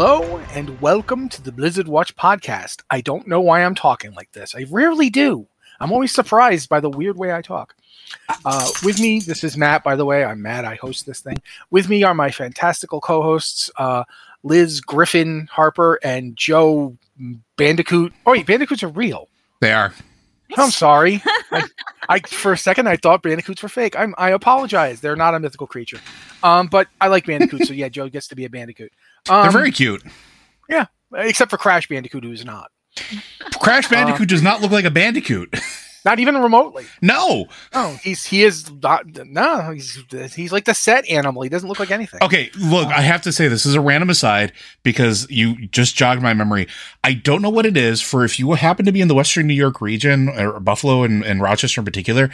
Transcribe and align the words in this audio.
Hello 0.00 0.38
and 0.54 0.80
welcome 0.80 1.28
to 1.28 1.42
the 1.42 1.50
Blizzard 1.50 1.88
Watch 1.88 2.14
podcast. 2.14 2.82
I 2.88 3.00
don't 3.00 3.26
know 3.26 3.40
why 3.40 3.64
I'm 3.64 3.74
talking 3.74 4.12
like 4.12 4.30
this. 4.30 4.54
I 4.54 4.64
rarely 4.70 5.10
do. 5.10 5.48
I'm 5.80 5.90
always 5.90 6.12
surprised 6.12 6.68
by 6.68 6.78
the 6.78 6.88
weird 6.88 7.18
way 7.18 7.34
I 7.34 7.42
talk. 7.42 7.74
Uh, 8.44 8.70
with 8.84 9.00
me, 9.00 9.18
this 9.18 9.42
is 9.42 9.56
Matt, 9.56 9.82
by 9.82 9.96
the 9.96 10.04
way. 10.04 10.24
I'm 10.24 10.40
Matt. 10.40 10.64
I 10.64 10.76
host 10.76 11.04
this 11.04 11.20
thing. 11.20 11.38
With 11.72 11.88
me 11.88 12.04
are 12.04 12.14
my 12.14 12.30
fantastical 12.30 13.00
co 13.00 13.22
hosts, 13.22 13.72
uh, 13.76 14.04
Liz 14.44 14.80
Griffin 14.80 15.48
Harper 15.50 15.98
and 16.04 16.36
Joe 16.36 16.96
Bandicoot. 17.56 18.12
Oh, 18.24 18.30
wait, 18.30 18.46
Bandicoots 18.46 18.84
are 18.84 18.88
real. 18.90 19.28
They 19.60 19.72
are. 19.72 19.92
I'm 20.56 20.70
sorry. 20.70 21.24
I, 21.50 21.64
I 22.08 22.20
for 22.20 22.52
a 22.52 22.56
second 22.56 22.88
I 22.88 22.96
thought 22.96 23.22
bandicoots 23.22 23.64
were 23.64 23.68
fake. 23.68 23.98
I'm 23.98 24.14
I 24.16 24.30
apologize. 24.30 25.00
They're 25.00 25.16
not 25.16 25.34
a 25.34 25.40
mythical 25.40 25.66
creature. 25.66 25.98
Um, 26.42 26.68
but 26.68 26.86
I 27.00 27.08
like 27.08 27.26
bandicoots, 27.26 27.66
so 27.66 27.74
yeah, 27.74 27.88
Joe 27.88 28.08
gets 28.08 28.28
to 28.28 28.36
be 28.36 28.44
a 28.44 28.48
bandicoot. 28.48 28.92
Um, 29.28 29.42
They're 29.42 29.50
very 29.52 29.72
cute. 29.72 30.02
yeah, 30.68 30.86
except 31.14 31.50
for 31.50 31.58
Crash 31.58 31.88
Bandicoot, 31.88 32.24
who's 32.24 32.44
not. 32.44 32.70
Crash 33.60 33.88
Bandicoot 33.88 34.28
does 34.28 34.42
not 34.42 34.60
look 34.60 34.70
like 34.70 34.84
a 34.84 34.90
bandicoot. 34.90 35.54
Not 36.08 36.20
even 36.20 36.38
remotely. 36.38 36.86
no. 37.02 37.48
Oh, 37.74 37.98
he's 38.02 38.24
he 38.24 38.42
is 38.42 38.72
not. 38.82 39.04
No, 39.26 39.72
he's 39.72 40.02
he's 40.34 40.52
like 40.52 40.64
the 40.64 40.72
set 40.72 41.06
animal. 41.06 41.42
He 41.42 41.50
doesn't 41.50 41.68
look 41.68 41.78
like 41.78 41.90
anything. 41.90 42.20
Okay, 42.22 42.50
look, 42.58 42.88
I 42.88 43.02
have 43.02 43.20
to 43.22 43.32
say 43.32 43.46
this 43.46 43.66
is 43.66 43.74
a 43.74 43.80
random 43.82 44.08
aside 44.08 44.52
because 44.82 45.30
you 45.30 45.66
just 45.66 45.96
jogged 45.96 46.22
my 46.22 46.32
memory. 46.32 46.66
I 47.04 47.12
don't 47.12 47.42
know 47.42 47.50
what 47.50 47.66
it 47.66 47.76
is 47.76 48.00
for 48.00 48.24
if 48.24 48.38
you 48.38 48.52
happen 48.52 48.86
to 48.86 48.92
be 48.92 49.02
in 49.02 49.08
the 49.08 49.14
Western 49.14 49.46
New 49.46 49.52
York 49.52 49.82
region 49.82 50.30
or 50.30 50.58
Buffalo 50.60 51.02
and, 51.02 51.22
and 51.22 51.42
Rochester 51.42 51.82
in 51.82 51.84
particular, 51.84 52.30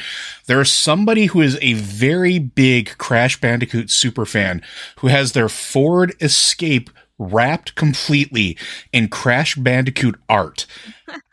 there 0.46 0.60
is 0.60 0.72
somebody 0.72 1.26
who 1.26 1.40
is 1.40 1.58
a 1.60 1.72
very 1.72 2.38
big 2.38 2.96
Crash 2.98 3.40
Bandicoot 3.40 3.90
super 3.90 4.24
fan 4.24 4.62
who 4.98 5.08
has 5.08 5.32
their 5.32 5.48
Ford 5.48 6.14
Escape 6.20 6.90
wrapped 7.18 7.74
completely 7.74 8.56
in 8.92 9.08
Crash 9.08 9.54
Bandicoot 9.54 10.18
art. 10.28 10.66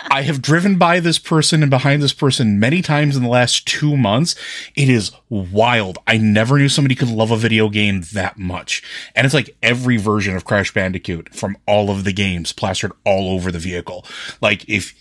I 0.10 0.22
have 0.24 0.42
driven 0.42 0.78
by 0.78 1.00
this 1.00 1.18
person 1.18 1.64
and 1.64 1.70
behind 1.70 2.02
this 2.02 2.14
person 2.14 2.60
many 2.60 2.82
times 2.82 3.16
in 3.16 3.24
the 3.24 3.30
last 3.30 3.68
two 3.68 3.98
months. 3.98 4.36
It 4.76 4.90
is 4.90 5.12
wild. 5.30 5.98
I 6.06 6.18
never 6.18 6.58
knew 6.58 6.70
somebody 6.70 6.96
could 6.96 7.10
love 7.10 7.32
a 7.32 7.38
video 7.38 7.70
game 7.70 8.04
that 8.14 8.38
much. 8.38 8.84
And 9.16 9.26
it's 9.26 9.34
like 9.34 9.56
every 9.64 9.98
version 9.98 10.36
of 10.36 10.46
Crash 10.46 10.74
Bandicoot 10.74 11.34
from 11.34 11.58
all 11.66 11.90
of 11.90 12.04
the 12.04 12.14
games 12.14 12.54
plastered 12.54 12.92
all 13.06 13.34
over 13.34 13.52
the 13.52 13.60
vehicle. 13.60 14.06
Like 14.42 14.68
if 14.68 14.94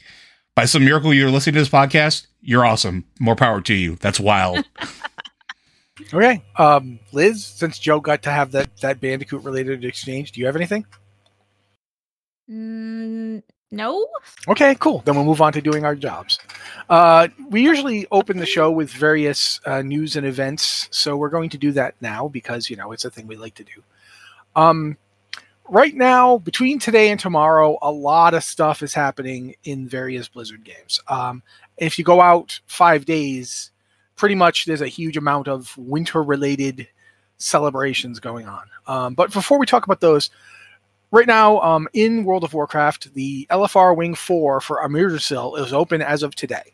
by 0.55 0.65
some 0.65 0.84
miracle 0.84 1.12
you're 1.12 1.31
listening 1.31 1.55
to 1.55 1.61
this 1.61 1.69
podcast, 1.69 2.27
you're 2.41 2.65
awesome. 2.65 3.05
More 3.19 3.37
power 3.37 3.61
to 3.62 3.75
you. 3.75 3.97
That's 3.97 4.20
wild. 4.20 4.65
Okay, 6.12 6.43
um, 6.56 6.98
Liz. 7.12 7.45
Since 7.45 7.79
Joe 7.79 8.01
got 8.01 8.23
to 8.23 8.31
have 8.31 8.53
that 8.53 8.77
that 8.79 9.01
bandicoot 9.01 9.45
related 9.45 9.84
exchange, 9.84 10.33
do 10.33 10.41
you 10.41 10.47
have 10.47 10.56
anything? 10.56 10.84
Mm, 12.51 13.43
no. 13.70 14.06
Okay, 14.48 14.75
cool. 14.77 15.03
Then 15.05 15.15
we'll 15.15 15.25
move 15.25 15.41
on 15.41 15.53
to 15.53 15.61
doing 15.61 15.84
our 15.84 15.95
jobs. 15.95 16.41
Uh, 16.89 17.28
we 17.48 17.62
usually 17.62 18.06
open 18.11 18.39
the 18.39 18.47
show 18.47 18.71
with 18.71 18.91
various 18.91 19.61
uh, 19.65 19.83
news 19.83 20.17
and 20.17 20.27
events, 20.27 20.89
so 20.91 21.17
we're 21.17 21.28
going 21.28 21.51
to 21.51 21.59
do 21.59 21.71
that 21.73 21.95
now 22.01 22.27
because 22.28 22.69
you 22.69 22.77
know 22.77 22.93
it's 22.93 23.05
a 23.05 23.11
thing 23.11 23.27
we 23.27 23.37
like 23.37 23.55
to 23.55 23.65
do. 23.65 23.83
Um, 24.56 24.97
right 25.69 25.95
now, 25.95 26.39
between 26.39 26.81
today 26.81 27.11
and 27.11 27.21
tomorrow, 27.21 27.78
a 27.81 27.93
lot 27.93 28.34
of 28.34 28.43
stuff 28.43 28.83
is 28.83 28.93
happening 28.93 29.55
in 29.62 29.89
various 29.89 30.28
Blizzard 30.28 30.65
games. 30.65 31.01
Um, 31.06 31.43
if 31.77 31.98
you 31.98 32.05
go 32.05 32.21
out 32.21 32.61
five 32.67 33.05
days, 33.05 33.71
pretty 34.20 34.34
much 34.34 34.66
there's 34.66 34.82
a 34.82 34.86
huge 34.86 35.16
amount 35.16 35.48
of 35.48 35.74
winter-related 35.78 36.86
celebrations 37.38 38.20
going 38.20 38.46
on. 38.46 38.64
Um, 38.86 39.14
but 39.14 39.32
before 39.32 39.58
we 39.58 39.64
talk 39.64 39.86
about 39.86 40.03
those, 40.03 40.28
right 41.10 41.26
now 41.26 41.58
um, 41.62 41.88
in 41.94 42.26
World 42.26 42.44
of 42.44 42.53
Warcraft, 42.53 43.14
the 43.14 43.47
LFR 43.50 43.97
Wing 43.97 44.14
4 44.14 44.60
for 44.60 44.82
Amirdrassil 44.84 45.59
is 45.59 45.72
open 45.72 46.03
as 46.03 46.22
of 46.22 46.34
today, 46.34 46.64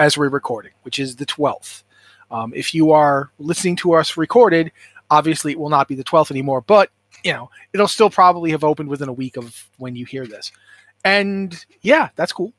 as 0.00 0.18
we're 0.18 0.28
recording, 0.28 0.72
which 0.82 0.98
is 0.98 1.14
the 1.14 1.26
12th. 1.26 1.84
Um, 2.32 2.52
if 2.56 2.74
you 2.74 2.90
are 2.90 3.30
listening 3.38 3.76
to 3.76 3.92
us 3.92 4.16
recorded, 4.16 4.72
obviously 5.08 5.52
it 5.52 5.60
will 5.60 5.70
not 5.70 5.86
be 5.86 5.94
the 5.94 6.02
12th 6.02 6.32
anymore, 6.32 6.62
but 6.62 6.90
you 7.22 7.32
know 7.32 7.48
it'll 7.72 7.86
still 7.86 8.10
probably 8.10 8.50
have 8.50 8.64
opened 8.64 8.88
within 8.88 9.08
a 9.08 9.12
week 9.12 9.36
of 9.36 9.70
when 9.78 9.94
you 9.94 10.06
hear 10.06 10.26
this. 10.26 10.50
And 11.04 11.64
yeah, 11.82 12.08
that's 12.16 12.32
cool. 12.32 12.52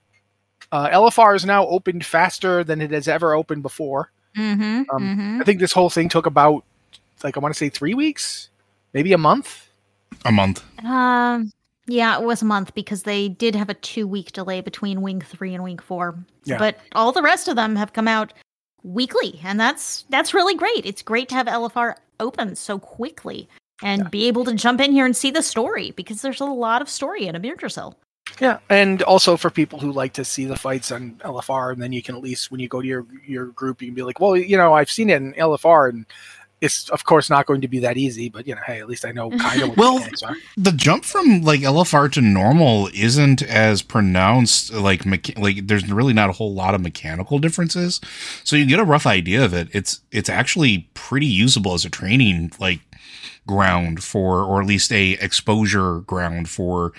Uh, 0.71 0.87
LFR 0.87 1.35
is 1.35 1.43
now 1.43 1.67
opened 1.67 2.05
faster 2.05 2.63
than 2.63 2.79
it 2.79 2.91
has 2.91 3.09
ever 3.09 3.33
opened 3.33 3.61
before. 3.61 4.13
Mm-hmm, 4.37 4.61
Um, 4.63 5.01
mm-hmm. 5.01 5.41
I 5.41 5.43
think 5.43 5.59
this 5.59 5.73
whole 5.73 5.89
thing 5.89 6.09
took 6.09 6.25
about, 6.25 6.63
like, 7.23 7.35
I 7.35 7.39
want 7.39 7.53
to 7.53 7.57
say 7.57 7.69
three 7.69 7.93
weeks, 7.93 8.49
maybe 8.93 9.13
a 9.13 9.17
month. 9.17 9.67
a 10.25 10.31
month. 10.31 10.63
Um, 10.85 11.51
yeah, 11.87 12.17
it 12.19 12.23
was 12.23 12.41
a 12.41 12.45
month 12.45 12.73
because 12.75 13.03
they 13.03 13.29
did 13.29 13.55
have 13.55 13.69
a 13.69 13.73
two-week 13.73 14.31
delay 14.33 14.61
between 14.61 15.01
Wing 15.01 15.21
Three 15.21 15.53
and 15.53 15.63
Wing 15.63 15.79
Four. 15.79 16.15
Yeah. 16.45 16.57
But 16.57 16.79
all 16.93 17.11
the 17.11 17.21
rest 17.21 17.47
of 17.47 17.55
them 17.55 17.75
have 17.75 17.93
come 17.93 18.07
out 18.07 18.33
weekly, 18.83 19.39
and 19.43 19.59
that's 19.59 20.05
that's 20.09 20.33
really 20.33 20.55
great. 20.55 20.85
It's 20.85 21.01
great 21.01 21.29
to 21.29 21.35
have 21.35 21.47
LFR 21.47 21.95
open 22.19 22.55
so 22.55 22.77
quickly 22.79 23.47
and 23.83 24.03
Yeah. 24.03 24.09
be 24.09 24.27
able 24.27 24.43
to 24.45 24.53
jump 24.53 24.81
in 24.81 24.91
here 24.91 25.05
and 25.05 25.15
see 25.15 25.29
the 25.31 25.43
story 25.43 25.91
because 25.91 26.21
there's 26.21 26.41
a 26.41 26.45
lot 26.45 26.81
of 26.81 26.89
story 26.89 27.27
in 27.27 27.35
Amirdrassil. 27.35 27.93
Yeah, 28.39 28.59
and 28.69 29.01
also 29.03 29.37
for 29.37 29.49
people 29.49 29.79
who 29.79 29.91
like 29.91 30.13
to 30.13 30.25
see 30.25 30.45
the 30.45 30.55
fights 30.55 30.91
on 30.91 31.13
LFR, 31.23 31.71
and 31.73 31.81
then 31.81 31.91
you 31.91 32.03
can 32.03 32.15
at 32.15 32.21
least 32.21 32.51
when 32.51 32.59
you 32.59 32.67
go 32.67 32.81
to 32.81 32.87
your 32.87 33.05
your 33.25 33.47
group, 33.47 33.81
you 33.81 33.87
can 33.87 33.95
be 33.95 34.03
like, 34.03 34.19
well, 34.19 34.35
you 34.35 34.57
know, 34.57 34.73
I've 34.73 34.91
seen 34.91 35.09
it 35.09 35.21
in 35.21 35.33
LFR, 35.33 35.89
and 35.89 36.05
it's 36.59 36.89
of 36.89 37.03
course 37.05 37.29
not 37.29 37.45
going 37.45 37.61
to 37.61 37.67
be 37.67 37.79
that 37.79 37.97
easy, 37.97 38.29
but 38.29 38.47
you 38.47 38.55
know, 38.55 38.61
hey, 38.65 38.79
at 38.79 38.87
least 38.87 39.05
I 39.05 39.11
know 39.11 39.29
kind 39.39 39.61
of 39.61 39.69
what 39.69 39.77
Well- 39.77 40.07
the 40.57 40.71
jump 40.71 41.05
from 41.05 41.41
like 41.43 41.61
LFR 41.61 42.11
to 42.13 42.21
normal 42.21 42.89
isn't 42.93 43.41
as 43.43 43.81
pronounced. 43.81 44.73
Like, 44.73 45.03
mecha- 45.03 45.37
like 45.39 45.67
there's 45.67 45.89
really 45.91 46.13
not 46.13 46.29
a 46.29 46.33
whole 46.33 46.53
lot 46.53 46.73
of 46.75 46.81
mechanical 46.81 47.39
differences, 47.39 48.01
so 48.43 48.55
you 48.55 48.65
get 48.65 48.79
a 48.79 48.83
rough 48.85 49.05
idea 49.07 49.43
of 49.45 49.53
it. 49.53 49.67
It's 49.71 50.01
it's 50.11 50.29
actually 50.29 50.89
pretty 50.93 51.27
usable 51.27 51.73
as 51.73 51.85
a 51.85 51.89
training 51.89 52.51
like 52.59 52.81
ground 53.47 54.03
for, 54.03 54.43
or 54.43 54.59
at 54.61 54.67
least 54.67 54.91
a 54.91 55.11
exposure 55.13 55.99
ground 56.01 56.49
for 56.49 56.91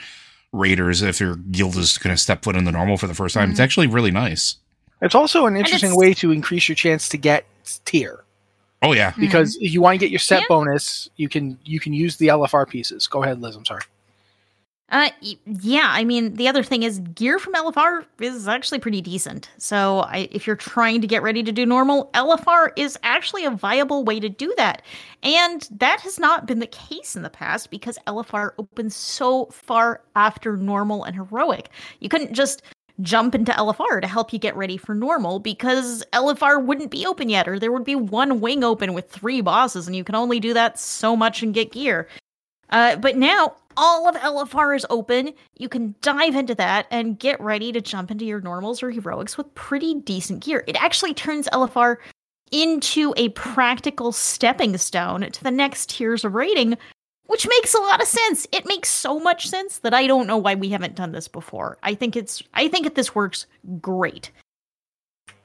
raiders 0.52 1.02
if 1.02 1.20
your 1.20 1.36
guild 1.36 1.76
is 1.76 1.98
going 1.98 2.14
to 2.14 2.20
step 2.20 2.42
foot 2.42 2.56
in 2.56 2.64
the 2.64 2.72
normal 2.72 2.96
for 2.96 3.06
the 3.06 3.14
first 3.14 3.34
time. 3.34 3.50
It's 3.50 3.60
Mhm. 3.60 3.64
actually 3.64 3.86
really 3.86 4.10
nice. 4.10 4.56
It's 5.02 5.14
also 5.14 5.46
an 5.46 5.56
interesting 5.56 5.94
way 5.94 6.14
to 6.14 6.32
increase 6.32 6.68
your 6.68 6.74
chance 6.76 7.08
to 7.10 7.16
get 7.16 7.44
tier 7.84 8.24
Oh 8.82 8.92
yeah, 8.92 9.12
because 9.18 9.56
if 9.60 9.72
you 9.74 9.80
want 9.82 9.94
to 9.94 9.98
get 9.98 10.10
your 10.10 10.18
set 10.20 10.40
Yeah. 10.42 10.46
bonus, 10.48 11.08
you 11.16 11.28
can 11.28 11.58
you 11.64 11.80
can 11.80 11.92
use 11.92 12.16
the 12.16 12.28
LFR 12.28 12.64
pieces. 12.66 13.06
Go 13.06 13.22
ahead, 13.22 13.40
Liz. 13.42 13.56
I'm 13.56 13.64
sorry. 13.64 13.82
Uh, 14.90 15.10
yeah. 15.44 15.88
I 15.90 16.02
mean, 16.04 16.34
the 16.34 16.48
other 16.48 16.62
thing 16.62 16.82
is 16.82 17.00
gear 17.14 17.38
from 17.38 17.52
LFR 17.52 18.06
is 18.20 18.48
actually 18.48 18.78
pretty 18.78 19.02
decent. 19.02 19.50
So, 19.58 20.00
I, 20.00 20.28
if 20.30 20.46
you're 20.46 20.56
trying 20.56 21.02
to 21.02 21.06
get 21.06 21.22
ready 21.22 21.42
to 21.42 21.52
do 21.52 21.66
normal, 21.66 22.10
LFR 22.14 22.70
is 22.74 22.98
actually 23.02 23.44
a 23.44 23.50
viable 23.50 24.02
way 24.04 24.18
to 24.18 24.30
do 24.30 24.54
that. 24.56 24.80
And 25.22 25.68
that 25.72 26.00
has 26.00 26.18
not 26.18 26.46
been 26.46 26.60
the 26.60 26.66
case 26.66 27.16
in 27.16 27.22
the 27.22 27.28
past 27.28 27.70
because 27.70 27.98
LFR 28.06 28.52
opens 28.58 28.96
so 28.96 29.46
far 29.46 30.00
after 30.16 30.56
normal 30.56 31.04
and 31.04 31.14
heroic. 31.14 31.68
You 32.00 32.08
couldn't 32.08 32.32
just 32.32 32.62
jump 33.02 33.34
into 33.34 33.52
LFR 33.52 34.00
to 34.00 34.08
help 34.08 34.32
you 34.32 34.38
get 34.38 34.56
ready 34.56 34.76
for 34.76 34.94
normal 34.94 35.38
because 35.38 36.02
LFR 36.12 36.64
wouldn't 36.64 36.90
be 36.90 37.06
open 37.06 37.28
yet, 37.28 37.46
or 37.46 37.58
there 37.58 37.72
would 37.72 37.84
be 37.84 37.94
one 37.94 38.40
wing 38.40 38.64
open 38.64 38.94
with 38.94 39.10
three 39.10 39.40
bosses, 39.40 39.86
and 39.86 39.94
you 39.94 40.02
can 40.02 40.14
only 40.14 40.40
do 40.40 40.52
that 40.54 40.78
so 40.78 41.14
much 41.14 41.42
and 41.42 41.54
get 41.54 41.72
gear. 41.72 42.08
Uh, 42.70 42.96
but 42.96 43.16
now 43.16 43.54
all 43.76 44.08
of 44.08 44.16
LFR 44.16 44.76
is 44.76 44.84
open. 44.90 45.32
You 45.56 45.68
can 45.68 45.94
dive 46.02 46.34
into 46.34 46.54
that 46.56 46.86
and 46.90 47.18
get 47.18 47.40
ready 47.40 47.72
to 47.72 47.80
jump 47.80 48.10
into 48.10 48.24
your 48.24 48.40
normals 48.40 48.82
or 48.82 48.90
heroics 48.90 49.38
with 49.38 49.54
pretty 49.54 49.94
decent 49.94 50.44
gear. 50.44 50.64
It 50.66 50.80
actually 50.82 51.14
turns 51.14 51.48
LFR 51.52 51.96
into 52.50 53.14
a 53.16 53.28
practical 53.30 54.12
stepping 54.12 54.76
stone 54.78 55.30
to 55.30 55.44
the 55.44 55.50
next 55.50 55.90
tiers 55.90 56.24
of 56.24 56.34
rating, 56.34 56.76
which 57.26 57.46
makes 57.46 57.74
a 57.74 57.80
lot 57.80 58.02
of 58.02 58.08
sense. 58.08 58.46
It 58.52 58.66
makes 58.66 58.88
so 58.88 59.20
much 59.20 59.46
sense 59.48 59.78
that 59.80 59.94
I 59.94 60.06
don't 60.06 60.26
know 60.26 60.38
why 60.38 60.54
we 60.54 60.70
haven't 60.70 60.96
done 60.96 61.12
this 61.12 61.28
before. 61.28 61.78
I 61.82 61.94
think 61.94 62.16
it's 62.16 62.42
I 62.54 62.68
think 62.68 62.84
that 62.84 62.94
this 62.94 63.14
works 63.14 63.46
great. 63.80 64.30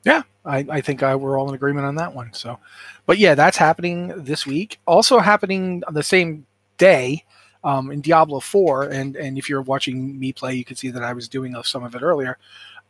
Yeah, 0.05 0.23
I, 0.43 0.65
I 0.69 0.81
think 0.81 1.01
uh, 1.01 1.17
we're 1.19 1.39
all 1.39 1.47
in 1.47 1.55
agreement 1.55 1.85
on 1.85 1.95
that 1.95 2.13
one. 2.13 2.33
So, 2.33 2.59
but 3.05 3.17
yeah, 3.19 3.35
that's 3.35 3.55
happening 3.55 4.07
this 4.23 4.45
week. 4.45 4.79
Also 4.85 5.19
happening 5.19 5.81
on 5.87 5.93
the 5.93 6.03
same 6.03 6.45
day 6.77 7.23
um, 7.63 7.91
in 7.91 8.01
Diablo 8.01 8.39
Four, 8.39 8.83
and 8.83 9.15
and 9.15 9.37
if 9.37 9.49
you're 9.49 9.61
watching 9.61 10.19
me 10.19 10.33
play, 10.33 10.53
you 10.53 10.65
can 10.65 10.75
see 10.75 10.89
that 10.89 11.03
I 11.03 11.13
was 11.13 11.27
doing 11.27 11.55
uh, 11.55 11.63
some 11.63 11.83
of 11.83 11.95
it 11.95 12.01
earlier. 12.01 12.37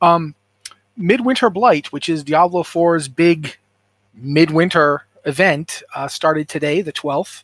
Um, 0.01 0.35
Midwinter 0.97 1.49
Blight, 1.49 1.91
which 1.91 2.09
is 2.09 2.23
Diablo 2.23 2.63
4's 2.63 3.07
big 3.07 3.57
midwinter 4.13 5.05
event, 5.25 5.81
uh, 5.95 6.07
started 6.07 6.47
today, 6.47 6.81
the 6.81 6.93
12th, 6.93 7.43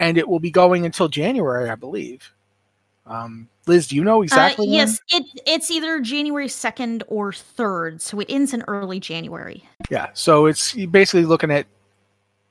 and 0.00 0.18
it 0.18 0.28
will 0.28 0.40
be 0.40 0.50
going 0.50 0.84
until 0.84 1.08
January, 1.08 1.70
I 1.70 1.74
believe. 1.74 2.32
Um, 3.06 3.48
Liz, 3.66 3.86
do 3.86 3.96
you 3.96 4.04
know 4.04 4.22
exactly? 4.22 4.66
uh, 4.66 4.70
when? 4.70 4.74
yes, 4.74 5.00
it 5.08 5.24
it's 5.46 5.70
either 5.70 6.00
January 6.00 6.48
second 6.48 7.04
or 7.08 7.32
third, 7.32 8.02
so 8.02 8.20
it 8.20 8.26
ends 8.28 8.52
in 8.52 8.62
early 8.68 9.00
January. 9.00 9.66
Yeah. 9.90 10.08
So 10.14 10.46
it's 10.46 10.74
basically 10.74 11.24
looking 11.24 11.50
at 11.50 11.66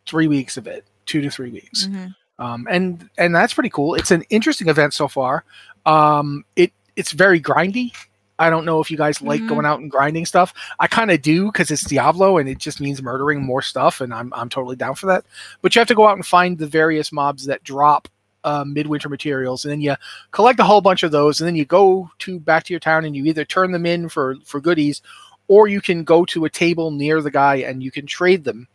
three 0.08 0.28
weeks 0.28 0.58
of 0.58 0.68
it, 0.68 0.86
two 1.06 1.22
to 1.22 1.30
three 1.30 1.52
weeks. 1.52 1.88
Mhm. 1.88 2.16
Um, 2.40 2.68
and 2.70 3.10
and 3.18 3.36
that's 3.36 3.54
pretty 3.54 3.70
cool. 3.70 3.96
It's 3.96 4.12
an 4.12 4.24
interesting 4.30 4.70
event 4.70 4.94
so 4.94 5.08
far. 5.08 5.44
Um, 5.86 6.46
it 6.56 6.72
it's 6.96 7.12
very 7.12 7.40
grindy. 7.42 7.92
I 8.40 8.52
don't 8.52 8.66
know 8.66 8.80
if 8.82 8.92
you 8.92 8.98
guys 8.98 9.20
like 9.22 9.42
Mhm. 9.42 9.50
going 9.50 9.66
out 9.66 9.80
and 9.80 9.90
grinding 9.90 10.26
stuff. 10.26 10.54
I 10.80 10.86
kind 10.88 11.10
of 11.10 11.22
do 11.24 11.48
because 11.48 11.72
it's 11.72 11.84
Diablo 11.84 12.38
and 12.38 12.48
it 12.48 12.60
just 12.60 12.80
means 12.80 13.02
murdering 13.02 13.44
more 13.44 13.62
stuff, 13.64 14.00
and 14.02 14.14
I'm 14.14 14.32
I'm 14.34 14.50
totally 14.50 14.76
down 14.76 14.96
for 14.96 15.08
that. 15.08 15.26
But 15.62 15.74
you 15.76 15.80
have 15.80 15.88
to 15.88 15.96
go 15.96 16.08
out 16.08 16.16
and 16.16 16.26
find 16.26 16.58
the 16.58 16.68
various 16.68 17.12
mobs 17.12 17.46
that 17.46 17.64
drop 17.64 18.08
uh, 18.44 18.64
midwinter 18.66 19.10
materials, 19.10 19.66
and 19.66 19.72
then 19.72 19.82
you 19.82 19.96
collect 20.32 20.60
a 20.60 20.64
whole 20.64 20.82
bunch 20.82 21.04
of 21.04 21.12
those, 21.12 21.42
and 21.42 21.48
then 21.48 21.56
you 21.56 21.66
go 21.66 22.10
to 22.20 22.40
back 22.40 22.64
to 22.66 22.74
your 22.74 22.80
town 22.80 23.04
and 23.06 23.16
you 23.16 23.26
either 23.26 23.44
turn 23.44 23.72
them 23.72 23.86
in 23.86 24.08
for 24.08 24.36
for 24.46 24.62
goodies, 24.62 25.02
or 25.48 25.68
you 25.68 25.82
can 25.82 26.04
go 26.04 26.24
to 26.26 26.46
a 26.46 26.50
table 26.50 26.92
near 26.92 27.22
the 27.22 27.32
guy 27.32 27.56
and 27.56 27.82
you 27.82 27.90
can 27.92 28.06
trade 28.06 28.44
them, 28.44 28.68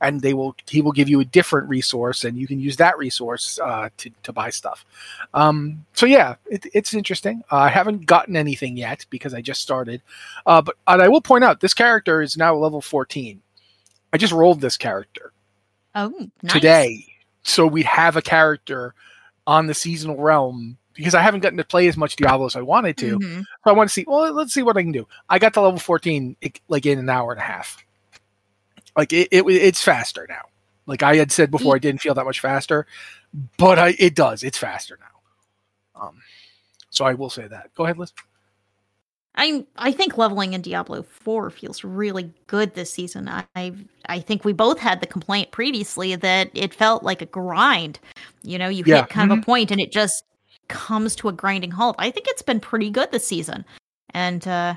and 0.00 0.20
they 0.20 0.34
will 0.34 0.54
he 0.68 0.80
will 0.82 0.92
give 0.92 1.08
you 1.08 1.20
a 1.20 1.24
different 1.24 1.68
resource, 1.68 2.24
and 2.24 2.36
you 2.36 2.46
can 2.46 2.60
use 2.60 2.76
that 2.76 2.96
resource 2.98 3.58
uh, 3.62 3.88
to 3.98 4.10
to 4.24 4.32
buy 4.32 4.50
stuff. 4.50 4.84
Um, 5.32 5.84
so 5.94 6.06
yeah, 6.06 6.36
it, 6.46 6.66
it's 6.74 6.94
interesting. 6.94 7.42
Uh, 7.50 7.56
I 7.56 7.68
haven't 7.68 8.06
gotten 8.06 8.36
anything 8.36 8.76
yet 8.76 9.06
because 9.10 9.34
I 9.34 9.40
just 9.40 9.60
started, 9.62 10.02
uh, 10.46 10.62
but 10.62 10.76
and 10.86 11.00
I 11.02 11.08
will 11.08 11.20
point 11.22 11.44
out 11.44 11.60
this 11.60 11.74
character 11.74 12.22
is 12.22 12.36
now 12.36 12.54
level 12.54 12.80
fourteen. 12.80 13.40
I 14.12 14.16
just 14.18 14.32
rolled 14.32 14.60
this 14.60 14.76
character 14.76 15.32
Oh, 15.94 16.12
nice. 16.42 16.52
today, 16.52 17.06
so 17.42 17.66
we'd 17.66 17.86
have 17.86 18.16
a 18.16 18.22
character 18.22 18.94
on 19.46 19.66
the 19.66 19.74
seasonal 19.74 20.16
realm 20.16 20.78
because 20.94 21.14
I 21.14 21.20
haven't 21.22 21.40
gotten 21.40 21.58
to 21.58 21.64
play 21.64 21.88
as 21.88 21.96
much 21.96 22.14
Diablo 22.16 22.46
as 22.46 22.54
I 22.54 22.60
wanted 22.62 22.96
to. 22.98 23.18
Mhm. 23.18 23.40
So 23.40 23.46
I 23.66 23.72
want 23.72 23.90
to 23.90 23.92
see. 23.92 24.04
Well, 24.06 24.32
let's 24.32 24.54
see 24.54 24.62
what 24.62 24.76
I 24.76 24.82
can 24.82 24.92
do. 24.92 25.08
I 25.28 25.40
got 25.40 25.54
to 25.54 25.60
level 25.60 25.80
fourteen 25.80 26.36
like 26.68 26.86
in 26.86 26.98
an 27.00 27.08
hour 27.10 27.32
and 27.32 27.40
a 27.40 27.44
half. 27.44 27.84
Like 28.96 29.12
it, 29.12 29.28
it 29.32 29.44
it's 29.46 29.82
faster 29.82 30.26
now. 30.28 30.42
Like 30.86 31.02
I 31.02 31.16
had 31.16 31.32
said 31.32 31.50
before, 31.50 31.74
I 31.76 31.78
didn't 31.78 32.00
feel 32.02 32.14
that 32.14 32.24
much 32.24 32.40
faster, 32.40 32.86
but 33.56 33.78
I, 33.78 33.94
it 33.98 34.14
does. 34.14 34.42
It's 34.42 34.58
faster 34.58 34.98
now. 35.00 36.02
Um, 36.08 36.18
so 36.90 37.04
I 37.04 37.14
will 37.14 37.30
say 37.30 37.48
that. 37.48 37.72
Go 37.74 37.84
ahead, 37.84 37.98
Liz. 37.98 38.12
I 39.36 39.64
I 39.76 39.90
think 39.90 40.16
leveling 40.16 40.52
in 40.52 40.60
Diablo 40.62 41.02
4 41.02 41.50
feels 41.50 41.82
really 41.82 42.30
good 42.46 42.74
this 42.74 42.92
season. 42.92 43.28
I 43.28 43.44
I, 43.56 43.72
I 44.06 44.20
think 44.20 44.44
we 44.44 44.52
both 44.52 44.78
had 44.78 45.00
the 45.00 45.06
complaint 45.06 45.50
previously 45.50 46.14
that 46.16 46.50
it 46.54 46.72
felt 46.72 47.02
like 47.02 47.20
a 47.22 47.26
grind. 47.26 47.98
You 48.42 48.58
know, 48.58 48.68
you 48.68 48.84
Yeah. 48.86 49.00
hit 49.00 49.10
kind 49.10 49.32
of 49.32 49.38
a 49.38 49.42
point 49.42 49.70
and 49.72 49.80
it 49.80 49.90
just 49.90 50.22
comes 50.68 51.16
to 51.16 51.28
a 51.28 51.32
grinding 51.32 51.72
halt. 51.72 51.96
I 51.98 52.10
think 52.10 52.26
it's 52.28 52.42
been 52.42 52.60
pretty 52.60 52.90
good 52.90 53.10
this 53.10 53.26
season. 53.26 53.64
And 54.10 54.46
uh 54.46 54.74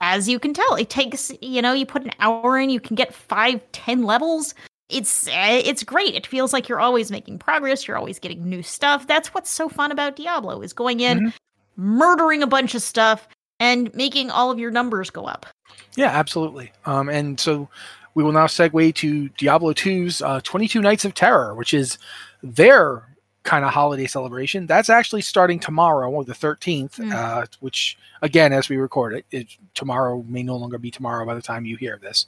as 0.00 0.28
you 0.28 0.38
can 0.38 0.54
tell, 0.54 0.74
it 0.76 0.90
takes, 0.90 1.30
you 1.42 1.60
know, 1.62 1.72
you 1.72 1.86
put 1.86 2.04
an 2.04 2.12
hour 2.20 2.58
in, 2.58 2.70
you 2.70 2.80
can 2.80 2.94
get 2.96 3.14
five, 3.14 3.60
ten 3.72 4.02
levels. 4.04 4.54
It's 4.88 5.28
uh, 5.28 5.62
it's 5.64 5.84
great. 5.84 6.14
It 6.14 6.26
feels 6.26 6.52
like 6.52 6.68
you're 6.68 6.80
always 6.80 7.10
making 7.10 7.38
progress. 7.38 7.86
You're 7.86 7.96
always 7.96 8.18
getting 8.18 8.48
new 8.48 8.62
stuff. 8.62 9.06
That's 9.06 9.32
what's 9.32 9.50
so 9.50 9.68
fun 9.68 9.92
about 9.92 10.16
Diablo 10.16 10.62
is 10.62 10.72
going 10.72 11.00
in, 11.00 11.20
Mhm. 11.20 11.32
murdering 11.76 12.42
a 12.42 12.46
bunch 12.46 12.74
of 12.74 12.82
stuff, 12.82 13.28
and 13.60 13.94
making 13.94 14.30
all 14.30 14.50
of 14.50 14.58
your 14.58 14.70
numbers 14.72 15.10
go 15.10 15.26
up. 15.26 15.46
Yeah, 15.94 16.08
absolutely. 16.08 16.72
Um, 16.86 17.08
and 17.08 17.38
so 17.38 17.68
we 18.14 18.24
will 18.24 18.32
now 18.32 18.46
segue 18.46 18.94
to 18.96 19.28
Diablo 19.30 19.72
2's 19.72 20.22
uh, 20.22 20.40
22 20.42 20.80
Nights 20.80 21.04
of 21.04 21.14
Terror, 21.14 21.54
which 21.54 21.72
is 21.72 21.96
their 22.42 23.04
kind 23.50 23.64
of 23.64 23.72
holiday 23.72 24.06
celebration. 24.06 24.64
That's 24.64 24.88
actually 24.88 25.22
starting 25.22 25.58
tomorrow, 25.58 26.08
or 26.08 26.24
the 26.24 26.34
13th, 26.34 26.98
Mm. 26.98 27.12
uh, 27.12 27.46
which, 27.58 27.98
again, 28.22 28.52
as 28.52 28.68
we 28.68 28.76
record 28.76 29.12
it, 29.12 29.26
it, 29.32 29.48
tomorrow 29.74 30.24
may 30.28 30.44
no 30.44 30.54
longer 30.54 30.78
be 30.78 30.88
tomorrow 30.92 31.26
by 31.26 31.34
the 31.34 31.42
time 31.42 31.66
you 31.66 31.76
hear 31.76 31.98
this. 32.00 32.26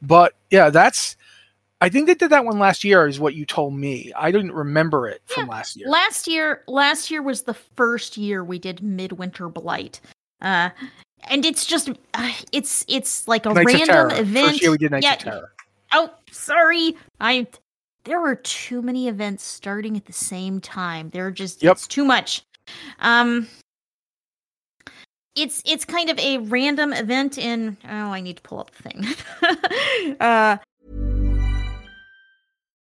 But 0.00 0.32
yeah, 0.50 0.70
that's. 0.70 1.16
I 1.82 1.90
think 1.90 2.06
they 2.06 2.14
did 2.14 2.30
that 2.30 2.46
one 2.46 2.58
last 2.58 2.82
year, 2.82 3.06
is 3.06 3.20
what 3.20 3.34
you 3.34 3.44
told 3.44 3.74
me. 3.74 4.10
I 4.16 4.30
didn't 4.30 4.52
remember 4.52 5.06
it 5.06 5.20
from 5.26 5.48
last 5.48 5.76
year. 5.76 5.86
Last 5.86 6.26
year, 6.26 6.62
last 6.66 7.10
year 7.10 7.20
was 7.20 7.42
the 7.42 7.52
first 7.52 8.16
year 8.16 8.42
we 8.42 8.58
did 8.58 8.82
Midwinter 8.82 9.50
Blight. 9.50 10.00
Uh 10.40 10.70
and 11.28 11.44
it's 11.44 11.66
just 11.66 11.90
uh, 12.14 12.32
it's 12.52 12.86
it's 12.88 13.28
like 13.28 13.44
a 13.44 13.52
Nights 13.52 13.86
random 13.86 14.10
event. 14.18 14.48
First 14.48 14.62
year 14.62 14.70
we 14.70 14.78
did 14.78 14.92
Nights 14.92 15.04
Yeah, 15.04 15.12
of 15.14 15.18
Terror. 15.18 15.52
Oh, 15.92 16.10
sorry. 16.30 16.96
I 17.20 17.46
there 18.04 18.20
were 18.20 18.36
too 18.36 18.82
many 18.82 19.08
events 19.08 19.44
starting 19.44 19.96
at 19.96 20.04
the 20.06 20.12
same 20.12 20.60
time. 20.60 21.10
There 21.10 21.26
are 21.26 21.30
just 21.30 21.62
Yep. 21.62 21.72
it's 21.72 21.86
too 21.86 22.04
much. 22.04 22.42
Um 23.00 23.48
it's 25.34 25.62
it's 25.66 25.84
kind 25.84 26.10
of 26.10 26.18
a 26.18 26.38
random 26.38 26.92
event 26.92 27.38
in 27.38 27.76
oh 27.84 27.88
I 28.12 28.20
need 28.20 28.36
to 28.36 28.42
pull 28.42 28.60
up 28.60 28.70
the 28.70 28.82
thing. 28.82 30.16
uh 30.20 30.58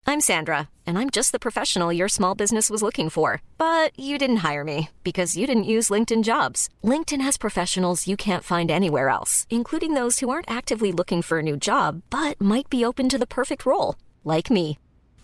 I'm 0.08 0.22
Sandra, 0.22 0.70
and 0.86 1.00
I'm 1.00 1.10
just 1.10 1.32
the 1.32 1.40
professional 1.40 1.92
your 1.92 2.08
small 2.08 2.36
business 2.36 2.70
was 2.70 2.84
looking 2.84 3.10
for. 3.10 3.42
But 3.58 3.98
you 4.00 4.18
didn't 4.20 4.38
hire 4.48 4.64
me 4.64 4.90
because 5.04 5.36
you 5.36 5.48
didn't 5.48 5.64
use 5.64 5.90
LinkedIn 5.90 6.24
jobs. 6.24 6.70
LinkedIn 6.84 7.22
has 7.22 7.38
professionals 7.38 8.08
you 8.08 8.16
can't 8.16 8.44
find 8.44 8.70
anywhere 8.70 9.10
else, 9.10 9.48
including 9.50 9.94
those 9.96 10.20
who 10.20 10.30
aren't 10.30 10.50
actively 10.50 10.92
looking 10.92 11.22
for 11.24 11.40
a 11.40 11.44
new 11.44 11.58
job 11.58 12.02
but 12.12 12.40
might 12.40 12.70
be 12.70 12.86
open 12.86 13.10
to 13.10 13.18
the 13.18 13.28
perfect 13.28 13.66
role, 13.66 13.96
like 14.24 14.52
me. 14.52 14.78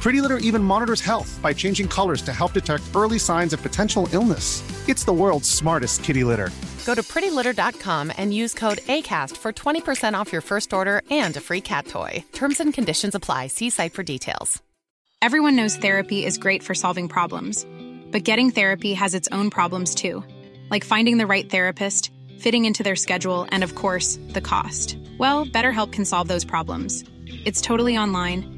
Pretty 0.00 0.20
Litter 0.20 0.38
even 0.38 0.62
monitors 0.62 1.00
health 1.00 1.40
by 1.42 1.52
changing 1.52 1.88
colors 1.88 2.22
to 2.22 2.32
help 2.32 2.52
detect 2.52 2.84
early 2.94 3.18
signs 3.18 3.52
of 3.52 3.62
potential 3.62 4.08
illness. 4.12 4.62
It's 4.88 5.04
the 5.04 5.12
world's 5.12 5.50
smartest 5.50 6.04
kitty 6.04 6.24
litter. 6.24 6.50
Go 6.86 6.94
to 6.94 7.02
prettylitter.com 7.02 8.12
and 8.16 8.32
use 8.32 8.54
code 8.54 8.78
ACAST 8.78 9.36
for 9.36 9.52
20% 9.52 10.14
off 10.14 10.32
your 10.32 10.40
first 10.40 10.72
order 10.72 11.02
and 11.10 11.36
a 11.36 11.40
free 11.40 11.60
cat 11.60 11.86
toy. 11.86 12.24
Terms 12.32 12.60
and 12.60 12.72
conditions 12.72 13.14
apply. 13.14 13.48
See 13.48 13.70
site 13.70 13.92
for 13.92 14.02
details. 14.02 14.62
Everyone 15.20 15.56
knows 15.56 15.76
therapy 15.76 16.24
is 16.24 16.38
great 16.38 16.62
for 16.62 16.76
solving 16.76 17.08
problems, 17.08 17.66
but 18.12 18.22
getting 18.22 18.52
therapy 18.52 18.94
has 18.94 19.14
its 19.14 19.28
own 19.32 19.50
problems 19.50 19.96
too, 19.96 20.22
like 20.70 20.84
finding 20.84 21.18
the 21.18 21.26
right 21.26 21.50
therapist, 21.50 22.12
fitting 22.38 22.66
into 22.66 22.84
their 22.84 22.94
schedule, 22.94 23.48
and 23.50 23.64
of 23.64 23.74
course, 23.74 24.16
the 24.28 24.40
cost. 24.40 24.96
Well, 25.18 25.44
BetterHelp 25.44 25.90
can 25.90 26.04
solve 26.04 26.28
those 26.28 26.44
problems. 26.44 27.02
It's 27.44 27.60
totally 27.60 27.98
online 27.98 28.57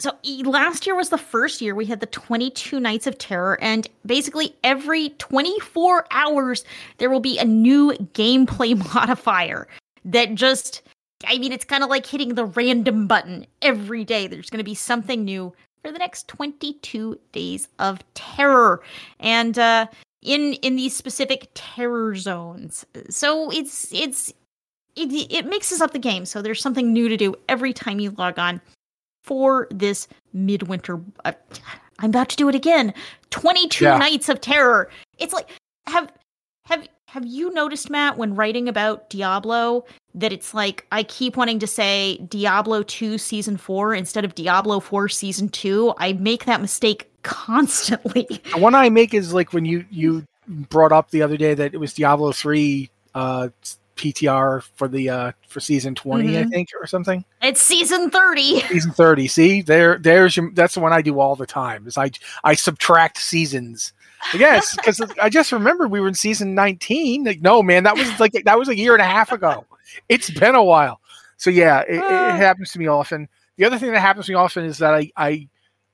so 0.00 0.16
last 0.44 0.86
year 0.86 0.96
was 0.96 1.10
the 1.10 1.18
first 1.18 1.60
year 1.60 1.74
we 1.74 1.84
had 1.84 2.00
the 2.00 2.06
22 2.06 2.80
Nights 2.80 3.06
of 3.06 3.18
Terror, 3.18 3.58
and 3.60 3.86
basically 4.06 4.56
every 4.64 5.10
24 5.18 6.06
hours 6.10 6.64
there 6.96 7.10
will 7.10 7.20
be 7.20 7.38
a 7.38 7.44
new 7.44 7.92
gameplay 8.14 8.76
modifier 8.94 9.68
that 10.06 10.34
just, 10.34 10.80
I 11.26 11.36
mean, 11.36 11.52
it's 11.52 11.66
kind 11.66 11.84
of 11.84 11.90
like 11.90 12.06
hitting 12.06 12.34
the 12.34 12.46
random 12.46 13.06
button 13.06 13.46
every 13.60 14.04
day. 14.04 14.26
There's 14.26 14.48
going 14.48 14.58
to 14.58 14.64
be 14.64 14.74
something 14.74 15.22
new 15.22 15.52
for 15.82 15.92
the 15.92 15.98
next 15.98 16.28
22 16.28 17.18
days 17.32 17.68
of 17.78 18.02
terror, 18.14 18.82
and 19.18 19.58
uh, 19.58 19.86
in 20.22 20.54
in 20.54 20.76
these 20.76 20.96
specific 20.96 21.50
terror 21.54 22.16
zones. 22.16 22.86
So 23.10 23.50
it's 23.50 23.92
it's 23.92 24.32
it, 24.96 25.12
it 25.30 25.46
mixes 25.46 25.82
up 25.82 25.92
the 25.92 25.98
game. 25.98 26.24
So 26.24 26.40
there's 26.40 26.62
something 26.62 26.90
new 26.90 27.08
to 27.10 27.18
do 27.18 27.34
every 27.50 27.74
time 27.74 28.00
you 28.00 28.10
log 28.12 28.38
on 28.38 28.62
for 29.22 29.68
this 29.70 30.08
midwinter. 30.32 31.00
Uh, 31.24 31.32
I'm 31.98 32.10
about 32.10 32.28
to 32.30 32.36
do 32.36 32.48
it 32.48 32.54
again. 32.54 32.94
22 33.30 33.84
Yeah. 33.84 33.98
nights 33.98 34.28
of 34.28 34.40
terror. 34.40 34.90
It's 35.18 35.32
like 35.32 35.48
have 35.86 36.10
have 36.66 36.86
have 37.08 37.26
you 37.26 37.52
noticed 37.52 37.90
Matt 37.90 38.16
when 38.16 38.34
writing 38.34 38.68
about 38.68 39.10
Diablo 39.10 39.84
that 40.14 40.32
it's 40.32 40.54
like 40.54 40.86
I 40.92 41.02
keep 41.02 41.36
wanting 41.36 41.58
to 41.58 41.66
say 41.66 42.18
Diablo 42.28 42.82
2 42.82 43.18
season 43.18 43.56
4 43.56 43.94
instead 43.94 44.24
of 44.24 44.34
Diablo 44.34 44.80
4 44.80 45.08
season 45.08 45.48
2. 45.48 45.92
I 45.98 46.12
make 46.14 46.44
that 46.46 46.60
mistake 46.60 47.10
constantly. 47.22 48.26
The 48.54 48.58
one 48.60 48.74
I 48.74 48.88
make 48.90 49.12
is 49.14 49.34
like 49.34 49.52
when 49.52 49.64
you 49.64 49.84
you 49.90 50.24
brought 50.48 50.92
up 50.92 51.10
the 51.10 51.22
other 51.22 51.36
day 51.36 51.54
that 51.54 51.74
it 51.74 51.78
was 51.78 51.92
Diablo 51.94 52.32
three 52.32 52.90
uh, 53.14 53.48
PTR 54.00 54.62
for 54.76 54.88
the 54.88 55.10
uh 55.10 55.32
for 55.46 55.60
season 55.60 55.94
20 55.94 56.38
I 56.38 56.44
Mhm. 56.44 56.50
think 56.50 56.68
or 56.80 56.86
something. 56.86 57.24
It's 57.42 57.60
season 57.60 58.10
30. 58.10 58.60
Season 58.62 58.92
30. 58.92 59.28
See, 59.28 59.62
there 59.62 59.98
there's 59.98 60.36
your 60.36 60.50
that's 60.52 60.74
the 60.74 60.80
one 60.80 60.92
I 60.92 61.02
do 61.02 61.20
all 61.20 61.36
the 61.36 61.46
time. 61.46 61.86
Is 61.86 61.98
I 61.98 62.10
I 62.42 62.54
subtract 62.54 63.18
seasons. 63.18 63.92
Yes, 64.34 64.74
because 64.76 65.00
I 65.22 65.28
just 65.28 65.52
remember 65.52 65.86
we 65.86 66.00
were 66.00 66.08
in 66.08 66.14
season 66.14 66.54
19. 66.54 67.24
Like, 67.24 67.40
no, 67.42 67.62
man, 67.62 67.84
that 67.84 67.96
was 67.96 68.18
like 68.18 68.32
that 68.32 68.58
was 68.58 68.68
a 68.68 68.76
year 68.76 68.94
and 68.94 69.02
a 69.02 69.06
half 69.06 69.32
ago. 69.32 69.66
It's 70.08 70.30
been 70.30 70.54
a 70.54 70.64
while. 70.64 71.00
So 71.36 71.50
yeah, 71.50 71.80
it, 71.80 71.96
it 71.96 72.34
happens 72.36 72.72
to 72.72 72.78
me 72.78 72.86
often. 72.86 73.28
The 73.56 73.64
other 73.66 73.78
thing 73.78 73.92
that 73.92 74.00
happens 74.00 74.26
to 74.26 74.32
me 74.32 74.36
often 74.36 74.64
is 74.64 74.78
that 74.78 74.94
I 74.94 75.10
I 75.16 75.48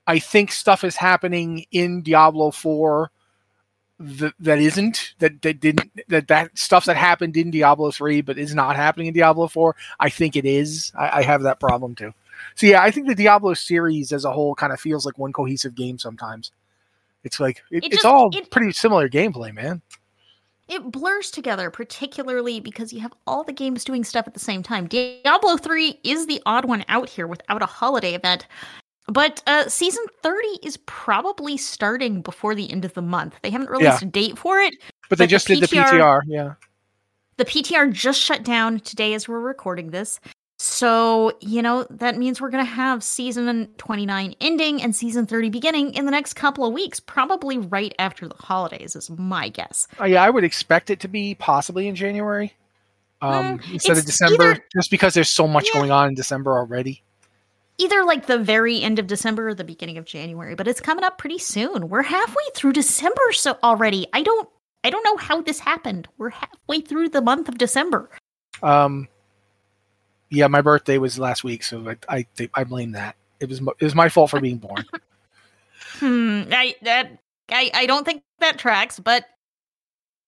I 0.06 0.18
think 0.20 0.52
stuff 0.52 0.84
is 0.84 0.94
happening 0.96 1.66
in 1.72 2.02
Diablo 2.02 2.52
4 2.52 3.10
that, 3.98 4.34
that 4.40 4.58
isn't 4.58 5.14
that 5.20 5.40
that 5.42 5.60
didn't 5.60 5.90
that 6.08 6.28
that 6.28 6.56
stuff 6.58 6.84
that 6.84 6.96
happened 6.96 7.36
in 7.36 7.50
Diablo 7.50 7.90
3 7.90 8.20
but 8.20 8.38
is 8.38 8.54
not 8.54 8.76
happening 8.76 9.06
in 9.06 9.14
Diablo 9.14 9.48
4. 9.48 9.74
I 10.00 10.10
think 10.10 10.36
it 10.36 10.44
is. 10.44 10.92
I, 10.98 11.18
I 11.18 11.22
have 11.22 11.42
that 11.42 11.60
problem 11.60 11.94
too. 11.94 12.12
So 12.54 12.66
yeah, 12.66 12.82
I 12.82 12.90
think 12.90 13.06
the 13.06 13.14
Diablo 13.14 13.54
series 13.54 14.12
as 14.12 14.24
a 14.24 14.32
whole 14.32 14.54
kind 14.54 14.72
of 14.72 14.80
feels 14.80 15.06
like 15.06 15.18
one 15.18 15.32
cohesive 15.32 15.74
game 15.74 15.98
sometimes. 15.98 16.52
It's 17.24 17.40
like 17.40 17.62
it, 17.70 17.84
It 17.84 17.94
it's 17.94 18.04
all 18.04 18.30
it- 18.36 18.50
pretty 18.50 18.72
similar 18.72 19.08
gameplay, 19.08 19.52
man. 19.52 19.80
It 20.68 20.90
blurs 20.90 21.30
together, 21.30 21.70
particularly 21.70 22.58
because 22.58 22.92
you 22.92 22.98
have 22.98 23.12
all 23.24 23.44
the 23.44 23.52
games 23.52 23.84
doing 23.84 24.02
stuff 24.02 24.26
at 24.26 24.34
the 24.34 24.40
same 24.40 24.64
time. 24.64 24.88
Diablo 24.88 25.56
3 25.56 26.00
is 26.02 26.26
the 26.26 26.42
odd 26.44 26.64
one 26.64 26.84
out 26.88 27.08
here 27.08 27.28
without 27.28 27.62
a 27.62 27.66
holiday 27.66 28.14
event. 28.14 28.46
But 29.08 29.42
uh, 29.46 29.68
season 29.68 30.04
30 30.22 30.46
is 30.64 30.76
probably 30.78 31.56
starting 31.56 32.22
before 32.22 32.54
the 32.54 32.70
end 32.70 32.84
of 32.84 32.94
the 32.94 33.02
month. 33.02 33.36
They 33.42 33.50
haven't 33.50 33.70
released 33.70 34.02
a 34.02 34.06
date 34.06 34.36
for 34.36 34.58
it. 34.58 34.74
But 35.08 35.18
they 35.18 35.24
But 35.24 35.26
the 35.26 35.26
just 35.28 35.46
did 35.46 35.60
the 35.60 35.66
PTR 35.68 35.84
PTR, 35.90 36.20
yeah. 36.26 36.54
The 37.36 37.44
PTR 37.44 37.92
just 37.92 38.20
shut 38.20 38.42
down 38.42 38.80
today 38.80 39.14
as 39.14 39.28
we're 39.28 39.40
recording 39.40 39.90
this. 39.90 40.18
So, 40.58 41.36
you 41.40 41.60
know, 41.60 41.86
that 41.90 42.16
means 42.16 42.40
we're 42.40 42.48
going 42.50 42.64
to 42.64 42.70
have 42.70 43.04
season 43.04 43.68
29 43.76 44.34
ending 44.40 44.82
and 44.82 44.96
season 44.96 45.26
30 45.26 45.50
beginning 45.50 45.92
in 45.94 46.06
the 46.06 46.10
next 46.10 46.32
couple 46.32 46.64
of 46.64 46.72
weeks, 46.72 46.98
probably 46.98 47.58
right 47.58 47.94
after 47.98 48.26
the 48.26 48.34
holidays, 48.36 48.96
is 48.96 49.10
my 49.10 49.50
guess. 49.50 49.86
Oh, 50.00 50.06
yeah, 50.06 50.22
I 50.24 50.30
would 50.30 50.44
expect 50.44 50.88
it 50.88 50.98
to 51.00 51.08
be 51.08 51.34
possibly 51.34 51.88
in 51.88 51.94
January. 51.94 52.54
Um, 53.20 53.58
Mm, 53.58 53.72
instead 53.74 53.98
of 53.98 54.06
December, 54.06 54.52
either- 54.52 54.64
just 54.74 54.90
because 54.90 55.12
there's 55.14 55.30
so 55.30 55.46
much 55.46 55.66
Yeah. 55.72 55.80
going 55.80 55.90
on 55.90 56.08
in 56.08 56.14
December 56.14 56.56
already. 56.56 57.02
Either 57.78 58.04
like 58.04 58.26
the 58.26 58.38
very 58.38 58.80
end 58.80 58.98
of 58.98 59.06
December 59.06 59.48
or 59.48 59.54
the 59.54 59.64
beginning 59.64 59.98
of 59.98 60.06
January, 60.06 60.54
but 60.54 60.66
it's 60.66 60.80
coming 60.80 61.04
up 61.04 61.18
pretty 61.18 61.38
soon. 61.38 61.88
We're 61.88 62.02
halfway 62.02 62.44
through 62.54 62.72
December 62.72 63.32
so 63.32 63.58
already. 63.62 64.06
I 64.12 64.22
don't 64.22 64.48
I 64.82 64.90
don't 64.90 65.04
know 65.04 65.16
how 65.16 65.42
this 65.42 65.58
happened. 65.58 66.08
We're 66.16 66.30
halfway 66.30 66.80
through 66.80 67.10
the 67.10 67.20
month 67.20 67.48
of 67.48 67.58
December. 67.58 68.08
Um, 68.62 69.08
yeah, 70.30 70.46
my 70.46 70.62
birthday 70.62 70.98
was 70.98 71.18
last 71.18 71.44
week, 71.44 71.62
so 71.62 71.94
I 72.08 72.24
I, 72.38 72.48
I 72.54 72.64
blame 72.64 72.92
that. 72.92 73.16
It 73.40 73.48
was 73.48 73.60
it 73.60 73.84
was 73.84 73.94
my 73.94 74.08
fault 74.08 74.30
for 74.30 74.40
being 74.40 74.58
born. 74.58 74.84
Hmm. 75.98 76.42
I 76.50 76.74
that 76.82 77.18
I 77.50 77.70
I 77.72 77.86
don't 77.86 78.04
think 78.04 78.22
that 78.40 78.58
tracks, 78.58 78.98
but 78.98 79.24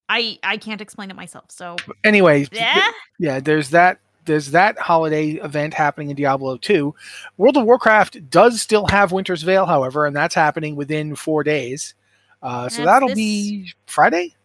I 0.07 0.39
I 0.41 0.57
can't 0.57 0.81
explain 0.81 1.11
it 1.11 1.15
myself. 1.15 1.45
So 1.49 1.75
anyway, 2.03 2.47
yeah. 2.51 2.89
yeah, 3.19 3.39
there's 3.39 3.69
that 3.69 3.99
there's 4.25 4.51
that 4.51 4.77
holiday 4.77 5.31
event 5.31 5.73
happening 5.73 6.09
in 6.09 6.15
Diablo 6.15 6.57
2. 6.57 6.93
World 7.37 7.57
of 7.57 7.65
Warcraft 7.65 8.29
does 8.29 8.61
still 8.61 8.85
have 8.87 9.11
Winter's 9.11 9.43
Veil, 9.43 9.65
however, 9.65 10.05
and 10.05 10.15
that's 10.15 10.35
happening 10.35 10.75
within 10.75 11.15
four 11.15 11.43
days. 11.43 11.95
Uh, 12.41 12.69
so 12.69 12.85
that'll 12.85 13.09
this- 13.09 13.15
be 13.17 13.73
Friday. 13.87 14.35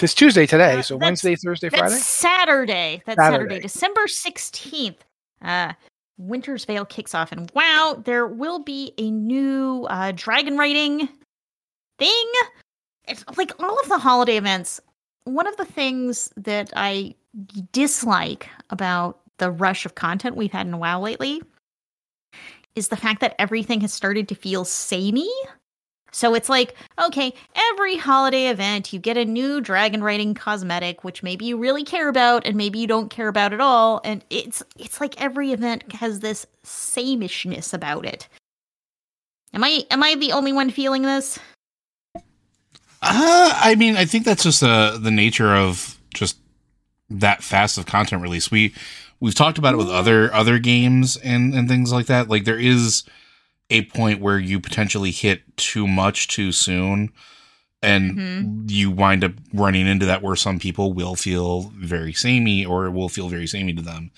It's 0.00 0.12
Tuesday 0.14 0.44
today, 0.44 0.78
Uh, 0.78 0.82
so 0.82 0.96
Wednesday, 0.96 1.36
Thursday, 1.36 1.68
That's 1.68 1.80
Friday. 1.80 1.94
Saturday. 1.96 3.02
That's 3.06 3.16
Saturday, 3.16 3.44
Saturday. 3.44 3.60
December 3.60 4.06
16th. 4.08 4.98
Uh, 5.40 5.72
Winter's 6.18 6.64
Veil 6.64 6.84
kicks 6.84 7.14
off. 7.14 7.30
And 7.32 7.50
wow, 7.54 8.00
there 8.04 8.26
will 8.26 8.58
be 8.58 8.92
a 8.98 9.10
new 9.10 9.86
uh, 9.88 10.12
dragon 10.14 10.56
writing 10.58 11.08
thing. 11.98 12.24
It's 13.06 13.24
like 13.36 13.52
all 13.62 13.78
of 13.80 13.88
the 13.88 13.98
holiday 13.98 14.36
events. 14.36 14.80
One 15.24 15.46
of 15.46 15.56
the 15.56 15.64
things 15.64 16.32
that 16.36 16.72
I 16.74 17.14
dislike 17.72 18.48
about 18.70 19.20
the 19.38 19.50
rush 19.50 19.84
of 19.84 19.94
content 19.94 20.36
we've 20.36 20.52
had 20.52 20.66
in 20.66 20.78
WoW 20.78 21.00
lately 21.00 21.42
is 22.74 22.88
the 22.88 22.96
fact 22.96 23.20
that 23.20 23.34
everything 23.38 23.80
has 23.80 23.92
started 23.92 24.28
to 24.28 24.34
feel 24.34 24.64
samey. 24.64 25.30
So 26.12 26.34
it's 26.34 26.48
like, 26.48 26.76
okay, 27.02 27.34
every 27.72 27.96
holiday 27.96 28.46
event, 28.46 28.92
you 28.92 29.00
get 29.00 29.16
a 29.16 29.24
new 29.24 29.60
dragon 29.60 30.02
riding 30.02 30.34
cosmetic, 30.34 31.02
which 31.02 31.24
maybe 31.24 31.44
you 31.44 31.56
really 31.56 31.82
care 31.82 32.08
about 32.08 32.46
and 32.46 32.56
maybe 32.56 32.78
you 32.78 32.86
don't 32.86 33.10
care 33.10 33.26
about 33.26 33.52
at 33.52 33.60
all. 33.60 34.00
And 34.04 34.24
it's 34.30 34.62
it's 34.78 35.00
like 35.00 35.20
every 35.20 35.50
event 35.50 35.92
has 35.92 36.20
this 36.20 36.46
samishness 36.62 37.74
about 37.74 38.06
it. 38.06 38.28
Am 39.52 39.64
I 39.64 39.84
am 39.90 40.04
I 40.04 40.14
the 40.14 40.32
only 40.32 40.52
one 40.52 40.70
feeling 40.70 41.02
this? 41.02 41.38
Uh, 42.16 42.20
I 43.02 43.74
mean, 43.74 43.96
I 43.96 44.04
think 44.04 44.24
that's 44.24 44.44
just 44.44 44.62
uh, 44.62 44.96
the 44.96 45.10
nature 45.10 45.52
of 45.52 45.98
just 46.14 46.38
that 47.10 47.42
fast 47.42 47.78
of 47.78 47.86
content 47.86 48.22
release. 48.22 48.50
We 48.50 48.74
we've 49.20 49.34
talked 49.34 49.58
about 49.58 49.74
it 49.74 49.78
with 49.78 49.88
other 49.88 50.32
other 50.32 50.58
games 50.58 51.16
and 51.16 51.54
and 51.54 51.68
things 51.68 51.92
like 51.92 52.06
that. 52.06 52.28
Like 52.28 52.44
there 52.44 52.58
is 52.58 53.04
a 53.70 53.84
point 53.86 54.20
where 54.20 54.38
you 54.38 54.60
potentially 54.60 55.10
hit 55.10 55.56
too 55.56 55.86
much 55.86 56.28
too 56.28 56.52
soon, 56.52 57.12
and 57.82 58.70
you 58.70 58.90
wind 58.90 59.24
up 59.24 59.32
running 59.52 59.86
into 59.86 60.06
that 60.06 60.22
where 60.22 60.36
some 60.36 60.58
people 60.58 60.92
will 60.92 61.14
feel 61.14 61.72
very 61.76 62.12
samey 62.12 62.64
or 62.64 62.86
it 62.86 62.90
will 62.90 63.08
feel 63.08 63.28
very 63.28 63.46
samey 63.46 63.72
to 63.74 63.82
them. 63.82 64.10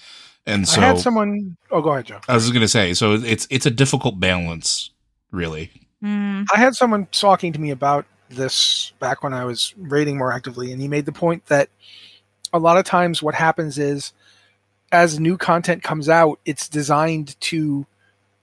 And 0.46 0.68
so 0.68 0.80
I 0.80 0.86
had 0.86 0.98
someone. 0.98 1.56
Oh, 1.70 1.82
go 1.82 1.90
ahead, 1.90 2.06
Joe. 2.06 2.20
I 2.28 2.34
was 2.34 2.48
going 2.50 2.60
to 2.60 2.68
say, 2.68 2.94
so 2.94 3.14
it's 3.14 3.48
it's 3.50 3.66
a 3.66 3.70
difficult 3.70 4.20
balance, 4.20 4.90
really. 5.32 5.70
Hmm. 6.00 6.42
I 6.54 6.58
had 6.58 6.74
someone 6.74 7.06
talking 7.10 7.52
to 7.52 7.60
me 7.60 7.70
about 7.70 8.06
this 8.28 8.92
back 9.00 9.22
when 9.22 9.32
I 9.32 9.44
was 9.44 9.74
rating 9.76 10.18
more 10.18 10.32
actively, 10.32 10.70
and 10.70 10.80
he 10.80 10.86
made 10.86 11.04
the 11.04 11.12
point 11.12 11.46
that 11.46 11.68
a 12.56 12.58
lot 12.58 12.78
of 12.78 12.84
times 12.84 13.22
what 13.22 13.34
happens 13.34 13.78
is 13.78 14.12
as 14.92 15.20
new 15.20 15.36
content 15.36 15.82
comes 15.82 16.08
out, 16.08 16.40
it's 16.44 16.68
designed 16.68 17.38
to 17.40 17.86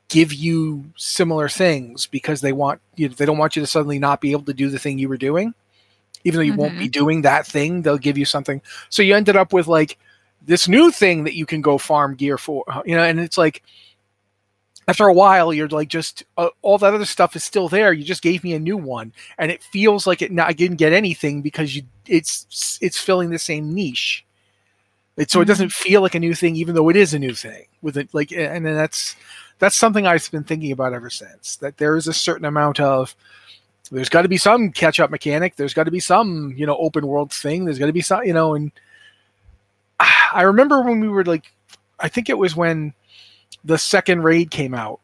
give 0.09 0.33
you 0.33 0.85
similar 0.95 1.49
things 1.49 2.05
because 2.05 2.41
they 2.41 2.51
want 2.51 2.79
you 2.95 3.09
they 3.09 3.25
don't 3.25 3.37
want 3.37 3.55
you 3.55 3.61
to 3.61 3.67
suddenly 3.67 3.97
not 3.97 4.21
be 4.21 4.31
able 4.31 4.43
to 4.43 4.53
do 4.53 4.69
the 4.69 4.79
thing 4.79 4.99
you 4.99 5.09
were 5.09 5.17
doing. 5.17 5.53
Even 6.23 6.37
though 6.37 6.43
you 6.43 6.53
won't 6.53 6.79
be 6.79 6.87
doing 6.87 7.23
that 7.23 7.45
thing, 7.45 7.81
they'll 7.81 7.97
give 7.97 8.17
you 8.17 8.23
something. 8.23 8.61
So 8.89 9.01
you 9.01 9.15
ended 9.15 9.35
up 9.35 9.51
with 9.51 9.67
like 9.67 9.97
this 10.41 10.67
new 10.67 10.91
thing 10.91 11.25
that 11.25 11.35
you 11.35 11.45
can 11.45 11.61
go 11.61 11.77
farm 11.77 12.15
gear 12.15 12.37
for, 12.37 12.63
you 12.85 12.95
know, 12.95 13.03
and 13.03 13.19
it's 13.19 13.37
like 13.37 13.61
after 14.87 15.07
a 15.07 15.13
while 15.13 15.53
you're 15.53 15.67
like 15.67 15.87
just 15.87 16.23
uh, 16.37 16.49
all 16.61 16.77
that 16.77 16.93
other 16.93 17.05
stuff 17.05 17.35
is 17.35 17.43
still 17.43 17.69
there 17.69 17.93
you 17.93 18.03
just 18.03 18.21
gave 18.21 18.43
me 18.43 18.53
a 18.53 18.59
new 18.59 18.77
one 18.77 19.13
and 19.37 19.51
it 19.51 19.63
feels 19.63 20.05
like 20.05 20.21
it 20.21 20.31
now 20.31 20.45
i 20.45 20.53
didn't 20.53 20.77
get 20.77 20.93
anything 20.93 21.41
because 21.41 21.75
you 21.75 21.83
it's 22.07 22.79
it's 22.81 22.97
filling 22.97 23.29
the 23.29 23.39
same 23.39 23.73
niche. 23.73 24.25
It, 25.15 25.29
so 25.29 25.39
it 25.39 25.43
mm-hmm. 25.43 25.49
doesn't 25.49 25.71
feel 25.71 26.01
like 26.01 26.15
a 26.15 26.19
new 26.19 26.33
thing 26.33 26.55
even 26.55 26.73
though 26.73 26.89
it 26.89 26.95
is 26.95 27.13
a 27.13 27.19
new 27.19 27.35
thing 27.35 27.65
with 27.83 27.97
it 27.97 28.11
like 28.13 28.31
and 28.31 28.65
then 28.65 28.73
that's 28.73 29.15
that's 29.59 29.75
something 29.75 30.07
i've 30.07 30.27
been 30.31 30.43
thinking 30.43 30.71
about 30.71 30.91
ever 30.91 31.11
since 31.11 31.55
that 31.57 31.77
there 31.77 31.95
is 31.95 32.07
a 32.07 32.13
certain 32.13 32.45
amount 32.45 32.79
of 32.79 33.15
there's 33.91 34.09
got 34.09 34.23
to 34.23 34.27
be 34.27 34.37
some 34.37 34.71
catch 34.71 34.99
up 34.99 35.11
mechanic 35.11 35.55
there's 35.55 35.75
got 35.75 35.83
to 35.83 35.91
be 35.91 35.99
some 35.99 36.51
you 36.57 36.65
know 36.65 36.75
open 36.77 37.05
world 37.05 37.31
thing 37.31 37.63
there's 37.63 37.77
got 37.77 37.85
to 37.85 37.93
be 37.93 38.01
some 38.01 38.23
you 38.23 38.33
know 38.33 38.55
and 38.55 38.71
i 39.99 40.41
remember 40.41 40.81
when 40.81 40.99
we 40.99 41.07
were 41.07 41.23
like 41.25 41.53
i 41.99 42.07
think 42.07 42.27
it 42.27 42.37
was 42.39 42.55
when 42.55 42.91
the 43.63 43.77
second 43.77 44.23
raid 44.23 44.49
came 44.49 44.73
out 44.73 44.99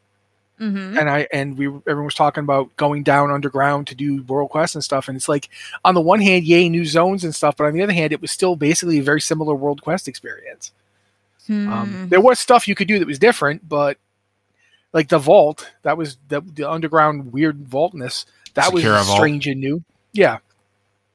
Mm-hmm. 0.59 0.97
and 0.97 1.09
I 1.09 1.27
and 1.31 1.57
we 1.57 1.67
everyone 1.67 2.03
was 2.05 2.15
talking 2.15 2.43
about 2.43 2.75
going 2.75 3.03
down 3.03 3.31
underground 3.31 3.87
to 3.87 3.95
do 3.95 4.23
world 4.23 4.49
quests 4.49 4.75
and 4.75 4.83
stuff. 4.83 5.07
And 5.07 5.15
it's 5.15 5.29
like 5.29 5.47
on 5.85 5.95
the 5.95 6.01
one 6.01 6.19
hand, 6.19 6.43
yay, 6.45 6.67
new 6.67 6.83
zones 6.85 7.23
and 7.23 7.33
stuff, 7.33 7.55
but 7.57 7.65
on 7.65 7.73
the 7.73 7.81
other 7.81 7.93
hand, 7.93 8.11
it 8.11 8.21
was 8.21 8.31
still 8.31 8.55
basically 8.57 8.99
a 8.99 9.03
very 9.03 9.21
similar 9.21 9.55
world 9.55 9.81
quest 9.81 10.07
experience. 10.07 10.73
Hmm. 11.47 11.71
Um, 11.73 12.07
there 12.09 12.21
was 12.21 12.39
stuff 12.39 12.67
you 12.67 12.75
could 12.75 12.87
do 12.89 12.99
that 12.99 13.07
was 13.07 13.19
different, 13.19 13.67
but 13.69 13.97
like 14.91 15.07
the 15.09 15.17
vault, 15.19 15.71
that 15.83 15.97
was 15.97 16.17
the, 16.27 16.41
the 16.41 16.69
underground 16.69 17.31
weird 17.31 17.67
vaultness. 17.67 18.25
That 18.55 18.73
was 18.73 18.83
Zskera 18.83 19.03
Vault. 19.05 19.17
strange 19.17 19.47
and 19.47 19.61
new. 19.61 19.83
Yeah, 20.13 20.39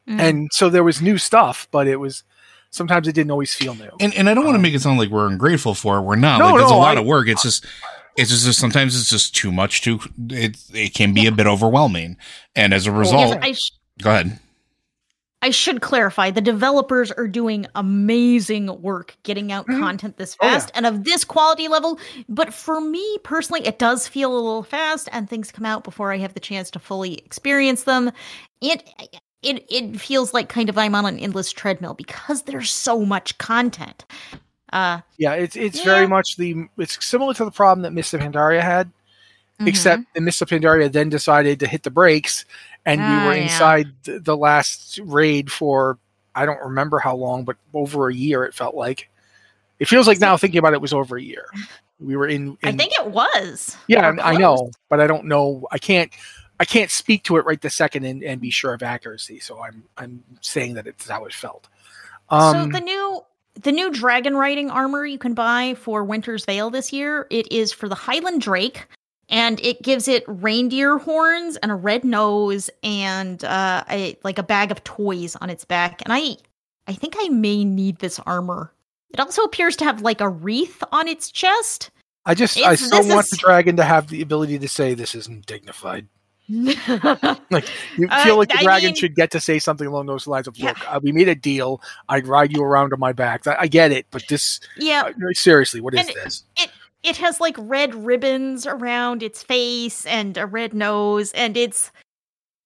Mm. 0.09 0.21
and 0.21 0.51
so 0.53 0.69
there 0.69 0.85
was 0.85 1.01
new 1.01 1.17
stuff, 1.19 1.67
but 1.71 1.87
it 1.87 1.97
was 1.97 2.25
sometimes 2.71 3.09
it 3.09 3.15
didn't 3.15 3.31
always 3.31 3.55
feel 3.55 3.75
new. 3.75 3.91
And 4.01 4.13
and 4.15 4.29
I 4.29 4.35
don't 4.35 4.45
want 4.45 4.55
to 4.57 4.61
make 4.63 4.75
it 4.75 4.81
sound 4.83 4.99
like 4.99 5.09
we're 5.09 5.27
ungrateful 5.27 5.75
for 5.75 5.97
it. 5.99 6.03
We're 6.03 6.17
not. 6.17 6.39
No, 6.41 6.47
like 6.51 6.59
there's 6.59 6.71
a 6.71 6.75
lot 6.75 6.97
I- 6.99 7.01
of 7.01 7.07
work. 7.07 7.27
It's 7.29 7.43
just 7.43 7.65
it's 8.16 8.30
just, 8.30 8.44
just 8.44 8.59
sometimes 8.59 8.99
it's 8.99 9.11
just 9.11 9.35
too 9.35 9.52
much. 9.52 9.83
Too 9.83 10.00
it 10.30 10.56
it 10.73 10.94
can 10.94 11.14
be 11.14 11.26
a 11.26 11.33
bit 11.33 11.47
overwhelming. 11.47 12.16
And 12.54 12.73
as 12.73 12.87
a 12.87 12.92
result, 12.92 13.38
I, 13.42 13.52
sh- 13.52 13.73
go 14.02 14.11
ahead. 14.11 14.38
I 15.42 15.50
should 15.50 15.83
clarify 15.83 16.30
the 16.30 16.40
developers 16.40 17.12
are 17.12 17.28
doing 17.28 17.66
amazing 17.75 18.80
work 18.80 19.14
getting 19.25 19.52
out 19.52 19.66
mm-hmm. 19.66 19.78
content 19.78 20.16
this 20.16 20.37
Oh, 20.40 20.47
yeah. 20.47 20.52
fast 20.54 20.71
and 20.75 20.87
of 20.87 21.04
this 21.04 21.23
quality 21.23 21.68
level. 21.68 21.99
But 22.30 22.54
for 22.54 22.80
me 22.80 23.18
personally, 23.25 23.66
it 23.66 23.78
does 23.78 24.09
feel 24.09 24.33
a 24.33 24.35
little 24.35 24.62
fast 24.62 25.11
and 25.12 25.28
things 25.28 25.52
come 25.52 25.66
out 25.66 25.85
before 25.85 26.12
I 26.12 26.16
have 26.18 26.33
the 26.33 26.40
chance 26.40 26.71
to 26.71 26.78
fully 26.78 27.16
experience 27.18 27.83
them. 27.83 28.11
It 28.62 28.88
it 29.42 29.66
it 29.68 30.00
feels 30.00 30.33
like 30.33 30.49
kind 30.49 30.71
of 30.71 30.78
I'm 30.78 30.94
on 30.94 31.04
an 31.04 31.18
endless 31.18 31.52
treadmill 31.52 31.92
because 31.92 32.42
there's 32.44 32.71
so 32.71 33.04
much 33.04 33.37
content. 33.37 34.06
Uh, 34.75 35.00
Yeah, 35.19 35.35
it's 35.35 35.57
it's 35.57 35.78
Yeah. 35.78 35.85
very 35.85 36.07
much 36.07 36.37
the 36.37 36.66
it's 36.76 37.02
similar 37.04 37.33
to 37.35 37.45
the 37.45 37.50
problem 37.50 37.83
that 37.83 37.93
of 38.12 38.21
Pandaria 38.21 38.61
had, 38.61 38.90
mhm. 39.61 39.69
except 39.69 40.02
the 40.14 40.21
of 40.43 40.49
Pandaria 40.49 40.90
then 40.93 41.09
decided 41.09 41.61
to 41.61 41.66
hit 41.66 41.85
the 41.85 41.90
brakes, 41.90 42.45
and 42.85 43.00
we 43.00 43.07
Ah, 43.07 43.26
were 43.26 43.35
inside 43.35 43.87
th- 44.02 44.23
the 44.25 44.37
last 44.37 44.99
raid 45.04 45.50
for 45.50 45.99
I 46.35 46.45
don't 46.45 46.61
remember 46.61 46.99
how 46.99 47.14
long, 47.14 47.45
but 47.45 47.57
over 47.73 48.09
a 48.09 48.14
year 48.14 48.45
it 48.45 48.52
felt 48.54 48.75
like. 48.75 49.09
It 49.78 49.87
feels 49.88 50.07
like 50.09 50.19
now 50.21 50.37
thinking 50.37 50.59
about 50.59 50.73
it, 50.73 50.76
it 50.76 50.83
was 50.83 50.93
over 50.93 51.16
a 51.16 51.23
year. 51.23 51.47
We 52.00 52.16
were 52.16 52.26
in. 52.26 52.57
I 52.64 52.73
think 52.73 52.93
it 52.93 53.07
was. 53.07 53.76
Yeah, 53.87 54.12
I 54.23 54.37
know, 54.37 54.71
but 54.88 55.00
I 55.00 55.07
don't 55.07 55.26
know. 55.26 55.66
I 55.71 55.78
can't. 55.78 56.12
I 56.61 56.64
can't 56.64 56.90
speak 56.90 57.25
to 57.25 57.37
it 57.37 57.45
right 57.45 57.61
this 57.61 57.75
second 57.75 58.04
and, 58.04 58.23
and 58.23 58.40
be 58.40 58.50
sure 58.50 58.73
of 58.75 58.83
accuracy. 58.83 59.38
So 59.40 59.62
I'm 59.62 59.85
I'm 59.97 60.23
saying 60.40 60.75
that 60.75 60.87
it's 60.87 61.09
how 61.09 61.25
it 61.25 61.33
felt. 61.35 61.69
Um, 62.31 62.73
so 62.73 62.78
the 62.78 62.85
new 62.85 63.25
the 63.55 63.73
new 63.73 63.91
dragon 63.91 64.37
riding 64.37 64.71
armor 64.71 65.07
you 65.07 65.19
can 65.19 65.35
buy 65.35 65.75
for 65.75 66.05
Winter's 66.05 66.45
Veil 66.45 66.71
this 66.71 66.93
year, 66.93 67.27
it 67.31 67.51
is 67.53 67.73
for 67.73 67.89
the 67.89 67.95
Highland 67.95 68.41
Drake, 68.43 68.87
and 69.29 69.61
it 69.61 69.81
gives 69.83 70.09
it 70.09 70.25
reindeer 70.27 70.99
horns 70.99 71.57
and 71.59 71.71
a 71.71 71.75
red 71.75 72.05
nose 72.05 72.69
and 72.83 73.43
uh, 73.45 73.85
a 73.89 74.19
like 74.25 74.39
a 74.39 74.43
bag 74.43 74.71
of 74.71 74.83
toys 74.85 75.37
on 75.37 75.51
its 75.51 75.65
back. 75.65 76.03
And 76.03 76.13
I 76.13 76.37
I 76.87 76.93
think 76.93 77.15
I 77.19 77.29
may 77.29 77.65
need 77.65 77.99
this 77.99 78.19
armor. 78.21 78.73
It 79.13 79.21
also 79.21 79.43
appears 79.43 79.77
to 79.77 79.85
have 79.85 80.03
like 80.03 80.21
a 80.21 80.29
wreath 80.29 80.83
on 80.93 81.09
its 81.09 81.31
chest. 81.31 81.91
I 82.27 82.35
just 82.35 82.57
I 82.59 82.73
it's- 82.73 82.81
still 82.85 83.07
want 83.09 83.25
is- 83.27 83.31
the 83.31 83.37
dragon 83.37 83.77
to 83.77 83.85
have 83.85 84.09
the 84.09 84.21
ability 84.21 84.59
to 84.59 84.69
say 84.69 84.95
this 84.95 85.15
isn't 85.15 85.47
dignified. 85.47 86.09
Like 87.51 87.67
you 87.97 88.09
Uh, 88.11 88.25
feel 88.25 88.37
like 88.37 88.49
the 88.49 88.59
I 88.59 88.63
dragon 88.63 88.89
mean- 88.89 88.95
should 88.95 89.15
get 89.15 89.31
to 89.33 89.41
say 89.41 89.59
something 89.59 89.87
along 89.87 90.07
those 90.07 90.27
lines 90.27 90.47
of, 90.47 90.57
Yeah. 90.57 90.69
"Look, 90.69 90.93
uh, 90.93 91.01
we 91.03 91.13
made 91.13 91.29
a 91.29 91.35
deal. 91.35 91.81
I'd 92.09 92.27
ride 92.27 92.53
you 92.53 92.63
around 92.63 92.93
on 92.93 93.01
my 93.01 93.13
back. 93.13 93.47
I, 93.47 93.57
I 93.61 93.67
get 93.67 93.93
it, 93.93 94.07
but 94.11 94.25
this 94.29 94.61
yeah, 94.77 95.05
uh, 95.07 95.13
seriously, 95.33 95.81
what 95.81 95.95
is 95.95 96.01
And 96.01 96.17
this?" 96.25 96.45
it 97.03 97.17
has 97.19 97.39
like 97.41 97.55
red 97.59 97.95
ribbons 97.95 98.67
around 98.67 99.23
its 99.23 99.43
face 99.43 100.07
and 100.07 100.39
a 100.39 100.47
red 100.47 100.73
nose 100.73 101.33
and 101.33 101.55
it's 101.57 101.91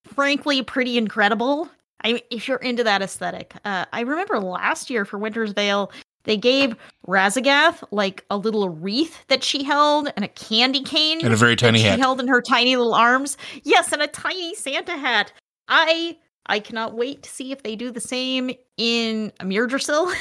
frankly 0.05 0.63
pretty 0.63 0.97
incredible 0.97 1.69
i 2.05 2.23
if 2.31 2.47
you're 2.47 2.59
into 2.59 2.85
that 2.85 3.03
aesthetic 3.03 3.53
uh, 3.65 3.85
i 3.93 4.01
remember 4.03 4.39
last 4.39 4.91
year 4.91 5.05
for 5.05 5.19
winter's 5.19 5.51
veil 5.53 5.91
they 6.29 6.37
gave 6.37 6.77
Raszageth 7.09 7.83
like 7.91 8.25
a 8.31 8.37
little 8.37 8.69
wreath 8.69 9.27
that 9.27 9.43
she 9.43 9.65
held 9.65 10.13
and 10.15 10.25
a 10.25 10.29
candy 10.29 10.85
cane 10.85 11.25
And 11.25 11.35
a 11.35 11.37
very 11.37 11.57
tiny 11.57 11.83
tiny 11.83 11.95
she 11.97 12.01
held 12.01 12.21
in 12.21 12.29
her 12.29 12.41
tiny 12.41 12.77
little 12.77 12.95
arms 12.95 13.37
yes 13.65 13.93
and 13.93 14.01
a 14.01 14.07
tiny 14.07 14.55
santa 14.55 14.97
hat 14.97 15.33
i 15.67 16.17
i 16.47 16.61
cannot 16.61 16.95
wait 16.95 17.25
to 17.25 17.31
see 17.31 17.51
if 17.51 17.63
they 17.65 17.75
do 17.75 17.91
the 17.91 18.01
same 18.01 18.53
in 18.79 19.33
Amirdrassil. 19.41 20.15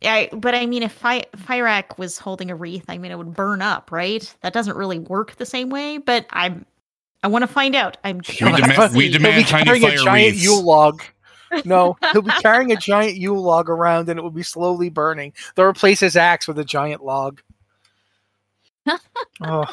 Yeah, 0.00 0.26
but 0.32 0.54
I 0.54 0.66
mean, 0.66 0.82
if 0.82 0.92
Fi- 0.92 1.26
Fyrakk 1.36 1.98
was 1.98 2.18
holding 2.18 2.50
a 2.50 2.54
wreath, 2.54 2.84
I 2.88 2.98
mean, 2.98 3.10
it 3.10 3.18
would 3.18 3.34
burn 3.34 3.62
up, 3.62 3.90
right? 3.90 4.32
That 4.42 4.52
doesn't 4.52 4.76
really 4.76 4.98
work 4.98 5.36
the 5.36 5.46
same 5.46 5.70
way. 5.70 5.98
But 5.98 6.26
I'm, 6.30 6.64
I 7.22 7.28
want 7.28 7.42
to 7.42 7.48
find 7.48 7.74
out. 7.74 7.96
I'm. 8.04 8.18
We 8.18 8.22
curious 8.22 8.60
demand- 8.60 8.94
we 8.94 9.06
see. 9.06 9.12
demand- 9.12 9.46
tiny 9.46 9.64
carrying 9.64 9.84
a 9.84 9.88
fire 9.88 9.96
giant 9.96 10.34
wreaths. 10.34 10.44
Yule 10.44 10.62
log. 10.62 11.02
No, 11.64 11.96
he'll 12.12 12.22
be 12.22 12.30
carrying 12.42 12.72
a 12.72 12.76
giant 12.76 13.16
Yule 13.16 13.42
log 13.42 13.68
around, 13.68 14.08
and 14.08 14.18
it 14.18 14.22
will 14.22 14.30
be 14.30 14.42
slowly 14.42 14.88
burning. 14.88 15.32
They'll 15.54 15.66
replace 15.66 16.00
his 16.00 16.16
axe 16.16 16.46
with 16.46 16.58
a 16.58 16.64
giant 16.64 17.04
log. 17.04 17.42
oh. 19.40 19.66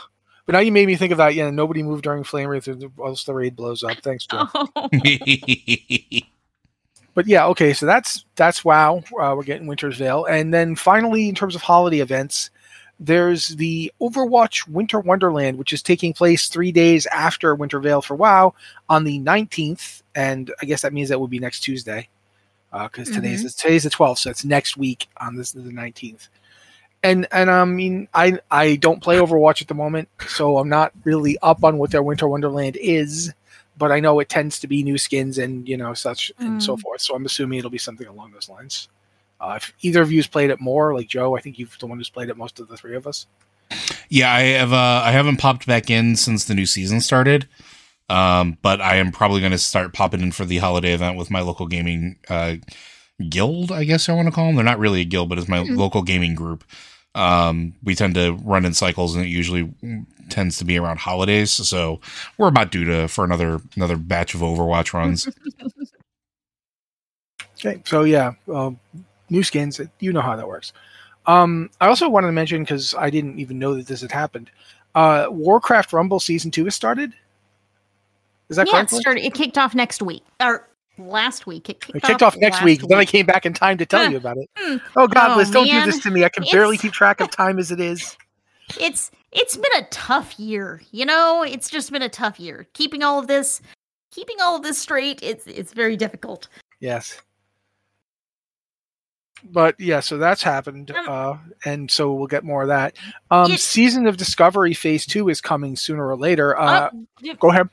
But 0.46 0.53
now 0.53 0.60
you 0.60 0.72
made 0.72 0.88
me 0.88 0.96
think 0.96 1.12
of 1.12 1.17
that. 1.17 1.36
Yeah, 1.36 1.50
nobody 1.50 1.84
moved 1.84 2.03
during 2.03 2.24
Flame 2.24 2.48
Wraith, 2.48 2.67
or 2.67 2.77
else 3.05 3.25
the 3.25 3.34
raid 3.34 3.55
blows 3.55 3.84
up. 3.84 3.98
Thanks, 4.01 4.25
Joe. 4.25 4.48
Oh, 4.55 4.89
But 7.17 7.25
yeah, 7.25 7.48
okay, 7.48 7.73
so 7.73 7.88
that's 7.88 8.25
that's 8.36 8.63
WoW. 8.63 9.04
Uh, 9.19 9.34
we're 9.36 9.41
getting 9.41 9.65
Winter's 9.65 9.97
Veil, 9.97 10.25
and 10.25 10.54
then 10.54 10.75
finally, 10.75 11.28
in 11.28 11.34
terms 11.34 11.56
of 11.56 11.63
holiday 11.63 11.99
events, 11.99 12.51
there's 12.99 13.49
the 13.49 13.91
Overwatch 14.01 14.67
Winter 14.67 14.99
Wonderland, 14.99 15.57
which 15.57 15.73
is 15.73 15.81
taking 15.81 16.13
place 16.13 16.47
three 16.49 16.71
days 16.71 17.05
after 17.07 17.53
Winter 17.55 17.79
Veil 17.79 18.01
for 18.01 18.15
WoW 18.15 18.53
on 18.89 19.03
the 19.03 19.19
19th, 19.19 20.01
and 20.15 20.51
I 20.62 20.65
guess 20.65 20.81
that 20.81 20.93
means 20.93 21.10
that 21.10 21.19
would 21.19 21.29
be 21.29 21.39
next 21.39 21.62
Tuesday, 21.62 22.10
because 22.71 23.10
today's 23.10 23.53
today's 23.55 23.83
the 23.83 23.89
12th, 23.89 24.19
so 24.19 24.29
it's 24.29 24.43
next 24.45 24.77
week 24.77 25.07
on 25.17 25.36
this 25.36 25.51
the 25.51 25.62
19th. 25.62 26.27
And 27.03 27.27
and 27.31 27.51
I 27.51 27.63
mean, 27.65 28.07
I 28.13 28.39
I 28.49 28.75
don't 28.77 29.01
play 29.03 29.17
Overwatch 29.17 29.62
at 29.62 29.67
the 29.67 29.75
moment, 29.75 30.10
so 30.27 30.57
I'm 30.57 30.69
not 30.69 30.91
really 31.03 31.38
up 31.43 31.63
on 31.63 31.77
what 31.77 31.91
their 31.91 32.03
Winter 32.03 32.27
Wonderland 32.27 32.77
is 32.77 33.33
but 33.77 33.91
I 33.91 33.99
know 33.99 34.19
it 34.19 34.27
tends 34.29 34.60
to 34.62 34.67
be 34.67 34.81
new 34.83 34.97
skins 34.97 35.38
and 35.38 35.67
you 35.67 35.77
know 35.77 35.93
such 35.93 36.31
and 36.39 36.62
so 36.62 36.75
Mm. 36.75 36.79
forth. 36.81 37.01
So 37.01 37.15
I'm 37.15 37.25
assuming 37.25 37.60
it'll 37.60 37.69
be 37.69 37.77
something 37.77 38.07
along 38.07 38.31
those 38.31 38.49
lines. 38.49 38.88
Uh, 39.39 39.54
if 39.58 39.73
either 39.82 40.02
of 40.02 40.12
you's 40.12 40.28
played 40.28 40.50
it 40.50 40.60
more, 40.60 40.93
like 40.95 41.08
Joe, 41.08 41.36
I 41.36 41.41
think 41.41 41.60
you've 41.60 41.78
the 41.80 41.88
one 41.88 41.97
who's 41.97 42.10
played 42.10 42.30
it 42.30 42.38
most 42.38 42.60
of 42.60 42.67
the 42.67 42.78
three 42.78 42.95
of 42.95 43.06
us. 43.06 43.28
yeah, 44.10 44.34
I 44.34 44.41
have. 44.41 44.73
Uh, 44.73 45.02
I 45.04 45.12
haven't 45.12 45.38
popped 45.38 45.67
back 45.67 45.89
in 45.89 46.15
since 46.15 46.45
the 46.45 46.56
new 46.56 46.65
season 46.65 47.02
started. 47.02 47.47
Um, 48.10 48.58
but 48.62 48.80
I 48.80 48.95
am 48.95 49.12
probably 49.12 49.41
going 49.41 49.52
to 49.52 49.58
start 49.58 49.93
popping 49.93 50.21
in 50.21 50.32
for 50.32 50.45
the 50.45 50.58
holiday 50.60 50.93
event 50.93 51.17
with 51.17 51.30
my 51.30 51.41
local 51.41 51.67
gaming 51.67 52.17
uh, 52.30 52.56
guild. 53.30 53.71
I 53.71 53.84
guess 53.84 54.08
I 54.08 54.13
want 54.13 54.28
to 54.28 54.32
call 54.32 54.47
them. 54.47 54.56
They're 54.56 54.63
not 54.63 54.80
really 54.80 55.02
a 55.02 55.06
guild, 55.06 55.30
but 55.30 55.38
it's 55.38 55.50
my 55.50 55.60
local 55.60 56.04
gaming 56.04 56.34
group. 56.34 56.63
Um, 57.15 57.73
we 57.84 57.95
tend 57.95 58.15
to 58.15 58.34
run 58.43 58.63
in 58.63 58.73
cycles, 58.73 59.15
and 59.15 59.26
it 59.26 59.30
usually 59.30 59.73
tends 60.30 60.58
to 60.60 60.65
be 60.65 60.78
around 60.78 61.00
holidays. 61.00 61.52
So 61.52 62.00
we're 62.38 62.47
about 62.47 62.71
due 62.71 62.86
to 62.86 63.08
for 63.08 63.26
another 63.26 63.60
another 63.76 63.97
batch 63.97 64.36
of 64.36 64.41
Overwatch 64.41 64.93
runs. 64.93 65.28
Okay, 67.60 67.82
so 67.86 68.04
yeah, 68.04 68.34
um, 68.54 68.80
new 69.29 69.43
skins. 69.43 69.79
You 69.99 70.13
know 70.13 70.21
how 70.21 70.35
that 70.35 70.47
works. 70.47 70.73
Um, 71.25 71.69
I 71.81 71.87
also 71.87 72.07
wanted 72.07 72.27
to 72.27 72.33
mention 72.33 72.63
because 72.63 72.93
I 72.97 73.09
didn't 73.09 73.39
even 73.39 73.59
know 73.59 73.75
that 73.75 73.87
this 73.87 74.01
had 74.01 74.11
happened. 74.11 74.49
Uh, 74.95 75.27
Warcraft 75.29 75.91
Rumble 75.93 76.19
season 76.19 76.51
two 76.51 76.63
has 76.65 76.75
started. 76.75 77.13
Is 78.49 78.55
that 78.57 78.67
yeah, 78.67 78.73
correct? 78.73 78.93
it 78.93 78.95
started. 78.97 79.25
It 79.25 79.33
kicked 79.33 79.57
off 79.57 79.75
next 79.75 80.01
week 80.01 80.23
or 80.41 80.67
last 80.97 81.45
week. 81.45 81.69
It 81.69 81.81
kicked, 81.81 81.97
It 81.97 82.03
kicked 82.03 82.23
off 82.23 82.37
next 82.37 82.55
last 82.57 82.63
week. 82.63 82.81
Then 82.87 82.97
I 82.97 83.05
came 83.05 83.25
back 83.25 83.45
in 83.45 83.53
time 83.53 83.77
to 83.77 83.85
tell 83.85 84.05
Huh. 84.05 84.11
you 84.11 84.17
about 84.17 84.37
it. 84.37 84.49
Hmm. 84.57 84.77
Oh 84.95 85.07
God, 85.07 85.31
Oh, 85.31 85.37
Liz, 85.37 85.51
don't 85.51 85.67
do 85.67 85.85
this 85.85 85.99
to 86.03 86.11
me. 86.11 86.23
I 86.23 86.29
can 86.29 86.45
barely 86.51 86.77
keep 86.77 86.93
track 86.93 87.19
of 87.19 87.29
time 87.31 87.59
as 87.59 87.71
it 87.71 87.79
is. 87.81 88.15
it's 88.79 89.11
it's 89.31 89.55
been 89.57 89.71
a 89.77 89.83
tough 89.91 90.37
year 90.37 90.81
you 90.91 91.05
know 91.05 91.41
it's 91.41 91.69
just 91.69 91.89
been 91.89 92.01
a 92.01 92.09
tough 92.09 92.37
year 92.37 92.67
keeping 92.73 93.01
all 93.01 93.17
of 93.17 93.27
this 93.27 93.61
keeping 94.11 94.35
all 94.41 94.57
of 94.57 94.63
this 94.63 94.77
straight 94.77 95.23
it's 95.23 95.47
it's 95.47 95.71
very 95.71 95.95
difficult 95.95 96.49
Yes. 96.81 97.21
But 99.43 99.80
yeah, 99.80 100.00
so 100.00 100.17
that's 100.17 100.41
happened, 100.43 100.91
Um, 100.91 101.06
uh, 101.08 101.38
and 101.65 101.89
so 101.91 102.13
we'll 102.13 102.28
get 102.28 102.43
more 102.43 102.63
of 102.63 102.67
that. 102.69 102.95
Um, 103.32 103.52
It- 103.52 103.60
Season 103.60 104.08
of 104.08 104.17
Discovery 104.17 104.73
Phase 104.73 105.06
Two 105.06 105.30
is 105.30 105.41
coming 105.41 105.76
sooner 105.76 106.08
or 106.08 106.15
later. 106.17 106.58
Uh, 106.58 106.89
Uh, 107.26 107.34
go 107.39 107.50
ahead. 107.52 107.69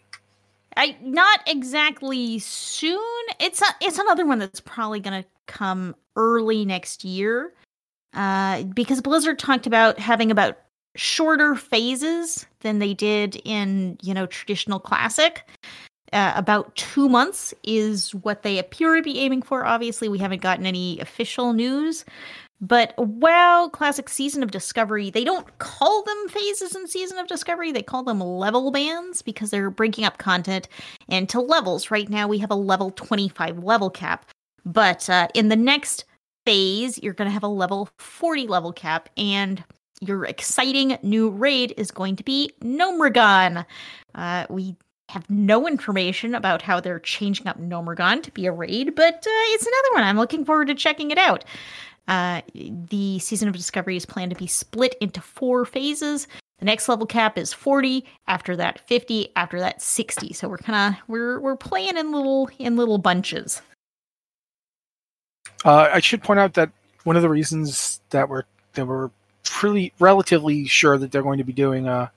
i 0.77 0.97
not 1.03 1.41
exactly 1.47 2.39
soon 2.41 2.99
it's 3.39 3.63
a, 3.63 3.67
it's 3.81 3.99
another 3.99 4.27
one 4.27 4.41
that's 4.41 4.59
probably 4.61 4.99
going 4.99 5.23
to 5.23 5.29
come 5.47 5.95
early 6.17 6.65
next 6.65 7.05
year 7.05 7.53
uh 8.15 8.63
because 8.75 9.01
blizzard 9.01 9.39
talked 9.39 9.69
about 9.69 10.01
having 10.01 10.33
about 10.33 10.59
shorter 10.97 11.55
phases 11.55 12.45
than 12.61 12.81
they 12.81 12.93
did 12.93 13.41
in 13.45 13.97
you 14.03 14.13
know 14.13 14.27
traditional 14.27 14.81
classic 14.81 15.49
uh, 16.15 16.33
about 16.37 16.75
two 16.77 17.09
months 17.09 17.53
is 17.65 18.15
what 18.15 18.43
they 18.43 18.59
appear 18.59 18.97
to 18.97 19.03
be 19.03 19.19
aiming 19.19 19.43
for. 19.43 19.67
Obviously, 19.67 20.09
we 20.09 20.19
haven't 20.19 20.43
gotten 20.43 20.65
any 20.65 20.99
official 21.01 21.53
news. 21.53 22.05
But 22.61 22.95
WoW 22.97 23.69
Classic 23.73 24.09
Season 24.09 24.43
of 24.43 24.51
Discovery, 24.51 25.11
they 25.11 25.25
don't 25.25 25.59
call 25.59 26.03
them 26.05 26.29
phases 26.29 26.75
in 26.75 26.87
Season 26.87 27.19
of 27.19 27.27
Discovery. 27.27 27.73
They 27.73 27.83
call 27.83 28.05
them 28.05 28.21
level 28.21 28.71
bands 28.71 29.21
because 29.21 29.51
they're 29.51 29.71
breaking 29.71 30.05
up 30.05 30.19
content 30.19 30.69
into 31.09 31.41
levels. 31.41 31.91
Right 31.91 32.09
now, 32.09 32.29
we 32.29 32.39
have 32.39 32.51
a 32.51 32.57
level 32.57 32.91
25 32.93 33.59
level 33.59 33.91
cap. 33.91 34.27
But 34.65 35.11
uh, 35.11 35.29
in 35.35 35.49
the 35.49 35.57
next 35.57 36.05
phase, 36.47 36.99
you're 37.03 37.13
going 37.13 37.29
to 37.29 37.35
have 37.35 37.43
a 37.43 37.49
level 37.49 37.91
40 37.99 38.47
level 38.47 38.73
cap. 38.73 39.11
And 39.17 39.63
your 40.01 40.25
exciting 40.25 40.97
new 41.03 41.31
raid 41.31 41.75
is 41.77 41.91
going 41.91 42.17
to 42.17 42.25
be 42.25 42.51
Gnomeregan. 42.63 43.67
Uh, 44.15 44.47
we 44.49 44.77
have 45.15 45.31
no 45.31 45.69
information 45.69 46.35
about 46.35 46.61
how 46.61 46.81
they're 46.81 46.99
changing 46.99 47.47
up 47.47 47.59
Gnomeregan 47.59 48.23
to 48.25 48.31
be 48.33 48.47
a 48.47 48.53
raid, 48.53 48.95
but 48.97 49.15
uh, 49.15 49.45
it's 49.55 49.63
another 49.65 49.95
one. 49.95 50.03
I'm 50.03 50.17
looking 50.17 50.45
forward 50.45 50.67
to 50.67 50.75
checking 50.75 51.13
it 51.13 51.19
out. 51.19 51.45
Uh, 52.09 52.43
the 52.55 53.21
season 53.21 53.49
of 53.49 53.55
discovery 53.55 53.97
is 53.97 54.05
planned 54.05 54.33
to 54.33 54.37
be 54.37 54.49
split 54.49 54.97
into 55.01 55.21
four 55.21 55.65
phases. 55.65 56.27
The 56.59 56.65
next 56.65 56.89
level 56.89 57.07
cap 57.07 57.39
is 57.39 57.53
40. 57.53 58.05
After 58.27 58.57
that, 58.57 58.81
50. 58.81 59.29
After 59.37 59.61
that, 59.61 59.81
60. 59.81 60.33
So 60.33 60.49
we're 60.49 60.59
kind 60.59 60.95
of 60.95 61.01
we're 61.09 61.41
we're 61.41 61.57
playing 61.57 61.97
in 61.97 62.13
little 62.13 62.51
in 62.59 62.77
little 62.77 62.99
bunches. 62.99 63.63
Uh, 65.65 65.89
I 65.93 66.01
should 66.01 66.23
point 66.23 66.41
out 66.41 66.55
that 66.55 66.71
one 67.05 67.17
of 67.17 67.23
the 67.23 67.29
reasons 67.29 68.01
that 68.11 68.29
we're 68.29 68.43
that 68.75 68.87
we're 68.87 69.11
pretty 69.45 69.93
relatively 70.01 70.67
sure 70.67 70.99
that 70.99 71.13
they're 71.13 71.23
going 71.23 71.39
to 71.39 71.45
be 71.45 71.53
doing 71.53 71.87
uh 71.87 72.09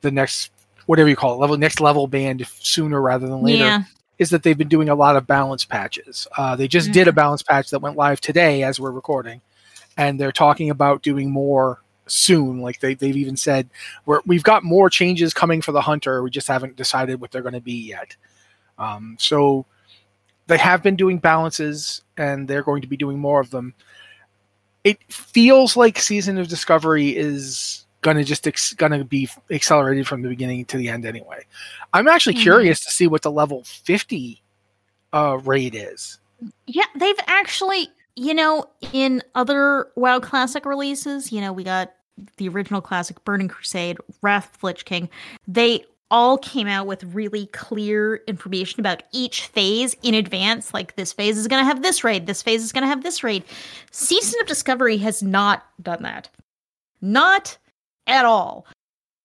the 0.00 0.10
next 0.10 0.50
whatever 0.86 1.08
you 1.08 1.16
call 1.16 1.34
it 1.34 1.38
level 1.38 1.56
next 1.56 1.80
level 1.80 2.06
band 2.06 2.46
sooner 2.60 3.00
rather 3.00 3.26
than 3.26 3.42
later 3.42 3.64
Yeah, 3.64 3.82
is 4.18 4.30
that 4.30 4.42
they've 4.42 4.58
been 4.58 4.68
doing 4.68 4.88
a 4.88 4.94
lot 4.94 5.16
of 5.16 5.26
balance 5.26 5.64
patches. 5.64 6.26
Uh, 6.36 6.54
they 6.56 6.68
just 6.68 6.92
did 6.92 7.08
a 7.08 7.12
balance 7.12 7.42
patch 7.42 7.70
that 7.70 7.80
went 7.80 7.96
live 7.96 8.20
today 8.20 8.62
as 8.62 8.78
we're 8.78 8.90
recording, 8.90 9.40
and 9.96 10.20
they're 10.20 10.32
talking 10.32 10.70
about 10.70 11.02
doing 11.02 11.30
more 11.30 11.80
soon. 12.06 12.60
Like 12.60 12.80
they, 12.80 12.94
they've 12.94 13.16
even 13.16 13.36
said, 13.36 13.68
we're, 14.06 14.20
we've 14.26 14.42
got 14.42 14.62
more 14.62 14.90
changes 14.90 15.34
coming 15.34 15.62
for 15.62 15.72
the 15.72 15.80
hunter. 15.80 16.22
We 16.22 16.30
just 16.30 16.48
haven't 16.48 16.76
decided 16.76 17.20
what 17.20 17.30
they're 17.30 17.42
going 17.42 17.54
to 17.54 17.60
be 17.60 17.88
yet. 17.88 18.16
Um, 18.78 19.16
so 19.18 19.66
they 20.46 20.58
have 20.58 20.82
been 20.82 20.96
doing 20.96 21.18
balances, 21.18 22.02
and 22.16 22.46
they're 22.46 22.62
going 22.62 22.82
to 22.82 22.88
be 22.88 22.96
doing 22.96 23.18
more 23.18 23.40
of 23.40 23.50
them. 23.50 23.74
It 24.84 24.98
feels 25.10 25.76
like 25.76 25.98
Season 25.98 26.36
of 26.38 26.48
Discovery 26.48 27.16
is 27.16 27.83
going 28.04 28.16
to 28.18 28.22
just 28.22 28.46
ex- 28.46 28.74
going 28.74 28.92
to 28.92 29.02
be 29.04 29.28
accelerated 29.50 30.06
from 30.06 30.22
the 30.22 30.28
beginning 30.28 30.64
to 30.66 30.76
the 30.76 30.88
end 30.88 31.04
anyway. 31.04 31.44
I'm 31.92 32.06
actually 32.06 32.36
Mhm. 32.36 32.42
curious 32.42 32.84
to 32.84 32.90
see 32.92 33.08
what 33.08 33.22
the 33.22 33.32
level 33.32 33.64
50 33.64 34.40
uh, 35.12 35.38
raid 35.44 35.74
is. 35.74 36.18
Yeah, 36.66 36.84
they've 36.94 37.18
actually, 37.26 37.88
you 38.16 38.34
know, 38.34 38.66
in 38.92 39.22
other 39.34 39.88
WoW 39.96 40.20
Classic 40.20 40.64
releases, 40.66 41.32
you 41.32 41.40
know, 41.40 41.52
we 41.52 41.64
got 41.64 41.92
the 42.36 42.48
original 42.48 42.80
classic 42.80 43.24
Burning 43.24 43.48
Crusade, 43.48 43.96
Wrath 44.22 44.54
of 44.54 44.62
Lich 44.62 44.84
King. 44.84 45.08
They 45.48 45.84
all 46.10 46.36
came 46.38 46.66
out 46.68 46.86
with 46.86 47.02
really 47.04 47.46
clear 47.46 48.16
information 48.28 48.78
about 48.80 49.02
each 49.12 49.46
phase 49.46 49.96
in 50.02 50.14
advance. 50.14 50.74
Like 50.74 50.94
this 50.96 51.12
phase 51.12 51.38
is 51.38 51.48
going 51.48 51.60
to 51.60 51.66
have 51.66 51.82
this 51.82 52.04
raid, 52.04 52.26
this 52.26 52.42
phase 52.42 52.62
is 52.62 52.70
going 52.72 52.82
to 52.82 52.88
have 52.88 53.02
this 53.02 53.24
raid. 53.24 53.42
Season 53.90 54.38
of 54.40 54.46
Discovery 54.46 54.96
has 54.98 55.22
not 55.22 55.64
done 55.82 56.02
that. 56.02 56.28
Not 57.00 57.56
at 58.06 58.24
all. 58.24 58.66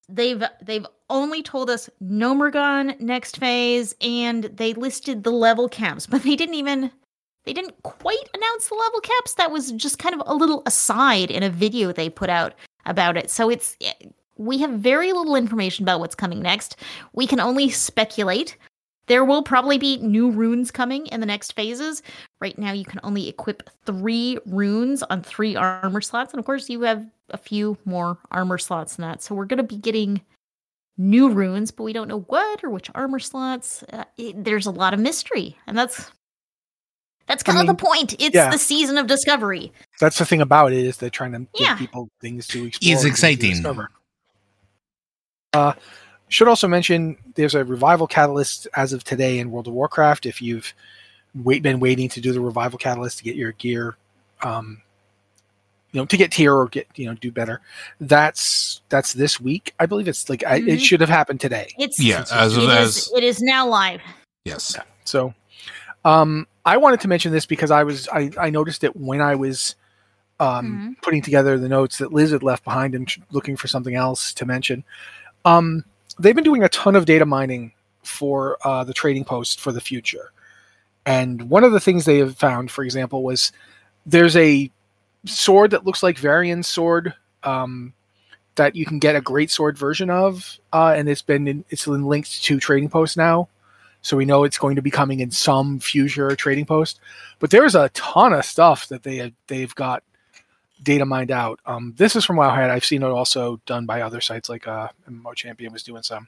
They've 0.07 0.43
they've 0.61 0.87
only 1.09 1.43
told 1.43 1.69
us 1.69 1.89
Gnomeregan 2.03 2.99
next 2.99 3.37
phase, 3.37 3.95
and 4.01 4.45
they 4.45 4.73
listed 4.73 5.23
the 5.23 5.31
level 5.31 5.69
caps, 5.69 6.07
but 6.07 6.23
they 6.23 6.35
didn't 6.35 6.55
even 6.55 6.91
they 7.45 7.53
didn't 7.53 7.81
quite 7.83 8.29
announce 8.33 8.69
the 8.69 8.75
level 8.75 8.99
caps. 9.01 9.35
That 9.35 9.51
was 9.51 9.71
just 9.71 9.99
kind 9.99 10.15
of 10.15 10.23
a 10.25 10.35
little 10.35 10.63
aside 10.65 11.31
in 11.31 11.43
a 11.43 11.49
video 11.49 11.91
they 11.91 12.09
put 12.09 12.29
out 12.29 12.53
about 12.85 13.17
it. 13.17 13.29
So 13.29 13.49
it's 13.49 13.77
eh, 13.81 13.93
we 14.37 14.57
have 14.59 14.71
very 14.71 15.11
little 15.13 15.35
information 15.35 15.83
about 15.83 15.99
what's 15.99 16.15
coming 16.15 16.41
next. 16.41 16.77
We 17.13 17.27
can 17.27 17.39
only 17.39 17.69
speculate. 17.69 18.57
There 19.07 19.25
will 19.25 19.43
probably 19.43 19.77
be 19.77 19.97
new 19.97 20.29
runes 20.29 20.69
coming 20.69 21.07
in 21.07 21.19
the 21.19 21.25
next 21.25 21.53
phases. 21.53 22.03
Right 22.39 22.57
now, 22.57 22.71
you 22.71 22.85
can 22.85 22.99
only 23.03 23.27
equip 23.27 23.67
three 23.85 24.37
runes 24.45 25.01
on 25.03 25.23
three 25.23 25.55
armor 25.55 26.01
slots. 26.01 26.31
And 26.31 26.39
of 26.39 26.45
course, 26.45 26.69
you 26.69 26.81
have 26.81 27.05
a 27.31 27.37
few 27.37 27.77
more 27.85 28.17
armor 28.31 28.57
slots 28.57 28.95
than 28.95 29.07
that. 29.07 29.21
So 29.21 29.35
we're 29.35 29.45
going 29.45 29.57
to 29.57 29.63
be 29.63 29.77
getting 29.77 30.21
new 30.97 31.29
runes, 31.29 31.71
but 31.71 31.83
we 31.83 31.93
don't 31.93 32.07
know 32.07 32.21
what 32.21 32.63
or 32.63 32.69
which 32.69 32.89
armor 32.95 33.19
slots. 33.19 33.83
Uh, 33.91 34.03
it, 34.17 34.43
there's 34.43 34.65
a 34.65 34.71
lot 34.71 34.93
of 34.93 34.99
mystery. 34.99 35.57
And 35.67 35.77
that's. 35.77 36.11
That's 37.27 37.43
I 37.43 37.51
kind 37.51 37.59
mean, 37.59 37.69
of 37.69 37.77
the 37.77 37.85
point. 37.85 38.15
It's 38.17 38.33
yeah. 38.33 38.49
the 38.49 38.57
season 38.57 38.97
of 38.97 39.05
discovery. 39.05 39.71
That's 39.99 40.17
the 40.17 40.25
thing 40.25 40.41
about 40.41 40.73
it 40.73 40.79
is 40.79 40.97
they're 40.97 41.11
trying 41.11 41.33
to 41.33 41.45
give 41.53 41.77
people 41.77 42.09
things 42.19 42.47
to 42.47 42.65
explore. 42.65 42.91
It's 42.91 43.03
and 43.03 43.13
things 43.13 43.19
to 43.19 43.27
exciting. 43.27 43.51
discover. 43.51 43.89
Uh, 45.53 45.73
should 46.29 46.47
also 46.47 46.67
mention 46.67 47.17
there's 47.35 47.53
a 47.53 47.63
revival 47.63 48.07
catalyst 48.07 48.67
as 48.75 48.93
of 48.93 49.03
today 49.03 49.37
in 49.37 49.51
World 49.51 49.67
of 49.67 49.73
Warcraft. 49.73 50.25
If 50.25 50.41
you've 50.41 50.73
wait, 51.35 51.61
been 51.61 51.79
waiting 51.79 52.09
to 52.09 52.21
do 52.21 52.31
the 52.31 52.41
revival 52.41 52.79
catalyst 52.79 53.19
to 53.19 53.23
get 53.23 53.35
your 53.35 53.51
gear, 53.53 53.97
um, 54.41 54.81
you 55.91 55.99
know, 55.99 56.05
to 56.05 56.17
get 56.17 56.31
tier 56.31 56.53
or 56.53 56.67
get 56.67 56.87
you 56.95 57.05
know 57.07 57.13
do 57.15 57.31
better, 57.31 57.61
that's 57.99 58.81
that's 58.89 59.13
this 59.13 59.39
week. 59.39 59.73
I 59.79 59.85
believe 59.85 60.07
it's 60.07 60.29
like 60.29 60.43
I, 60.45 60.57
it 60.57 60.63
Mhm. 60.65 60.79
should 60.81 61.01
have 61.01 61.09
happened 61.09 61.39
today. 61.41 61.69
It's 61.77 61.99
Yeah, 61.99 62.25
as 62.31 62.55
it 62.57 62.69
as 62.69 62.97
is, 62.97 63.11
it 63.15 63.23
is 63.23 63.41
now 63.41 63.67
live. 63.67 64.01
yes. 64.45 64.75
So, 65.05 65.33
um, 66.05 66.47
I 66.65 66.77
wanted 66.77 66.99
to 67.01 67.07
mention 67.07 67.31
this 67.31 67.45
because 67.47 67.71
I 67.71 67.83
was 67.83 68.07
I, 68.09 68.29
I 68.39 68.49
noticed 68.51 68.83
it 68.83 68.95
when 68.95 69.21
I 69.21 69.35
was 69.35 69.75
um, 70.39 70.95
putting 71.01 71.21
together 71.21 71.57
the 71.57 71.67
notes 71.67 71.97
that 71.97 72.13
Liz 72.13 72.31
had 72.31 72.43
left 72.43 72.63
behind 72.63 72.95
and 72.95 73.11
looking 73.31 73.57
for 73.57 73.67
something 73.67 73.95
else 73.95 74.33
to 74.35 74.45
mention. 74.45 74.83
Um, 75.43 75.83
they've 76.19 76.35
been 76.35 76.43
doing 76.45 76.63
a 76.63 76.69
ton 76.69 76.95
of 76.95 77.05
data 77.05 77.25
mining 77.25 77.73
for 78.03 78.57
uh, 78.65 78.83
the 78.83 78.93
trading 78.93 79.25
post 79.25 79.59
for 79.59 79.71
the 79.71 79.81
future, 79.81 80.31
and 81.05 81.49
one 81.49 81.63
of 81.63 81.71
the 81.71 81.79
things 81.79 82.05
they 82.05 82.19
have 82.19 82.37
found, 82.37 82.71
for 82.71 82.83
example, 82.83 83.23
was 83.23 83.51
there's 84.05 84.35
a 84.37 84.71
sword 85.25 85.71
that 85.71 85.85
looks 85.85 86.03
like 86.03 86.17
Varian's 86.17 86.67
sword. 86.67 87.13
Um, 87.43 87.93
that 88.55 88.75
you 88.75 88.85
can 88.85 88.99
get 88.99 89.15
a 89.15 89.21
great 89.21 89.49
sword 89.49 89.77
version 89.77 90.09
of, 90.09 90.59
uh, 90.73 90.93
and 90.93 91.07
it's 91.07 91.21
been 91.21 91.47
in, 91.47 91.63
it's 91.69 91.85
been 91.85 92.03
linked 92.03 92.43
to 92.43 92.59
Trading 92.59 92.89
Post 92.89 93.15
now 93.15 93.47
so 94.01 94.17
we 94.17 94.25
know 94.25 94.43
it's 94.43 94.57
going 94.57 94.75
to 94.75 94.81
be 94.81 94.91
coming 94.91 95.19
in 95.19 95.31
some 95.31 95.79
future 95.79 96.35
trading 96.35 96.65
post. 96.65 96.99
But 97.39 97.51
there's 97.51 97.75
a 97.75 97.89
ton 97.89 98.33
of 98.33 98.45
stuff 98.45 98.87
that 98.87 99.03
they 99.03 99.17
have, 99.17 99.33
they've 99.47 99.73
got 99.75 100.03
data 100.81 101.05
mined 101.05 101.31
out. 101.31 101.59
Um, 101.65 101.93
this 101.97 102.15
is 102.15 102.23
from 102.23 102.37
Wowhead. 102.37 102.69
I've 102.69 102.85
seen 102.85 103.03
it 103.03 103.07
also 103.07 103.59
done 103.65 103.85
by 103.85 104.01
other 104.01 104.21
sites 104.21 104.49
like 104.49 104.67
uh, 104.67 104.89
MMO 105.09 105.35
Champion 105.35 105.73
was 105.73 105.83
doing 105.83 106.03
some. 106.03 106.27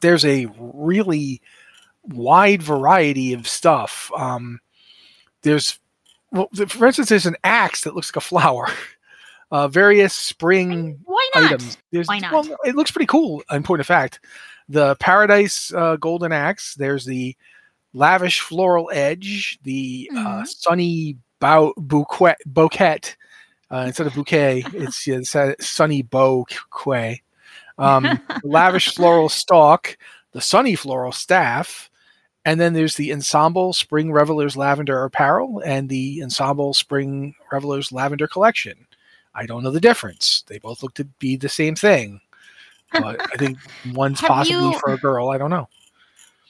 There's 0.00 0.24
a 0.24 0.46
really 0.58 1.40
wide 2.04 2.62
variety 2.62 3.32
of 3.32 3.48
stuff. 3.48 4.10
Um, 4.16 4.60
there's, 5.42 5.78
well, 6.36 6.48
for 6.68 6.86
instance, 6.86 7.08
there's 7.08 7.26
an 7.26 7.36
axe 7.44 7.82
that 7.82 7.94
looks 7.94 8.10
like 8.10 8.16
a 8.22 8.26
flower. 8.26 8.68
Uh, 9.52 9.68
various 9.68 10.12
spring 10.12 10.98
Why 11.04 11.30
not? 11.36 11.44
items. 11.44 11.78
There's, 11.92 12.08
Why 12.08 12.18
not? 12.18 12.32
Well, 12.32 12.56
it 12.64 12.74
looks 12.74 12.90
pretty 12.90 13.06
cool. 13.06 13.44
In 13.52 13.62
point 13.62 13.78
of 13.80 13.86
fact, 13.86 14.18
the 14.68 14.96
Paradise 14.96 15.72
uh, 15.72 15.94
Golden 15.94 16.32
Axe. 16.32 16.74
There's 16.74 17.04
the 17.04 17.36
Lavish 17.92 18.40
Floral 18.40 18.90
Edge. 18.92 19.60
The 19.62 20.10
uh, 20.12 20.16
Mhm. 20.42 20.46
Sunny 20.48 21.16
bow, 21.38 21.74
bouquet, 21.76 22.34
bouquet. 22.44 22.98
Uh, 23.70 23.84
instead 23.86 24.08
of 24.08 24.14
bouquet, 24.14 24.64
it's 24.74 25.06
yeah, 25.06 25.18
it's, 25.18 25.36
uh, 25.36 25.52
Sunny 25.60 26.02
Bouquet. 26.02 27.22
Um, 27.78 28.20
Lavish 28.42 28.96
Floral 28.96 29.28
Stalk. 29.28 29.96
The 30.32 30.40
Sunny 30.40 30.74
Floral 30.74 31.12
Staff. 31.12 31.88
And 32.46 32.60
then 32.60 32.74
there's 32.74 32.94
the 32.94 33.12
Ensemble 33.12 33.72
Spring 33.72 34.12
Revelers 34.12 34.56
Lavender 34.56 35.02
Apparel 35.02 35.60
and 35.66 35.88
the 35.88 36.20
Ensemble 36.22 36.74
Spring 36.74 37.34
Revelers 37.50 37.90
Lavender 37.90 38.28
Collection. 38.28 38.86
I 39.34 39.46
don't 39.46 39.64
know 39.64 39.72
the 39.72 39.80
difference. 39.80 40.44
They 40.46 40.60
both 40.60 40.80
look 40.80 40.94
to 40.94 41.04
be 41.04 41.34
the 41.36 41.48
same 41.48 41.74
thing. 41.74 42.20
But 42.92 43.20
I 43.20 43.36
think 43.36 43.58
one's 43.92 44.20
Have 44.20 44.28
possibly 44.28 44.70
you- 44.70 44.78
for 44.78 44.92
a 44.92 44.96
girl. 44.98 45.30
I 45.30 45.38
don't 45.38 45.50
know. 45.50 45.68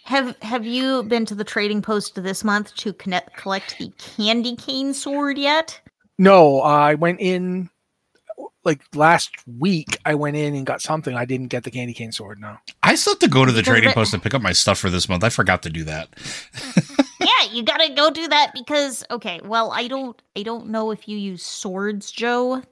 Have 0.05 0.37
Have 0.43 0.67
you 0.67 1.03
been 1.05 1.25
to 1.27 1.35
the 1.35 1.43
trading 1.43 1.81
post 1.81 2.23
this 2.23 2.45
month 2.45 2.75
to 2.77 2.93
connect, 2.93 3.35
collect 3.37 3.77
the 3.79 3.91
candy 3.99 4.55
cane 4.55 4.93
sword 4.93 5.39
yet? 5.39 5.81
No, 6.19 6.61
I 6.61 6.95
went 6.95 7.21
in 7.21 7.71
like 8.65 8.81
last 8.95 9.31
week. 9.47 9.97
I 10.05 10.15
went 10.17 10.37
in 10.37 10.55
and 10.55 10.67
got 10.67 10.83
something. 10.83 11.15
I 11.15 11.25
didn't 11.25 11.49
get 11.49 11.63
the 11.65 11.71
candy 11.71 11.95
cane 11.95 12.13
sword. 12.13 12.41
No. 12.41 12.57
I 12.83 12.97
still 12.97 13.13
have 13.15 13.21
to 13.21 13.29
go 13.29 13.45
to 13.45 13.53
the 13.53 13.61
Because 13.61 13.73
trading 13.73 13.89
that- 13.89 13.95
post 13.95 14.13
and 14.13 14.23
pick 14.23 14.35
up 14.35 14.43
my 14.43 14.53
stuff 14.53 14.79
for 14.79 14.91
this 14.91 15.09
month. 15.09 15.23
I 15.25 15.29
forgot 15.29 15.63
to 15.63 15.71
do 15.71 15.85
that. 15.85 16.09
yeah, 17.21 17.53
you 17.53 17.63
gotta 17.63 17.95
go 17.95 18.11
do 18.11 18.27
that 18.29 18.53
because 18.55 19.05
okay, 19.11 19.41
well, 19.45 19.71
I 19.73 19.89
don't, 19.89 20.21
I 20.37 20.43
don't 20.43 20.69
know 20.69 20.91
if 20.91 21.07
you 21.09 21.17
use 21.17 21.43
swords, 21.45 22.11
Joe. 22.11 22.63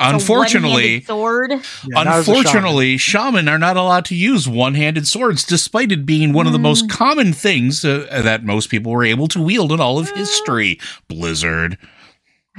Unfortunately, 0.00 1.02
sword. 1.02 1.50
Yeah, 1.50 1.58
not 1.88 2.06
as 2.08 2.22
a 2.22 2.24
shaman. 2.24 2.38
Unfortunately, 2.38 2.96
shaman 2.96 3.48
are 3.48 3.58
not 3.58 3.76
allowed 3.76 4.04
to 4.06 4.16
use 4.16 4.48
one-handed 4.48 5.06
swords, 5.06 5.44
despite 5.44 5.92
it 5.92 6.04
being 6.04 6.32
one 6.32 6.46
of 6.46 6.52
the 6.52 6.58
most 6.58 6.90
common 6.90 7.32
things 7.32 7.84
uh, 7.84 8.06
that 8.10 8.42
most 8.44 8.68
people 8.68 8.90
were 8.92 9.04
able 9.04 9.28
to 9.28 9.40
wield 9.42 9.70
in 9.70 9.80
all 9.80 9.98
of 9.98 10.10
history. 10.10 10.80
Blizzard. 11.08 11.78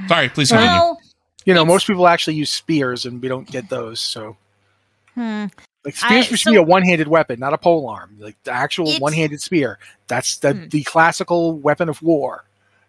Sorry, 0.08 0.28
please 0.30 0.48
continue. 0.50 0.70
Well, 0.70 0.98
You 1.44 1.54
know, 1.54 1.62
It's- 1.62 1.72
most 1.74 1.86
people 1.86 2.06
actually 2.08 2.34
use 2.34 2.50
spears, 2.50 3.04
and 3.06 3.20
we 3.20 3.28
don't 3.28 3.46
get 3.50 3.68
those. 3.68 4.00
So, 4.00 4.36
hmm, 5.14 5.46
like, 5.84 5.96
spears 5.96 6.26
I- 6.26 6.30
used 6.30 6.42
so- 6.44 6.50
be 6.50 6.56
a 6.56 6.62
one-handed 6.62 7.08
weapon, 7.08 7.38
not 7.38 7.52
a 7.52 7.58
pole 7.58 7.88
arm. 7.88 8.16
Like 8.18 8.36
the 8.44 8.52
actual 8.52 8.92
one-handed 8.98 9.40
spear. 9.40 9.78
That's 10.06 10.36
the 10.38 10.54
Hmm. 10.54 10.68
the 10.68 10.82
classical 10.84 11.52
weapon 11.58 11.88
of 11.88 12.02
war 12.02 12.44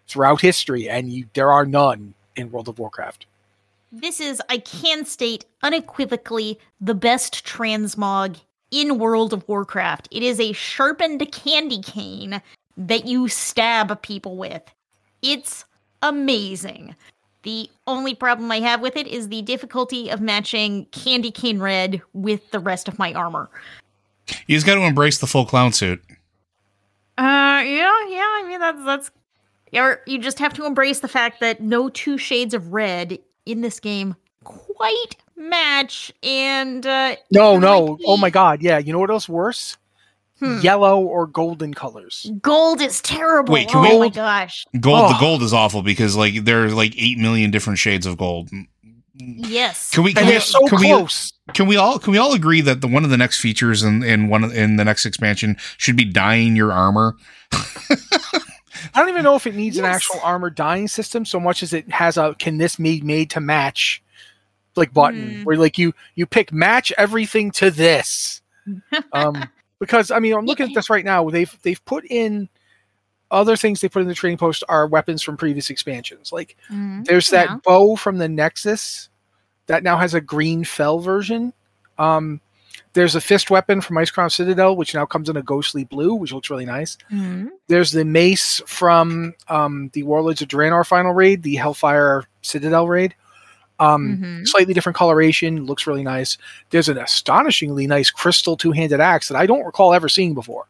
throughout 0.08 0.40
history, 0.40 0.88
and 0.88 1.12
you, 1.12 1.26
there 1.34 1.50
are 1.52 1.66
none 1.66 2.14
in 2.36 2.50
World 2.50 2.68
of 2.68 2.78
Warcraft. 2.78 3.26
this 3.92 4.20
is, 4.20 4.42
I 4.50 4.58
can 4.58 5.06
state 5.06 5.46
unequivocally, 5.62 6.58
the 6.80 6.94
best 6.94 7.46
transmog 7.46 8.36
in 8.70 8.98
World 8.98 9.32
of 9.32 9.48
Warcraft. 9.48 10.08
It 10.10 10.22
is 10.22 10.38
a 10.38 10.52
sharpened 10.52 11.30
candy 11.32 11.80
cane 11.80 12.42
that 12.76 13.06
you 13.06 13.28
stab 13.28 14.02
people 14.02 14.36
with. 14.36 14.62
It's 15.22 15.64
amazing. 16.02 16.94
The 17.46 17.70
only 17.86 18.16
problem 18.16 18.50
I 18.50 18.58
have 18.58 18.80
with 18.80 18.96
it 18.96 19.06
is 19.06 19.28
the 19.28 19.40
difficulty 19.40 20.10
of 20.10 20.20
matching 20.20 20.86
candy 20.86 21.30
cane 21.30 21.60
red 21.60 22.02
with 22.12 22.50
the 22.50 22.58
rest 22.58 22.88
of 22.88 22.98
my 22.98 23.14
armor. 23.14 23.48
He's 24.48 24.64
got 24.64 24.74
to 24.74 24.80
embrace 24.80 25.18
the 25.18 25.28
full 25.28 25.46
clown 25.46 25.72
suit. 25.72 26.02
Uh, 27.16 27.62
yeah, 27.64 27.64
yeah. 28.08 28.26
I 28.34 28.44
mean, 28.48 28.58
that's 28.58 28.84
that's. 28.84 29.10
Or 29.72 30.00
you 30.08 30.18
just 30.18 30.40
have 30.40 30.54
to 30.54 30.66
embrace 30.66 30.98
the 30.98 31.06
fact 31.06 31.38
that 31.38 31.60
no 31.60 31.88
two 31.88 32.18
shades 32.18 32.52
of 32.52 32.72
red 32.72 33.16
in 33.46 33.60
this 33.60 33.78
game 33.78 34.16
quite 34.42 35.14
match, 35.36 36.12
and 36.24 36.84
uh, 36.84 37.14
No, 37.30 37.60
no. 37.60 37.90
might 37.90 38.00
Oh 38.06 38.16
my 38.16 38.30
God. 38.30 38.60
Yeah. 38.60 38.78
You 38.78 38.92
know 38.92 38.98
what 38.98 39.10
else 39.10 39.28
worse? 39.28 39.76
Hmm. 40.38 40.60
yellow 40.60 41.00
or 41.00 41.26
golden 41.26 41.72
colors. 41.72 42.30
Gold 42.42 42.82
is 42.82 43.00
terrible. 43.00 43.54
Wait, 43.54 43.68
can 43.68 43.78
oh 43.86 43.98
we- 44.00 44.08
my 44.08 44.14
gosh. 44.14 44.66
Gold. 44.78 45.10
The 45.10 45.16
Oh. 45.16 45.20
gold 45.20 45.42
is 45.42 45.54
awful 45.54 45.82
because 45.82 46.14
like 46.14 46.44
there's 46.44 46.74
like 46.74 46.92
eight 46.98 47.16
million 47.18 47.50
different 47.50 47.78
shades 47.78 48.04
of 48.04 48.18
gold. 48.18 48.50
Yes. 49.18 49.90
Can 49.92 50.04
we? 50.04 50.12
Can 50.12 50.18
And 50.24 50.26
we? 50.26 50.32
they're 50.32 50.40
so 50.42 50.66
can 50.66 50.78
we? 50.78 50.88
close. 50.88 51.32
Can 51.54 51.66
we 51.66 51.76
all? 51.78 51.98
Can 51.98 52.12
we 52.12 52.18
all 52.18 52.34
agree 52.34 52.60
that 52.60 52.82
the 52.82 52.86
one 52.86 53.02
of 53.02 53.08
the 53.08 53.16
next 53.16 53.40
features 53.40 53.82
in 53.82 54.02
in 54.02 54.28
one 54.28 54.44
of- 54.44 54.54
in 54.54 54.76
the 54.76 54.84
next 54.84 55.06
expansion 55.06 55.56
should 55.78 55.96
be 55.96 56.04
dyeing 56.04 56.54
your 56.54 56.70
armor? 56.70 57.16
I 57.52 59.00
don't 59.00 59.08
even 59.08 59.24
know 59.24 59.36
if 59.36 59.46
it 59.46 59.54
needs 59.54 59.78
an 59.78 59.84
actual 59.84 60.20
armor 60.22 60.50
dyeing 60.50 60.88
system 60.88 61.24
so 61.24 61.40
much 61.40 61.62
as 61.62 61.72
it 61.72 61.90
has 61.90 62.16
a 62.18 62.34
can 62.38 62.58
this 62.58 62.76
be 62.76 63.00
made 63.00 63.30
to 63.30 63.40
match 63.40 64.02
like 64.74 64.92
button 64.92 65.36
Hmm. 65.38 65.42
where 65.44 65.56
like 65.56 65.78
you 65.78 65.94
you 66.14 66.26
pick 66.26 66.52
match 66.52 66.92
everything 66.98 67.50
to 67.52 67.70
this. 67.70 68.42
Um 69.12 69.48
because 69.78 70.10
I 70.10 70.18
mean 70.18 70.34
I'm 70.34 70.46
looking 70.46 70.68
at 70.68 70.74
this 70.74 70.90
right 70.90 71.04
now 71.04 71.28
they've 71.30 71.56
they've 71.62 71.84
put 71.84 72.04
in 72.10 72.48
other 73.30 73.56
things 73.56 73.80
they 73.80 73.88
put 73.88 74.02
in 74.02 74.08
the 74.08 74.14
trading 74.14 74.38
post 74.38 74.62
are 74.68 74.86
weapons 74.86 75.22
from 75.22 75.36
previous 75.36 75.68
expansions. 75.70 76.32
Like 76.32 76.56
Mhm. 76.70 77.04
there's 77.06 77.28
that 77.28 77.48
Yeah. 77.48 77.56
bow 77.64 77.96
from 77.96 78.18
the 78.18 78.28
Nexus 78.28 79.08
that 79.66 79.82
now 79.82 79.96
has 79.98 80.14
a 80.14 80.20
green 80.20 80.64
fel 80.64 80.98
version. 81.00 81.52
Um 81.98 82.40
there's 82.92 83.14
a 83.14 83.20
fist 83.20 83.50
weapon 83.50 83.80
from 83.82 83.96
Icecrown 83.96 84.32
Citadel, 84.32 84.74
which 84.76 84.94
now 84.94 85.04
comes 85.04 85.28
in 85.28 85.36
a 85.36 85.42
ghostly 85.42 85.84
blue, 85.84 86.14
which 86.14 86.32
looks 86.32 86.48
really 86.48 86.64
nice. 86.64 86.96
Mhm. 87.12 87.48
There's 87.68 87.90
the 87.90 88.04
mace 88.06 88.62
from 88.66 89.34
um, 89.48 89.90
the 89.92 90.02
Warlords 90.02 90.40
of 90.40 90.48
Draenor 90.48 90.86
final 90.86 91.12
raid, 91.12 91.42
the 91.42 91.56
Hellfire 91.56 92.24
Citadel 92.40 92.88
raid. 92.88 93.14
Um, 93.78 94.18
Mhm. 94.18 94.48
Slightly 94.48 94.72
different 94.74 94.96
coloration, 94.96 95.66
looks 95.66 95.86
really 95.86 96.02
nice. 96.02 96.38
There's 96.70 96.88
an 96.88 96.96
astonishingly 96.98 97.86
nice 97.86 98.10
crystal 98.10 98.56
two 98.56 98.72
handed 98.72 99.00
axe 99.00 99.28
that 99.28 99.36
I 99.36 99.44
don't 99.46 99.64
recall 99.66 99.92
ever 99.92 100.08
seeing 100.08 100.32
before. 100.34 100.64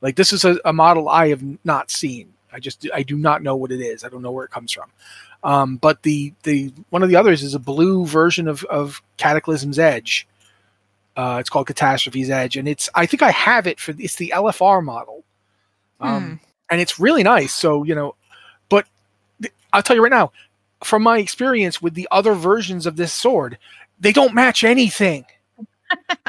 Like 0.00 0.16
this 0.16 0.32
is 0.32 0.44
a, 0.44 0.58
a 0.64 0.72
model 0.72 1.08
I 1.08 1.28
have 1.28 1.42
not 1.64 1.90
seen. 1.90 2.32
I 2.52 2.60
just 2.60 2.86
I 2.94 3.02
do 3.02 3.16
not 3.16 3.42
know 3.42 3.56
what 3.56 3.72
it 3.72 3.80
is. 3.80 4.04
I 4.04 4.08
don't 4.08 4.22
know 4.22 4.30
where 4.30 4.44
it 4.44 4.50
comes 4.52 4.70
from. 4.70 4.90
Um, 5.42 5.76
but 5.76 6.02
the 6.02 6.32
the 6.44 6.72
one 6.90 7.02
of 7.02 7.08
the 7.08 7.16
others 7.16 7.42
is 7.42 7.54
a 7.54 7.58
blue 7.58 8.06
version 8.06 8.46
of 8.48 8.64
of 8.64 9.02
Cataclysm's 9.16 9.78
Edge. 9.78 10.26
Uh, 11.16 11.38
it's 11.40 11.50
called 11.50 11.66
Catastrophe's 11.66 12.30
Edge, 12.30 12.56
and 12.56 12.68
it's 12.68 12.88
I 12.94 13.06
think 13.06 13.22
I 13.22 13.30
have 13.30 13.66
it 13.66 13.80
for 13.80 13.92
it's 13.98 14.16
the 14.16 14.32
LFR 14.34 14.82
model, 14.84 15.24
um, 16.00 16.40
and 16.70 16.80
it's 16.80 16.98
really 17.00 17.22
nice. 17.22 17.52
So 17.54 17.82
you 17.84 17.94
know, 17.94 18.14
but 18.68 18.86
th- 19.42 19.52
I'll 19.72 19.82
tell 19.82 19.96
you 19.96 20.02
right 20.02 20.10
now, 20.10 20.32
from 20.84 21.02
my 21.02 21.18
experience 21.18 21.80
with 21.80 21.94
the 21.94 22.08
other 22.10 22.34
versions 22.34 22.86
of 22.86 22.96
this 22.96 23.12
sword, 23.12 23.58
they 23.98 24.12
don't 24.12 24.34
match 24.34 24.64
anything. 24.64 25.24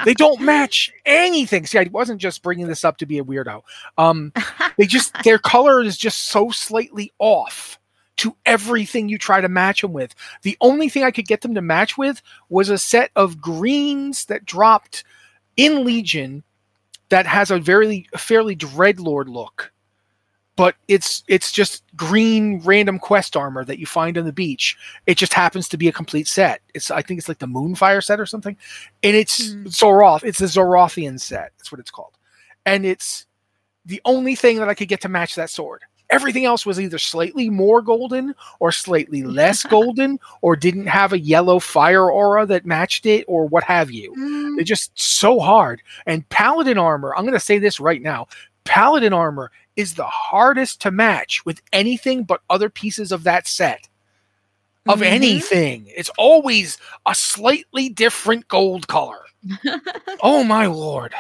they 0.06 0.14
don't 0.14 0.42
match 0.42 0.92
anything. 1.06 1.66
See, 1.66 1.80
I 1.80 1.88
wasn't 1.92 2.22
just 2.22 2.44
bringing 2.44 2.68
this 2.68 2.84
up 2.84 2.98
to 2.98 3.06
be 3.06 3.20
a 3.20 3.24
weirdo. 3.24 3.62
Um, 3.98 4.34
they 4.78 4.86
just 4.86 5.16
their 5.24 5.40
color 5.40 5.82
is 5.82 5.98
just 5.98 6.28
so 6.28 6.50
slightly 6.52 7.12
off 7.20 7.80
to 8.18 8.36
everything 8.46 9.10
you 9.10 9.18
try 9.18 9.42
to 9.42 9.50
match 9.50 9.82
them 9.82 9.94
with. 9.94 10.16
The 10.44 10.58
only 10.62 10.90
thing 10.90 11.04
I 11.04 11.12
could 11.12 11.28
get 11.28 11.42
them 11.42 11.56
to 11.56 11.62
match 11.62 11.98
with 11.98 12.22
was 12.50 12.70
a 12.70 12.78
set 12.78 13.12
of 13.16 13.42
greens 13.42 14.26
that 14.26 14.46
dropped 14.46 15.04
in 15.58 15.84
Legion 15.84 16.44
that 17.10 17.26
has 17.26 17.52
a 17.52 17.60
very 17.60 18.08
fairly 18.18 18.56
dreadlord 18.56 19.28
look. 19.28 19.72
But 20.58 20.76
it's 20.88 21.24
it's 21.28 21.52
just 21.52 21.84
green 21.98 22.62
random 22.64 22.98
quest 22.98 23.36
armor 23.36 23.66
that 23.66 23.78
you 23.78 23.86
find 23.86 24.18
on 24.18 24.24
the 24.26 24.32
beach. 24.32 24.78
It 25.06 25.18
just 25.18 25.34
happens 25.34 25.68
to 25.70 25.78
be 25.78 25.88
a 25.90 25.92
complete 25.92 26.28
set. 26.28 26.62
It's 26.74 26.90
I 26.92 27.02
think 27.02 27.18
it's 27.18 27.28
like 27.28 27.40
the 27.40 27.46
Moonfire 27.48 28.02
set 28.04 28.20
or 28.22 28.26
something, 28.26 28.56
and 29.04 29.16
it's 29.16 29.52
Hmm. 29.52 29.66
Xoroth. 29.66 30.24
It's 30.24 30.40
the 30.40 30.46
Xorothian 30.46 31.20
set. 31.20 31.52
That's 31.58 31.72
what 31.74 31.80
it's 31.80 31.92
called, 31.92 32.18
and 32.66 32.86
it's 32.86 33.26
the 33.86 34.02
only 34.06 34.36
thing 34.36 34.58
that 34.60 34.70
I 34.70 34.74
could 34.74 34.88
get 34.88 35.02
to 35.02 35.10
match 35.10 35.36
that 35.36 35.50
sword. 35.50 35.82
Everything 36.12 36.46
else 36.46 36.66
was 36.68 36.80
either 36.80 37.00
slightly 37.00 37.50
more 37.50 37.82
golden 37.82 38.34
or 38.60 38.72
slightly 38.72 39.24
less 39.24 39.64
golden, 39.78 40.20
or 40.42 40.56
didn't 40.56 40.86
have 40.88 41.12
a 41.14 41.20
yellow 41.20 41.60
fire 41.60 42.10
aura 42.12 42.46
that 42.46 42.66
matched 42.66 43.06
it, 43.08 43.26
or 43.28 43.46
what 43.48 43.64
have 43.66 43.92
you. 43.92 44.14
Mm, 44.18 44.56
They're 44.56 44.64
just 44.64 44.92
so 44.96 45.40
hard. 45.40 45.82
And 46.06 46.28
paladin 46.30 46.78
armor, 46.78 47.14
I'm 47.16 47.24
going 47.26 47.34
to 47.34 47.40
say 47.40 47.58
this 47.58 47.80
right 47.80 48.02
now 48.02 48.28
paladin 48.66 49.14
armor 49.14 49.52
is 49.76 49.94
the 49.94 50.06
hardest 50.06 50.82
to 50.82 50.92
match 50.92 51.46
with 51.46 51.62
anything 51.72 52.24
but 52.24 52.42
other 52.50 52.70
pieces 52.70 53.12
of 53.12 53.24
that 53.24 53.48
set. 53.48 53.88
Of 54.88 55.00
Mhm. 55.00 55.06
anything. 55.06 55.92
It's 55.96 56.12
always 56.18 56.78
a 57.08 57.16
slightly 57.16 57.90
different 57.90 58.48
gold 58.48 58.88
color. 58.88 59.22
oh 60.22 60.44
my 60.44 60.66
lord. 60.68 61.14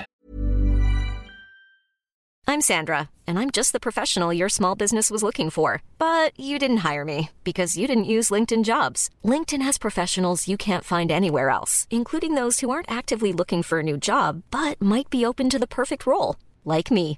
I'm 2.47 2.62
Sandra, 2.62 3.10
and 3.25 3.39
I'm 3.39 3.49
just 3.49 3.71
the 3.73 3.79
professional 3.79 4.31
your 4.31 4.49
small 4.49 4.75
business 4.75 5.10
was 5.10 5.23
looking 5.23 5.49
for. 5.49 5.81
But 5.97 6.39
you 6.39 6.60
didn't 6.60 6.86
hire 6.89 7.03
me 7.03 7.31
because 7.43 7.75
you 7.75 7.88
didn't 7.88 8.03
use 8.05 8.29
LinkedIn 8.29 8.63
jobs. 8.65 9.10
LinkedIn 9.23 9.63
has 9.63 9.79
professionals 9.79 10.47
you 10.47 10.55
can't 10.55 10.84
find 10.84 11.12
anywhere 11.12 11.49
else, 11.49 11.88
including 11.89 12.36
those 12.36 12.60
who 12.60 12.69
aren't 12.69 12.91
actively 12.91 13.34
looking 13.34 13.63
for 13.63 13.79
a 13.79 13.84
new 13.84 13.97
job 13.97 14.43
but 14.51 14.79
might 14.79 15.10
be 15.10 15.25
open 15.25 15.49
to 15.49 15.58
the 15.60 15.67
perfect 15.67 16.05
role, 16.05 16.36
like 16.63 16.91
me. 16.91 17.17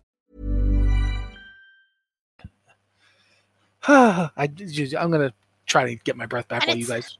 I, 3.87 4.29
I'm 4.37 5.11
going 5.11 5.29
to 5.29 5.33
try 5.65 5.85
to 5.85 5.95
get 5.95 6.15
my 6.15 6.25
breath 6.25 6.47
back 6.47 6.63
And 6.63 6.69
while 6.69 6.77
you 6.77 6.87
guys. 6.87 7.17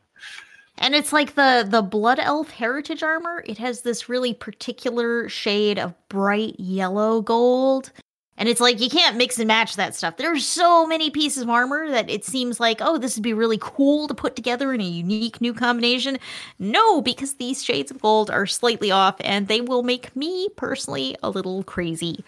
And 0.77 0.95
it's 0.95 1.13
like 1.13 1.35
the 1.35 1.65
the 1.67 1.83
blood 1.83 2.17
elf 2.19 2.49
heritage 2.49 3.03
armor. 3.03 3.43
It 3.45 3.59
has 3.59 3.81
this 3.81 4.09
really 4.09 4.33
particular 4.33 5.29
shade 5.29 5.77
of 5.77 5.93
bright 6.09 6.59
yellow 6.59 7.21
gold. 7.21 7.91
And 8.37 8.49
it's 8.49 8.61
like 8.61 8.81
you 8.81 8.89
can't 8.89 9.17
mix 9.17 9.37
and 9.37 9.47
match 9.47 9.75
that 9.75 9.93
stuff. 9.93 10.17
There's 10.17 10.43
so 10.43 10.87
many 10.87 11.11
pieces 11.11 11.43
of 11.43 11.49
armor 11.49 11.91
that 11.91 12.09
it 12.09 12.25
seems 12.25 12.59
like, 12.59 12.79
oh, 12.81 12.97
this 12.97 13.15
would 13.15 13.23
be 13.23 13.33
really 13.33 13.59
cool 13.61 14.07
to 14.07 14.15
put 14.15 14.35
together 14.35 14.73
in 14.73 14.81
a 14.81 14.85
unique 14.85 15.41
new 15.41 15.53
combination. 15.53 16.17
No, 16.57 17.01
because 17.01 17.35
these 17.35 17.63
shades 17.63 17.91
of 17.91 18.01
gold 18.01 18.31
are 18.31 18.47
slightly 18.47 18.89
off 18.89 19.15
and 19.19 19.47
they 19.47 19.61
will 19.61 19.83
make 19.83 20.15
me 20.15 20.49
personally 20.55 21.15
a 21.21 21.29
little 21.29 21.63
crazy. 21.63 22.23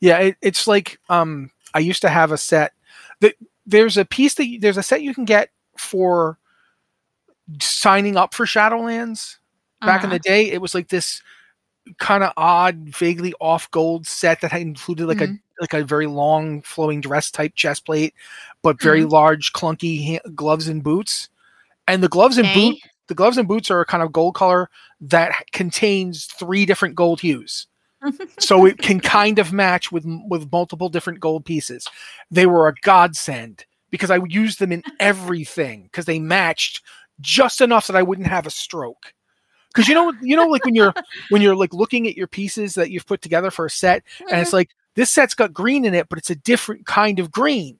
Yeah, 0.00 0.18
it, 0.18 0.36
it's 0.40 0.66
like 0.66 0.98
um, 1.10 1.50
I 1.74 1.80
used 1.80 2.00
to 2.02 2.08
have 2.08 2.32
a 2.32 2.38
set. 2.38 2.72
That 3.20 3.34
there's 3.66 3.96
a 3.96 4.04
piece 4.04 4.34
that 4.34 4.46
you- 4.46 4.60
there's 4.60 4.76
a 4.76 4.82
set 4.82 5.02
you 5.02 5.14
can 5.14 5.24
get 5.24 5.50
for 5.76 6.38
signing 7.60 8.16
up 8.16 8.34
for 8.34 8.46
Shadowlands. 8.46 9.36
Back 9.80 10.02
in 10.02 10.06
Uh-huh. 10.10 10.14
the 10.14 10.18
day, 10.20 10.50
it 10.50 10.60
was 10.60 10.74
like 10.74 10.88
this 10.88 11.22
kind 11.98 12.22
of 12.24 12.32
odd, 12.36 12.76
vaguely 12.94 13.32
off 13.40 13.70
gold 13.70 14.06
set 14.06 14.40
that 14.40 14.52
had 14.52 14.60
included 14.60 15.06
like 15.06 15.18
Mhm. 15.18 15.36
a 15.36 15.38
like 15.60 15.74
a 15.74 15.82
very 15.84 16.06
long 16.06 16.62
flowing 16.62 17.00
dress 17.00 17.32
type 17.32 17.52
chest 17.56 17.84
plate, 17.84 18.14
but 18.62 18.80
very 18.80 19.04
large 19.04 19.52
clunky 19.52 20.20
gloves 20.36 20.68
and 20.68 20.84
boots. 20.84 21.28
And 21.88 22.00
the 22.00 22.08
gloves 22.08 22.38
and 22.38 22.46
Okay. 22.46 22.70
boot 22.72 22.78
the 23.08 23.14
gloves 23.16 23.38
and 23.38 23.48
boots 23.48 23.68
are 23.70 23.80
a 23.80 23.86
kind 23.86 24.02
of 24.02 24.12
gold 24.12 24.34
color 24.36 24.68
that 25.00 25.32
contains 25.52 26.26
three 26.26 26.64
different 26.66 26.94
gold 26.94 27.20
hues 27.20 27.66
so 28.38 28.64
it 28.64 28.78
can 28.78 29.00
kind 29.00 29.38
of 29.38 29.52
match 29.52 29.90
with 29.90 30.04
with 30.28 30.50
multiple 30.50 30.88
different 30.88 31.20
gold 31.20 31.44
pieces. 31.44 31.88
They 32.30 32.46
were 32.46 32.68
a 32.68 32.74
godsend 32.82 33.64
because 33.90 34.10
I 34.10 34.20
used 34.28 34.58
them 34.58 34.72
in 34.72 34.82
everything 35.00 35.84
because 35.84 36.04
they 36.04 36.18
matched 36.18 36.82
just 37.20 37.60
enough 37.60 37.86
that 37.86 37.96
I 37.96 38.02
wouldn't 38.02 38.28
have 38.28 38.46
a 38.46 38.50
stroke. 38.50 39.12
Because 39.68 39.88
you 39.88 39.94
know, 39.94 40.12
you 40.22 40.36
know, 40.36 40.46
like 40.46 40.64
when 40.64 40.74
you're 40.74 40.94
when 41.30 41.42
you're 41.42 41.56
like 41.56 41.74
looking 41.74 42.06
at 42.06 42.16
your 42.16 42.26
pieces 42.26 42.74
that 42.74 42.90
you've 42.90 43.06
put 43.06 43.22
together 43.22 43.50
for 43.50 43.66
a 43.66 43.70
set, 43.70 44.02
and 44.30 44.40
it's 44.40 44.52
like 44.52 44.70
this 44.94 45.10
set's 45.10 45.34
got 45.34 45.52
green 45.52 45.84
in 45.84 45.94
it, 45.94 46.08
but 46.08 46.18
it's 46.18 46.30
a 46.30 46.36
different 46.36 46.86
kind 46.86 47.18
of 47.18 47.30
green, 47.30 47.78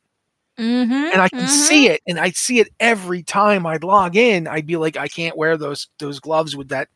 Mm-hmm, 0.59 0.93
and 0.93 1.23
I 1.23 1.29
can 1.29 1.47
see 1.47 1.87
it, 1.87 2.03
and 2.07 2.19
I 2.19 2.31
see 2.31 2.59
it 2.59 2.69
every 2.81 3.23
time 3.23 3.65
I'd 3.65 3.85
log 3.85 4.17
in. 4.17 4.49
I'd 4.49 4.67
be 4.67 4.77
like, 4.77 4.97
I 4.97 5.07
can't 5.07 5.37
wear 5.37 5.57
those 5.57 5.89
those 5.99 6.19
gloves 6.19 6.57
with 6.57 6.71
that 6.71 6.89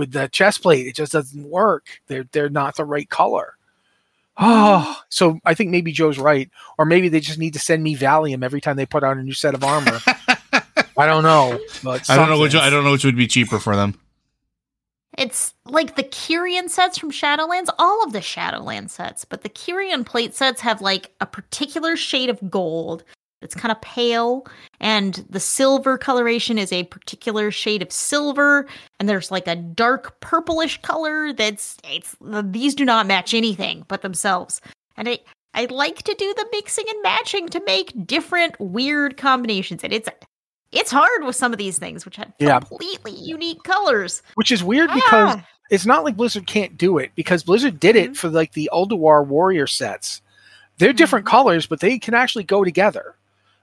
with 0.00 0.12
the 0.12 0.26
chest 0.28 0.62
plate. 0.62 0.86
It 0.86 0.96
just 0.96 1.12
doesn't 1.12 1.44
work. 1.44 2.00
They're 2.08 2.24
they're 2.32 2.48
not 2.48 2.76
the 2.76 2.84
right 2.84 3.08
color. 3.08 3.54
Oh, 4.36 4.98
so 5.10 5.38
I 5.44 5.54
think 5.54 5.70
maybe 5.70 5.92
Joe's 5.92 6.18
right, 6.18 6.50
or 6.78 6.86
maybe 6.86 7.08
they 7.08 7.20
just 7.20 7.38
need 7.38 7.52
to 7.52 7.58
send 7.58 7.82
me 7.82 7.94
Valium 7.94 8.42
every 8.42 8.60
time 8.60 8.76
they 8.76 8.86
put 8.86 9.04
out 9.04 9.18
a 9.18 9.22
new 9.22 9.34
set 9.34 9.54
of 9.54 9.62
armor. 9.62 10.00
I 10.06 11.06
don't 11.06 11.22
know. 11.22 11.58
But 11.84 12.08
I 12.10 12.16
don't 12.16 12.28
know 12.28 12.40
which. 12.40 12.54
I 12.54 12.70
don't 12.70 12.82
know 12.82 12.92
which 12.92 13.04
would 13.04 13.16
be 13.16 13.26
cheaper 13.26 13.58
for 13.58 13.76
them. 13.76 14.00
It's 15.18 15.54
like 15.66 15.96
the 15.96 16.04
Kyrian 16.04 16.70
sets 16.70 16.96
from 16.96 17.10
Shadowlands, 17.10 17.68
all 17.78 18.02
of 18.04 18.12
the 18.12 18.20
Shadowlands 18.20 18.90
sets, 18.90 19.24
but 19.24 19.42
the 19.42 19.48
Kyrian 19.48 20.06
plate 20.06 20.34
sets 20.34 20.60
have 20.62 20.80
like 20.80 21.12
a 21.20 21.26
particular 21.26 21.96
shade 21.96 22.30
of 22.30 22.50
gold 22.50 23.04
that's 23.40 23.54
kind 23.54 23.72
of 23.72 23.80
pale, 23.80 24.46
and 24.80 25.24
the 25.30 25.40
silver 25.40 25.96
coloration 25.98 26.58
is 26.58 26.72
a 26.72 26.84
particular 26.84 27.50
shade 27.50 27.82
of 27.82 27.90
silver, 27.92 28.66
and 28.98 29.08
there's 29.08 29.30
like 29.30 29.46
a 29.46 29.56
dark 29.56 30.20
purplish 30.20 30.80
color 30.82 31.32
that's 31.32 31.76
it's 31.90 32.16
these 32.20 32.74
do 32.74 32.84
not 32.84 33.06
match 33.06 33.32
anything 33.34 33.84
but 33.88 34.02
themselves. 34.02 34.60
And 34.96 35.08
I 35.08 35.18
I 35.54 35.64
like 35.64 36.02
to 36.04 36.14
do 36.14 36.34
the 36.36 36.46
mixing 36.52 36.84
and 36.88 37.02
matching 37.02 37.48
to 37.48 37.62
make 37.64 38.06
different 38.06 38.58
weird 38.60 39.16
combinations, 39.16 39.82
and 39.82 39.92
it's 39.92 40.08
it's 40.72 40.90
hard 40.92 41.24
with 41.24 41.34
some 41.34 41.52
of 41.52 41.58
these 41.58 41.78
things, 41.78 42.04
which 42.04 42.16
have 42.16 42.32
Yeah. 42.38 42.60
completely 42.60 43.12
unique 43.12 43.62
colors. 43.64 44.22
which 44.34 44.52
is 44.52 44.62
weird 44.62 44.90
because 44.94 45.36
Ah. 45.36 45.44
it's 45.70 45.86
not 45.86 46.04
like 46.04 46.16
Blizzard 46.16 46.46
can't 46.46 46.78
do 46.78 46.98
it 46.98 47.10
because 47.16 47.42
Blizzard 47.42 47.80
did 47.80 47.96
it 47.96 48.12
Mhm. 48.12 48.16
for 48.16 48.28
like 48.28 48.52
the 48.52 48.70
Ulduar 48.72 49.26
Warrior 49.26 49.66
sets. 49.66 50.20
They're 50.78 50.92
different 50.92 51.26
Mhm. 51.26 51.30
colors, 51.30 51.66
but 51.66 51.80
they 51.80 51.98
can 51.98 52.14
actually 52.14 52.44
go 52.44 52.62
together. 52.64 53.16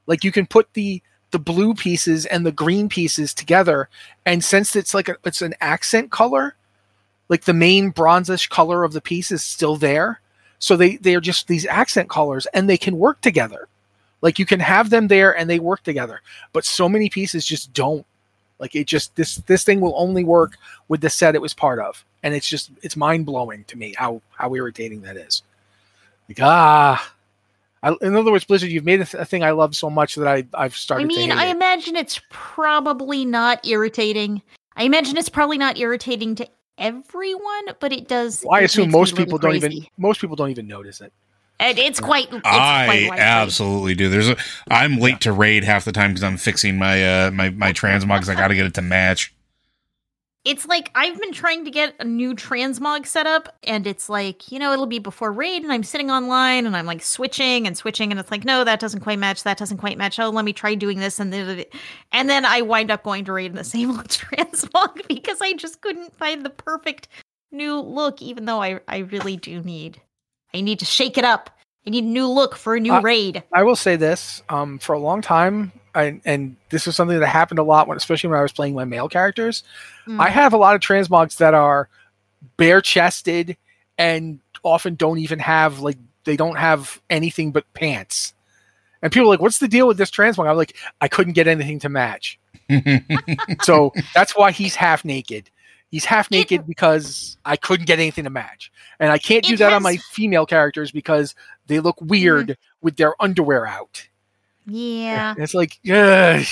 Like 0.07 0.23
you 0.23 0.31
can 0.31 0.47
put 0.47 0.73
the 0.73 1.01
the 1.31 1.39
blue 1.39 1.73
pieces 1.73 2.25
and 2.25 2.45
the 2.45 2.51
green 2.51 2.87
pieces 2.87 3.33
together, 3.33 3.89
and 4.25 4.43
since 4.43 4.75
it's 4.75 4.93
like 4.93 5.09
a, 5.09 5.17
it's 5.25 5.41
an 5.41 5.53
accent 5.61 6.09
color, 6.09 6.55
like 7.29 7.43
the 7.43 7.53
main 7.53 7.91
bronzish 7.91 8.49
color 8.49 8.83
of 8.83 8.93
the 8.93 9.01
piece 9.01 9.31
is 9.31 9.43
still 9.43 9.75
there. 9.75 10.21
So 10.59 10.75
they 10.75 10.95
they 10.95 11.15
are 11.15 11.21
just 11.21 11.47
these 11.47 11.65
accent 11.65 12.09
colors, 12.09 12.47
and 12.53 12.69
they 12.69 12.77
can 12.77 12.97
work 12.97 13.21
together. 13.21 13.67
Like 14.21 14.39
you 14.39 14.45
can 14.45 14.59
have 14.59 14.89
them 14.89 15.07
there 15.07 15.37
and 15.37 15.49
they 15.49 15.59
work 15.59 15.83
together, 15.83 16.21
but 16.51 16.65
so 16.65 16.89
many 16.89 17.09
pieces 17.09 17.45
just 17.45 17.73
don't. 17.73 18.05
Like 18.59 18.75
it 18.75 18.87
just 18.87 19.15
this 19.15 19.35
this 19.35 19.63
thing 19.63 19.81
will 19.81 19.93
only 19.95 20.23
work 20.23 20.57
with 20.87 21.01
the 21.01 21.09
set 21.09 21.35
it 21.35 21.41
was 21.41 21.53
part 21.53 21.79
of, 21.79 22.03
and 22.23 22.33
it's 22.33 22.49
just 22.49 22.71
it's 22.81 22.95
mind 22.95 23.25
blowing 23.25 23.65
to 23.65 23.77
me 23.77 23.93
how 23.95 24.21
how 24.31 24.53
irritating 24.55 25.01
that 25.01 25.17
is. 25.17 25.43
Like 26.27 26.39
ah, 26.41 27.13
I, 27.87 27.95
in 28.05 28.15
other 28.15 28.31
words, 28.31 28.45
Blizzard, 28.45 28.69
you've 28.69 28.85
made 28.85 29.01
a, 29.01 29.05
th- 29.05 29.21
a 29.21 29.25
thing 29.25 29.43
I 29.43 29.51
love 29.51 29.75
so 29.75 29.89
much 29.89 30.15
that 30.15 30.27
I 30.27 30.45
I've 30.53 30.75
started. 30.75 31.03
I 31.03 31.07
mean, 31.07 31.29
to 31.29 31.35
hate 31.35 31.41
I 31.41 31.47
it. 31.47 31.55
imagine 31.55 31.95
it's 31.95 32.19
probably 32.29 33.25
not 33.25 33.65
irritating. 33.65 34.41
I 34.75 34.83
imagine 34.83 35.17
it's 35.17 35.29
probably 35.29 35.57
not 35.57 35.77
irritating 35.77 36.35
to 36.35 36.47
everyone, 36.77 37.65
but 37.79 37.91
it 37.91 38.07
does. 38.07 38.43
Well, 38.45 38.55
I 38.57 38.61
it 38.61 38.65
assume 38.65 38.91
most 38.91 39.13
a 39.13 39.15
little 39.15 39.25
people 39.25 39.39
don't 39.39 39.55
even 39.55 39.85
most 39.97 40.21
people 40.21 40.35
don't 40.35 40.49
even 40.49 40.67
notice 40.67 41.01
it. 41.01 41.13
And 41.59 41.79
it's 41.79 41.99
quite. 41.99 42.31
It's 42.31 42.41
I 42.45 42.87
likely. 42.87 43.09
absolutely 43.17 43.95
do. 43.95 44.09
There's 44.09 44.29
a 44.29 44.37
I'm 44.69 44.97
late 44.99 45.21
to 45.21 45.31
raid 45.31 45.63
half 45.63 45.85
the 45.85 45.91
time 45.91 46.11
because 46.11 46.23
I'm 46.23 46.37
fixing 46.37 46.77
my 46.77 47.25
uh 47.25 47.31
my 47.31 47.49
my 47.49 47.73
transmogs. 47.73 48.29
I 48.29 48.35
got 48.35 48.49
to 48.49 48.55
get 48.55 48.65
it 48.65 48.73
to 48.75 48.81
match. 48.81 49.33
It's 50.47 50.65
like 50.65 50.91
I've 50.95 51.19
been 51.19 51.33
trying 51.33 51.65
to 51.65 51.71
get 51.71 51.93
a 51.99 52.05
new 52.05 52.33
transmog 52.33 53.05
set 53.05 53.27
up, 53.27 53.53
and 53.65 53.85
it's 53.85 54.07
like 54.07 54.49
you 54.49 54.59
know 54.59 54.71
it'll 54.71 54.85
be 54.85 54.97
before 54.97 55.33
raid, 55.33 55.61
and 55.61 55.73
I'm 55.73 55.83
sitting 55.83 56.09
online 56.09 56.65
and 56.65 56.77
I'm 56.77 56.85
like 56.85 57.03
switching 57.03 57.67
and 57.67 57.75
switching, 57.75 58.11
and 58.11 58.19
it's 58.19 58.31
like 58.31 58.45
no, 58.45 58.63
that 58.63 58.79
doesn't 58.79 59.01
quite 59.01 59.19
match. 59.19 59.43
That 59.43 59.57
doesn't 59.57 59.79
quite 59.79 59.97
match. 59.97 60.17
Oh, 60.19 60.29
let 60.29 60.45
me 60.45 60.53
try 60.53 60.73
doing 60.73 60.99
this, 60.99 61.19
and 61.19 61.33
then 61.33 61.65
and 62.13 62.29
then 62.29 62.45
I 62.45 62.61
wind 62.61 62.91
up 62.91 63.03
going 63.03 63.25
to 63.25 63.33
raid 63.33 63.51
in 63.51 63.57
the 63.57 63.63
same 63.65 63.91
old 63.91 64.07
transmog 64.07 65.05
because 65.09 65.41
I 65.41 65.51
just 65.51 65.81
couldn't 65.81 66.15
find 66.15 66.45
the 66.45 66.49
perfect 66.49 67.09
new 67.51 67.81
look, 67.81 68.21
even 68.21 68.45
though 68.45 68.61
I 68.61 68.79
I 68.87 68.99
really 68.99 69.35
do 69.35 69.59
need 69.59 70.01
I 70.53 70.61
need 70.61 70.79
to 70.79 70.85
shake 70.85 71.17
it 71.17 71.25
up. 71.25 71.49
I 71.87 71.89
need 71.89 72.03
a 72.03 72.07
new 72.07 72.27
look 72.27 72.57
for 72.57 72.75
a 72.75 72.79
new 72.79 72.93
Uh, 72.93 73.01
raid. 73.01 73.43
I 73.53 73.63
will 73.63 73.77
say 73.77 73.95
this: 73.95 74.43
um, 74.49 74.77
for 74.77 74.93
a 74.93 74.99
long 74.99 75.21
time, 75.21 75.71
I, 75.95 76.19
and 76.25 76.57
this 76.69 76.85
was 76.85 76.95
something 76.95 77.17
that 77.17 77.25
happened 77.27 77.59
a 77.59 77.63
lot, 77.63 77.87
when, 77.87 77.95
especially 77.97 78.29
when 78.29 78.39
I 78.39 78.43
was 78.43 78.51
playing 78.51 78.75
my 78.75 78.85
male 78.85 79.07
characters. 79.07 79.63
Mm. 80.05 80.19
I 80.19 80.29
have 80.29 80.53
a 80.53 80.57
lot 80.57 80.75
of 80.75 80.81
transmogs 80.81 81.37
that 81.37 81.53
are 81.53 81.89
bare 82.57 82.81
chested 82.81 83.57
and 83.97 84.39
often 84.63 84.95
don't 84.95 85.19
even 85.19 85.39
have 85.39 85.79
like 85.79 85.97
they 86.25 86.35
don't 86.35 86.57
have 86.57 87.01
anything 87.09 87.51
but 87.51 87.71
pants. 87.73 88.33
And 89.01 89.11
people 89.11 89.27
are 89.27 89.31
like, 89.31 89.41
"What's 89.41 89.59
the 89.59 89.67
deal 89.67 89.87
with 89.87 89.97
this 89.97 90.11
transmog?" 90.11 90.47
I'm 90.47 90.57
like, 90.57 90.75
"I 90.99 91.07
couldn't 91.07 91.33
get 91.33 91.47
anything 91.47 91.79
to 91.79 91.89
match." 91.89 92.37
so 93.63 93.93
that's 94.13 94.35
why 94.35 94.51
he's 94.51 94.75
half 94.75 95.05
naked. 95.05 95.49
He's 95.89 96.03
half 96.03 96.29
naked 96.29 96.67
because 96.67 97.37
I 97.45 97.55
couldn't 97.55 97.85
get 97.85 97.97
anything 97.97 98.25
to 98.25 98.29
match, 98.29 98.71
and 98.99 99.09
I 99.09 99.17
can't 99.17 99.45
do 99.45 99.53
It 99.53 99.59
that 99.59 99.71
on 99.71 99.81
my 99.81 99.95
female 99.97 100.45
characters 100.45 100.91
because 100.91 101.33
they 101.67 101.79
look 101.79 101.97
mm-hmm. 101.97 102.07
weird 102.07 102.57
with 102.81 102.97
their 102.97 103.21
underwear 103.21 103.65
out. 103.65 104.07
Yeah. 104.65 105.35
It's 105.37 105.53
like, 105.53 105.79
ugh. 105.89 106.45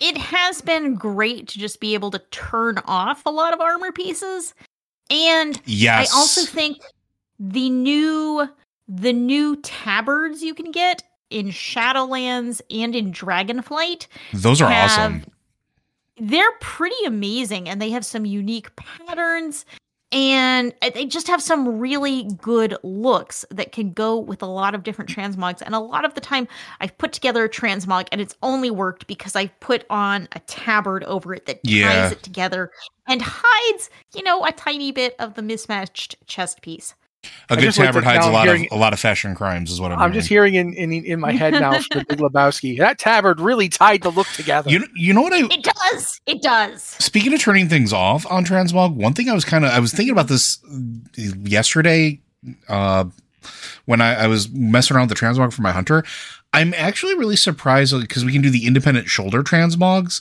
it 0.00 0.18
has 0.18 0.60
been 0.60 0.94
great 0.94 1.48
to 1.48 1.58
just 1.58 1.80
be 1.80 1.94
able 1.94 2.10
to 2.10 2.18
turn 2.30 2.78
off 2.86 3.24
a 3.26 3.30
lot 3.30 3.52
of 3.52 3.60
armor 3.60 3.92
pieces 3.92 4.54
and 5.10 5.60
yes. 5.64 6.12
i 6.12 6.16
also 6.16 6.44
think 6.44 6.78
the 7.38 7.70
new 7.70 8.48
the 8.88 9.12
new 9.12 9.56
tabards 9.56 10.42
you 10.42 10.54
can 10.54 10.70
get 10.70 11.02
in 11.30 11.48
shadowlands 11.48 12.60
and 12.70 12.94
in 12.94 13.12
dragonflight 13.12 14.06
those 14.32 14.60
are 14.60 14.70
have- 14.70 14.90
awesome. 14.90 15.24
they're 16.18 16.52
pretty 16.60 17.04
amazing 17.06 17.68
and 17.68 17.80
they 17.80 17.90
have 17.90 18.04
some 18.04 18.24
unique 18.24 18.74
patterns 18.76 19.64
and 20.10 20.72
uh, 20.80 20.90
they 20.94 21.04
just 21.04 21.26
have 21.26 21.42
some 21.42 21.78
really 21.78 22.24
good 22.40 22.76
looks 22.82 23.44
that 23.50 23.72
can 23.72 23.92
go 23.92 24.16
with 24.18 24.42
a 24.42 24.46
lot 24.46 24.74
of 24.74 24.82
different 24.82 25.10
transmogs 25.10 25.60
and 25.60 25.74
a 25.74 25.78
lot 25.78 26.04
of 26.04 26.14
the 26.14 26.20
time 26.20 26.48
i've 26.80 26.96
put 26.96 27.12
together 27.12 27.44
a 27.44 27.48
transmog 27.48 28.08
and 28.10 28.20
it's 28.20 28.34
only 28.42 28.70
worked 28.70 29.06
because 29.06 29.36
i've 29.36 29.58
put 29.60 29.84
on 29.90 30.26
a 30.32 30.40
tabard 30.40 31.04
over 31.04 31.34
it 31.34 31.44
that 31.46 31.60
Yeah. 31.62 31.88
ties 31.88 32.12
it 32.12 32.22
together 32.22 32.70
and 33.06 33.20
hides 33.22 33.90
you 34.14 34.22
know 34.22 34.44
a 34.46 34.52
tiny 34.52 34.92
bit 34.92 35.14
of 35.18 35.34
the 35.34 35.42
mismatched 35.42 36.16
chest 36.26 36.62
piece 36.62 36.94
A 37.50 37.54
I 37.54 37.56
good 37.56 37.62
just 37.62 37.78
like 37.78 37.88
tabard 37.88 38.04
hides 38.04 38.26
a 38.26 38.30
lot 38.30 38.46
hearing- 38.46 38.66
of 38.66 38.72
a 38.72 38.80
lot 38.80 38.92
of 38.92 39.00
fashion 39.00 39.34
crimes, 39.34 39.70
is 39.70 39.80
what 39.80 39.90
I'm. 39.90 39.98
I'm 39.98 40.12
just 40.12 40.28
hearing 40.28 40.54
in, 40.54 40.72
in 40.74 40.92
in 40.92 41.18
my 41.18 41.32
head 41.32 41.52
now 41.54 41.72
for 41.80 41.98
the 41.98 42.04
Big 42.08 42.18
Lebowski. 42.18 42.78
That 42.78 42.98
tabard 42.98 43.40
really 43.40 43.68
tied 43.68 44.02
the 44.02 44.10
look 44.10 44.28
together. 44.28 44.70
You 44.70 44.80
know, 44.80 44.86
you 44.94 45.14
know 45.14 45.22
what 45.22 45.32
I 45.32 45.38
it 45.50 45.62
does 45.64 46.20
it 46.26 46.42
does 46.42 46.82
Speaking 46.82 47.32
of 47.32 47.40
turning 47.40 47.68
things 47.68 47.92
off 47.92 48.30
on 48.30 48.44
Transmog, 48.44 48.94
one 48.94 49.14
thing 49.14 49.28
I 49.28 49.34
was 49.34 49.44
kind 49.44 49.64
of 49.64 49.72
I 49.72 49.80
was 49.80 49.92
thinking 49.92 50.12
about 50.12 50.28
this 50.28 50.58
yesterday 51.16 52.20
uh, 52.68 53.06
when 53.86 54.00
I, 54.00 54.14
I 54.14 54.26
was 54.26 54.50
messing 54.50 54.96
around 54.96 55.08
with 55.08 55.18
the 55.18 55.26
transmog 55.26 55.52
for 55.52 55.62
my 55.62 55.72
hunter. 55.72 56.04
I'm 56.52 56.72
actually 56.74 57.14
really 57.16 57.36
surprised 57.36 57.98
because 58.00 58.24
we 58.24 58.32
can 58.32 58.42
do 58.42 58.50
the 58.50 58.66
independent 58.66 59.08
shoulder 59.08 59.42
transmogs. 59.42 60.20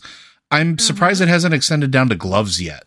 I'm 0.50 0.78
surprised 0.80 1.22
it 1.22 1.28
hasn't 1.28 1.54
extended 1.54 1.92
down 1.92 2.10
to 2.10 2.16
gloves 2.16 2.62
yet. 2.62 2.84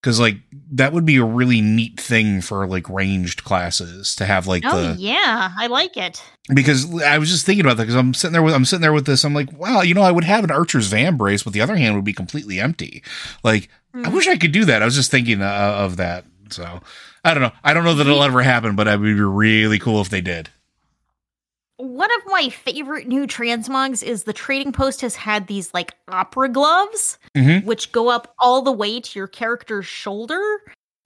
Because 0.00 0.20
like 0.20 0.36
that 0.72 0.92
would 0.92 1.04
be 1.04 1.16
a 1.16 1.24
really 1.24 1.60
neat 1.60 1.98
thing 2.00 2.40
for 2.40 2.66
like 2.66 2.88
ranged 2.88 3.42
classes 3.44 4.14
to 4.16 4.24
have 4.26 4.46
like 4.46 4.62
oh 4.64 4.94
the 4.94 4.94
yeah 5.00 5.50
i 5.58 5.66
like 5.66 5.96
it 5.96 6.22
because 6.54 7.02
I 7.02 7.18
was 7.18 7.28
just 7.30 7.44
thinking 7.44 7.64
about 7.64 7.76
that 7.78 7.84
because 7.84 7.96
I'm 7.96 8.14
sitting 8.14 8.32
there 8.32 8.42
with 8.42 8.54
I'm 8.54 8.64
sitting 8.64 8.80
there 8.80 8.92
with 8.92 9.04
this. 9.06 9.24
I'm 9.24 9.34
like, 9.34 9.52
wow, 9.52 9.82
you 9.82 9.92
know, 9.94 10.02
I 10.02 10.10
would 10.12 10.24
have 10.24 10.44
an 10.44 10.50
archer's 10.50 10.90
vambrace, 10.90 11.44
but 11.44 11.52
the 11.52 11.60
other 11.60 11.76
hand 11.76 11.94
would 11.94 12.04
be 12.04 12.14
completely 12.14 12.58
empty. 12.58 13.02
Like, 13.44 13.68
I 13.92 13.98
Mhm. 13.98 14.12
wish 14.12 14.28
I 14.28 14.36
could 14.38 14.52
do 14.52 14.64
that. 14.64 14.80
I 14.80 14.84
was 14.86 14.94
just 14.94 15.10
thinking 15.10 15.42
uh, 15.42 15.46
of 15.76 15.96
that. 15.98 16.24
So 16.48 16.80
I 17.24 17.34
don't 17.34 17.42
know. 17.42 17.52
I 17.62 17.74
don't 17.74 17.84
know 17.84 17.94
that 17.94 18.06
it'll 18.06 18.22
ever 18.22 18.40
happen, 18.42 18.76
but 18.76 18.86
it 18.88 18.98
would 18.98 19.04
be 19.04 19.20
really 19.20 19.78
cool 19.78 20.00
if 20.00 20.08
they 20.08 20.22
did. 20.22 20.48
One 21.78 22.10
of 22.16 22.22
my 22.26 22.48
favorite 22.48 23.06
new 23.06 23.26
transmogs 23.28 24.02
is 24.02 24.24
the 24.24 24.32
trading 24.32 24.72
post 24.72 25.00
has 25.00 25.14
had 25.14 25.46
these 25.46 25.72
like 25.72 25.94
opera 26.08 26.48
gloves, 26.48 27.18
Mhm. 27.36 27.64
which 27.64 27.92
go 27.92 28.08
up 28.08 28.34
all 28.40 28.62
the 28.62 28.72
way 28.72 28.98
to 29.00 29.18
your 29.18 29.28
character's 29.28 29.86
shoulder. 29.86 30.42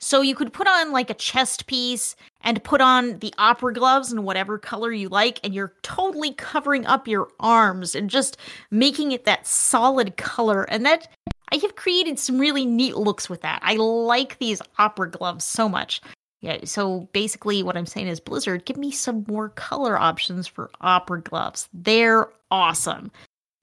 So 0.01 0.23
you 0.23 0.35
could 0.35 0.53
put 0.53 0.67
on 0.67 0.91
like 0.91 1.11
a 1.11 1.15
chest 1.15 1.67
piece 1.67 2.17
and 2.41 2.65
put 2.65 2.81
on 2.81 3.19
the 3.19 3.35
opera 3.37 3.75
gloves 3.75 4.13
in 4.13 4.25
whatever 4.25 4.59
color 4.59 4.91
you 4.91 5.09
like, 5.11 5.39
and 5.45 5.55
you're 5.55 5.75
totally 5.83 6.33
covering 6.33 6.87
up 6.87 7.07
your 7.07 7.29
arms 7.39 7.95
and 7.95 8.09
just 8.09 8.39
making 8.71 9.13
it 9.13 9.27
that 9.27 9.47
solid 9.47 10.17
color. 10.17 10.63
And 10.65 10.85
that 10.87 11.07
I 11.53 11.57
have 11.59 11.77
created 11.77 12.19
some 12.19 12.39
really 12.39 12.65
neat 12.65 12.97
looks 12.97 13.29
with 13.29 13.43
that. 13.43 13.61
I 13.63 13.77
like 13.77 14.39
these 14.39 14.63
opera 14.79 15.11
gloves 15.11 15.45
so 15.45 15.69
much. 15.69 16.01
Yeah, 16.43 16.59
so 16.65 17.09
basically 17.13 17.63
what 17.63 17.77
I'm 17.77 17.87
saying 17.87 18.09
is 18.09 18.19
Blizzard, 18.19 18.65
give 18.65 18.77
me 18.77 18.91
some 18.91 19.25
more 19.29 19.51
color 19.51 19.97
options 19.97 20.49
for 20.49 20.71
opera 20.81 21.21
gloves. 21.21 21.69
They're 21.73 22.29
awesome. 22.51 23.13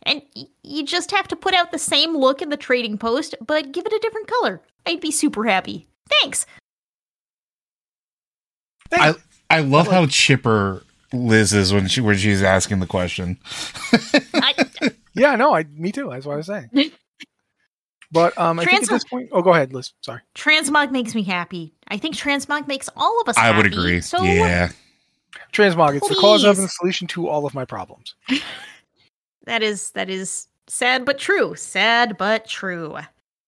And 0.03 0.21
y- 0.33 0.47
you 0.63 0.85
just 0.85 1.11
have 1.11 1.27
to 1.27 1.35
put 1.35 1.53
out 1.53 1.73
the 1.73 1.77
same 1.77 2.15
look 2.15 2.41
in 2.41 2.47
the 2.47 2.57
trading 2.57 2.97
post, 2.97 3.35
but 3.45 3.73
give 3.73 3.85
it 3.85 3.91
a 3.91 3.99
different 3.99 4.27
color. 4.27 4.61
I'd 4.85 5.01
be 5.01 5.11
super 5.11 5.43
happy. 5.43 5.87
Thanks. 6.21 6.45
I 8.93 9.13
I 9.49 9.59
love 9.59 9.87
how 9.87 10.05
chipper 10.05 10.81
Liz 11.11 11.51
is 11.53 11.73
when 11.73 11.89
she 11.89 11.99
when 11.99 12.15
she's 12.15 12.41
asking 12.41 12.79
the 12.79 12.87
question. 12.87 13.37
Yeah, 13.91 14.19
I, 14.35 14.65
yeah, 15.13 15.35
no, 15.35 15.53
I 15.53 15.65
me 15.65 15.91
too. 15.91 16.09
That's 16.09 16.25
what 16.25 16.33
I 16.33 16.37
was 16.37 16.47
saying. 16.47 16.69
But 18.11 18.35
um, 18.39 18.59
I 18.59 18.65
think 18.65 18.83
at 18.83 18.89
this 18.89 19.03
point, 19.03 19.29
oh, 19.31 19.41
go 19.41 19.53
ahead, 19.53 19.71
Liz. 19.73 19.93
Sorry. 20.01 20.21
Transmog 20.33 20.91
makes 20.91 21.13
me 21.13 21.21
happy. 21.21 21.75
I 21.89 21.97
think 21.97 22.15
transmog 22.15 22.67
makes 22.67 22.89
all 22.95 23.19
of 23.21 23.29
us. 23.29 23.37
I 23.37 23.55
would 23.55 23.65
agree. 23.65 24.01
So 24.01 24.21
yeah. 24.23 24.71
Transmog, 25.53 25.95
it's 25.95 26.07
the 26.07 26.15
cause 26.15 26.43
of 26.43 26.57
and 26.57 26.65
the 26.65 26.69
solution 26.69 27.07
to 27.07 27.27
all 27.27 27.45
of 27.45 27.53
my 27.53 27.65
problems. 27.65 28.15
that 29.45 29.63
is 29.63 29.91
that 29.91 30.09
is 30.09 30.47
sad 30.67 31.05
but 31.05 31.17
true. 31.17 31.55
Sad 31.55 32.17
but 32.17 32.47
true. 32.47 32.97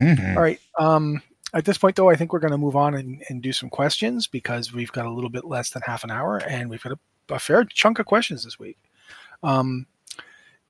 Mhm. 0.01 0.35
All 0.35 0.41
right. 0.41 0.59
Um, 0.79 1.21
at 1.53 1.65
this 1.65 1.77
point, 1.77 1.95
though, 1.95 2.09
I 2.09 2.15
think 2.15 2.33
we're 2.33 2.39
going 2.39 2.51
to 2.51 2.57
move 2.57 2.75
on 2.75 2.95
and, 2.95 3.21
and 3.29 3.41
do 3.41 3.51
some 3.51 3.69
questions 3.69 4.25
because 4.25 4.73
we've 4.73 4.91
got 4.91 5.05
a 5.05 5.11
little 5.11 5.29
bit 5.29 5.45
less 5.45 5.69
than 5.71 5.81
half 5.85 6.03
an 6.03 6.11
hour 6.11 6.37
and 6.37 6.69
we've 6.69 6.81
got 6.81 6.93
a, 6.93 7.35
a 7.35 7.39
fair 7.39 7.65
chunk 7.65 7.99
of 7.99 8.05
questions 8.05 8.43
this 8.43 8.57
week. 8.57 8.77
Um, 9.43 9.85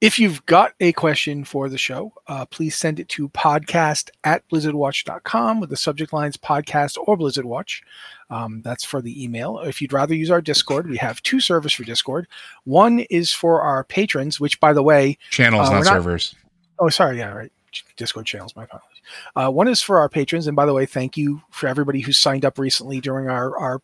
if 0.02 0.18
you've 0.20 0.44
got 0.48 0.74
a 0.80 0.92
question 0.94 1.44
for 1.46 1.70
the 1.70 1.78
show, 1.78 2.12
uh, 2.28 2.46
please 2.46 2.76
send 2.76 3.00
it 3.00 3.08
to 3.10 3.30
podcast 3.30 4.10
at 4.24 4.48
blizzardwatch.com 4.50 5.60
with 5.60 5.70
the 5.70 5.78
subject 5.78 6.12
lines 6.12 6.36
podcast 6.38 6.98
or 7.06 7.16
Blizzard 7.16 7.46
Watch. 7.46 7.84
Um, 8.30 8.62
that's 8.64 8.84
for 8.84 9.02
the 9.02 9.24
email. 9.24 9.60
If 9.60 9.82
you'd 9.82 9.94
rather 9.94 10.16
use 10.16 10.32
our 10.32 10.42
Discord, 10.42 10.90
we 10.90 10.98
have 10.98 11.22
two 11.22 11.40
servers 11.40 11.74
for 11.74 11.84
Discord. 11.84 12.28
One 12.64 13.00
is 13.12 13.32
for 13.32 13.62
our 13.62 13.84
patrons, 13.84 14.40
which, 14.40 14.60
by 14.60 14.74
the 14.74 14.84
way, 14.84 15.18
Channels, 15.30 15.70
Uh, 15.70 15.74
not 15.74 15.84
not- 15.86 15.94
servers. 15.94 16.36
Oh, 16.80 16.90
sorry. 16.90 17.20
Yeah, 17.20 17.32
right. 17.34 17.52
Discord 17.96 18.26
channels. 18.26 18.54
My 18.56 18.64
apologies. 18.64 18.88
Uh, 19.36 19.50
one 19.50 19.68
is 19.68 19.82
for 19.82 20.00
our 20.00 20.10
patrons, 20.10 20.48
and 20.48 20.56
by 20.56 20.66
the 20.66 20.74
way, 20.74 20.86
thank 20.86 21.16
you 21.16 21.42
for 21.52 21.68
everybody 21.68 22.02
who 22.02 22.12
signed 22.12 22.44
up 22.44 22.58
recently 22.60 23.00
during 23.00 23.30
our 23.30 23.58
our 23.58 23.82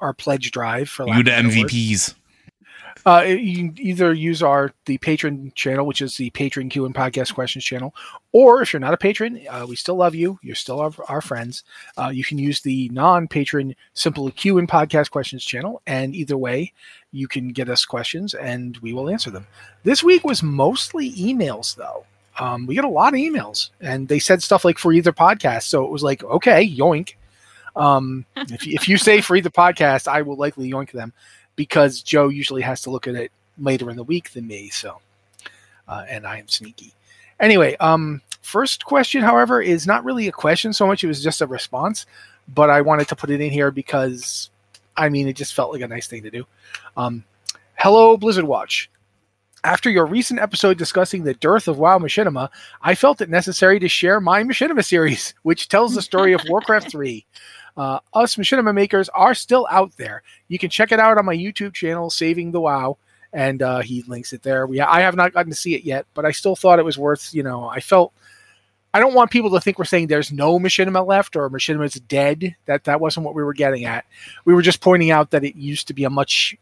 our 0.00 0.12
pledge 0.12 0.50
drive 0.50 0.88
for 0.90 1.06
You 1.06 1.22
to 1.22 1.30
word. 1.62 2.16
Uh, 3.04 3.24
you 3.26 3.56
can 3.56 3.74
either 3.78 4.12
use 4.12 4.42
our 4.42 4.72
the 4.86 4.98
patron 4.98 5.52
channel, 5.54 5.86
which 5.86 6.02
is 6.02 6.16
the 6.16 6.30
patron 6.30 6.68
Q 6.68 6.84
and 6.84 6.94
podcast 6.94 7.34
questions 7.34 7.64
channel, 7.64 7.94
or 8.32 8.62
if 8.62 8.72
you're 8.72 8.80
not 8.80 8.94
a 8.94 8.98
patron, 8.98 9.40
uh, 9.48 9.66
we 9.68 9.76
still 9.76 9.96
love 9.96 10.14
you. 10.14 10.38
You're 10.42 10.54
still 10.54 10.80
our, 10.80 10.92
our 11.08 11.20
friends. 11.20 11.64
Uh, 11.96 12.08
you 12.08 12.24
can 12.24 12.38
use 12.38 12.60
the 12.60 12.88
non-patron 12.90 13.74
simple 13.94 14.30
Q 14.30 14.58
and 14.58 14.68
podcast 14.68 15.10
questions 15.10 15.44
channel, 15.44 15.82
and 15.86 16.14
either 16.14 16.36
way, 16.36 16.72
you 17.12 17.28
can 17.28 17.48
get 17.48 17.68
us 17.68 17.84
questions 17.84 18.34
and 18.34 18.78
we 18.78 18.92
will 18.92 19.10
answer 19.10 19.30
them. 19.30 19.46
This 19.84 20.02
week 20.02 20.24
was 20.24 20.42
mostly 20.42 21.12
emails, 21.12 21.76
though. 21.76 22.04
Um, 22.38 22.66
we 22.66 22.74
got 22.74 22.84
a 22.84 22.88
lot 22.88 23.12
of 23.12 23.20
emails, 23.20 23.70
and 23.80 24.08
they 24.08 24.18
said 24.18 24.42
stuff 24.42 24.64
like 24.64 24.78
for 24.78 24.92
either 24.92 25.12
podcast. 25.12 25.64
So 25.64 25.84
it 25.84 25.90
was 25.90 26.02
like, 26.02 26.24
okay, 26.24 26.66
yoink. 26.66 27.14
Um, 27.76 28.24
if, 28.36 28.66
if 28.66 28.88
you 28.88 28.96
say 28.96 29.20
for 29.22 29.36
either 29.36 29.50
podcast, 29.50 30.08
I 30.08 30.22
will 30.22 30.36
likely 30.36 30.70
yoink 30.70 30.92
them 30.92 31.12
because 31.56 32.02
Joe 32.02 32.28
usually 32.28 32.62
has 32.62 32.80
to 32.82 32.90
look 32.90 33.06
at 33.06 33.14
it 33.14 33.32
later 33.58 33.90
in 33.90 33.96
the 33.96 34.04
week 34.04 34.32
than 34.32 34.46
me. 34.46 34.68
So, 34.70 35.00
uh, 35.88 36.04
and 36.08 36.26
I 36.26 36.38
am 36.38 36.48
sneaky. 36.48 36.94
Anyway, 37.40 37.76
um, 37.76 38.20
first 38.40 38.84
question, 38.84 39.22
however, 39.22 39.60
is 39.60 39.86
not 39.86 40.04
really 40.04 40.28
a 40.28 40.32
question 40.32 40.72
so 40.72 40.86
much; 40.86 41.04
it 41.04 41.08
was 41.08 41.22
just 41.22 41.40
a 41.40 41.46
response. 41.46 42.06
But 42.48 42.70
I 42.70 42.80
wanted 42.80 43.08
to 43.08 43.16
put 43.16 43.30
it 43.30 43.40
in 43.40 43.52
here 43.52 43.70
because, 43.70 44.50
I 44.96 45.08
mean, 45.08 45.28
it 45.28 45.36
just 45.36 45.54
felt 45.54 45.72
like 45.72 45.80
a 45.80 45.88
nice 45.88 46.08
thing 46.08 46.22
to 46.24 46.30
do. 46.30 46.44
Um, 46.96 47.24
hello, 47.76 48.16
Blizzard 48.16 48.44
Watch. 48.44 48.90
After 49.64 49.88
your 49.88 50.06
recent 50.06 50.40
episode 50.40 50.76
discussing 50.76 51.22
the 51.22 51.34
dearth 51.34 51.68
of 51.68 51.78
WoW 51.78 51.98
Machinima, 51.98 52.48
I 52.80 52.96
felt 52.96 53.20
it 53.20 53.30
necessary 53.30 53.78
to 53.78 53.88
share 53.88 54.20
my 54.20 54.42
Machinima 54.42 54.84
series, 54.84 55.34
which 55.42 55.68
tells 55.68 55.94
the 55.94 56.02
story 56.02 56.32
of 56.32 56.42
Warcraft 56.48 56.90
3. 56.90 57.24
Uh, 57.76 58.00
us 58.12 58.34
Machinima 58.34 58.74
makers 58.74 59.08
are 59.10 59.34
still 59.34 59.68
out 59.70 59.96
there. 59.96 60.24
You 60.48 60.58
can 60.58 60.68
check 60.68 60.90
it 60.90 60.98
out 60.98 61.16
on 61.16 61.24
my 61.24 61.36
YouTube 61.36 61.74
channel, 61.74 62.10
Saving 62.10 62.50
the 62.50 62.60
WoW, 62.60 62.98
and 63.32 63.62
uh, 63.62 63.80
he 63.80 64.02
links 64.02 64.32
it 64.32 64.42
there. 64.42 64.66
We 64.66 64.80
I 64.80 65.00
have 65.00 65.16
not 65.16 65.32
gotten 65.32 65.50
to 65.52 65.56
see 65.56 65.74
it 65.76 65.84
yet, 65.84 66.06
but 66.12 66.24
I 66.24 66.32
still 66.32 66.56
thought 66.56 66.80
it 66.80 66.84
was 66.84 66.98
worth. 66.98 67.32
You 67.32 67.44
know, 67.44 67.66
I 67.66 67.80
felt 67.80 68.12
I 68.92 69.00
don't 69.00 69.14
want 69.14 69.30
people 69.30 69.50
to 69.52 69.60
think 69.60 69.78
we're 69.78 69.86
saying 69.86 70.08
there's 70.08 70.32
no 70.32 70.58
Machinima 70.58 71.06
left 71.06 71.34
or 71.34 71.48
Machinima's 71.48 71.94
dead. 71.94 72.56
That 72.66 72.84
that 72.84 73.00
wasn't 73.00 73.24
what 73.24 73.34
we 73.34 73.42
were 73.42 73.54
getting 73.54 73.84
at. 73.84 74.04
We 74.44 74.54
were 74.54 74.60
just 74.60 74.82
pointing 74.82 75.10
out 75.10 75.30
that 75.30 75.44
it 75.44 75.56
used 75.56 75.86
to 75.86 75.94
be 75.94 76.04
a 76.04 76.10
much 76.10 76.56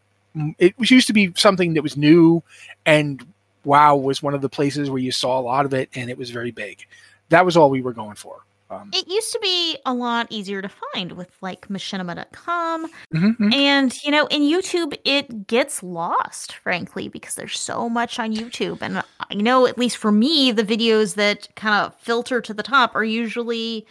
it 0.59 0.79
was 0.79 0.91
used 0.91 1.07
to 1.09 1.13
be 1.13 1.33
something 1.37 1.75
that 1.75 1.83
was 1.83 1.97
new 1.97 2.43
and 2.87 3.27
WoW 3.65 3.97
was 3.97 4.23
one 4.23 4.35
of 4.35 4.41
the 4.41 4.49
places 4.49 4.89
where 4.91 4.99
you 5.01 5.13
saw 5.13 5.39
a 5.39 5.43
lot 5.43 5.67
of 5.67 5.75
it 5.75 5.91
and 5.95 6.11
it 6.11 6.17
was 6.19 6.31
very 6.31 6.51
big. 6.51 6.87
That 7.29 7.45
was 7.45 7.57
all 7.57 7.71
we 7.71 7.83
were 7.83 7.93
going 7.93 8.17
for. 8.17 8.45
Um, 8.71 8.89
It 8.93 9.09
used 9.09 9.33
to 9.33 9.41
be 9.41 9.77
a 9.85 9.93
lot 9.93 10.29
easier 10.31 10.63
to 10.63 10.71
find 10.95 11.13
with 11.13 11.31
like 11.41 11.67
machinima.com. 11.69 12.87
mhm, 13.13 13.37
mhm. 13.37 13.53
And, 13.53 14.03
you 14.05 14.13
know, 14.13 14.27
in 14.27 14.43
YouTube, 14.43 14.97
it 15.05 15.49
gets 15.49 15.83
lost, 15.83 16.55
frankly, 16.57 17.09
because 17.09 17.35
there's 17.35 17.59
so 17.59 17.89
much 17.89 18.19
on 18.21 18.33
YouTube. 18.33 18.81
And 18.81 19.03
I 19.29 19.35
know, 19.35 19.67
at 19.67 19.77
least 19.77 19.97
for 19.97 20.13
me, 20.13 20.53
the 20.53 20.63
videos 20.63 21.17
that 21.17 21.49
kind 21.57 21.75
of 21.85 21.95
filter 22.01 22.41
to 22.41 22.55
the 22.55 22.63
top 22.63 22.95
are 22.95 23.05
usually, 23.05 23.87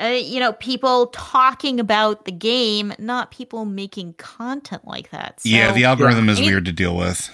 uh, 0.00 0.06
you 0.06 0.40
know, 0.40 0.52
people 0.54 1.06
talking 1.08 1.78
about 1.78 2.24
the 2.24 2.32
game, 2.32 2.92
not 2.98 3.30
people 3.30 3.64
making 3.64 4.14
content 4.14 4.86
like 4.86 5.10
that. 5.10 5.40
So, 5.40 5.48
yeah, 5.48 5.72
the 5.72 5.84
algorithm 5.84 6.28
is 6.28 6.40
weird 6.40 6.64
to 6.64 6.72
deal 6.72 6.96
with. 6.96 7.30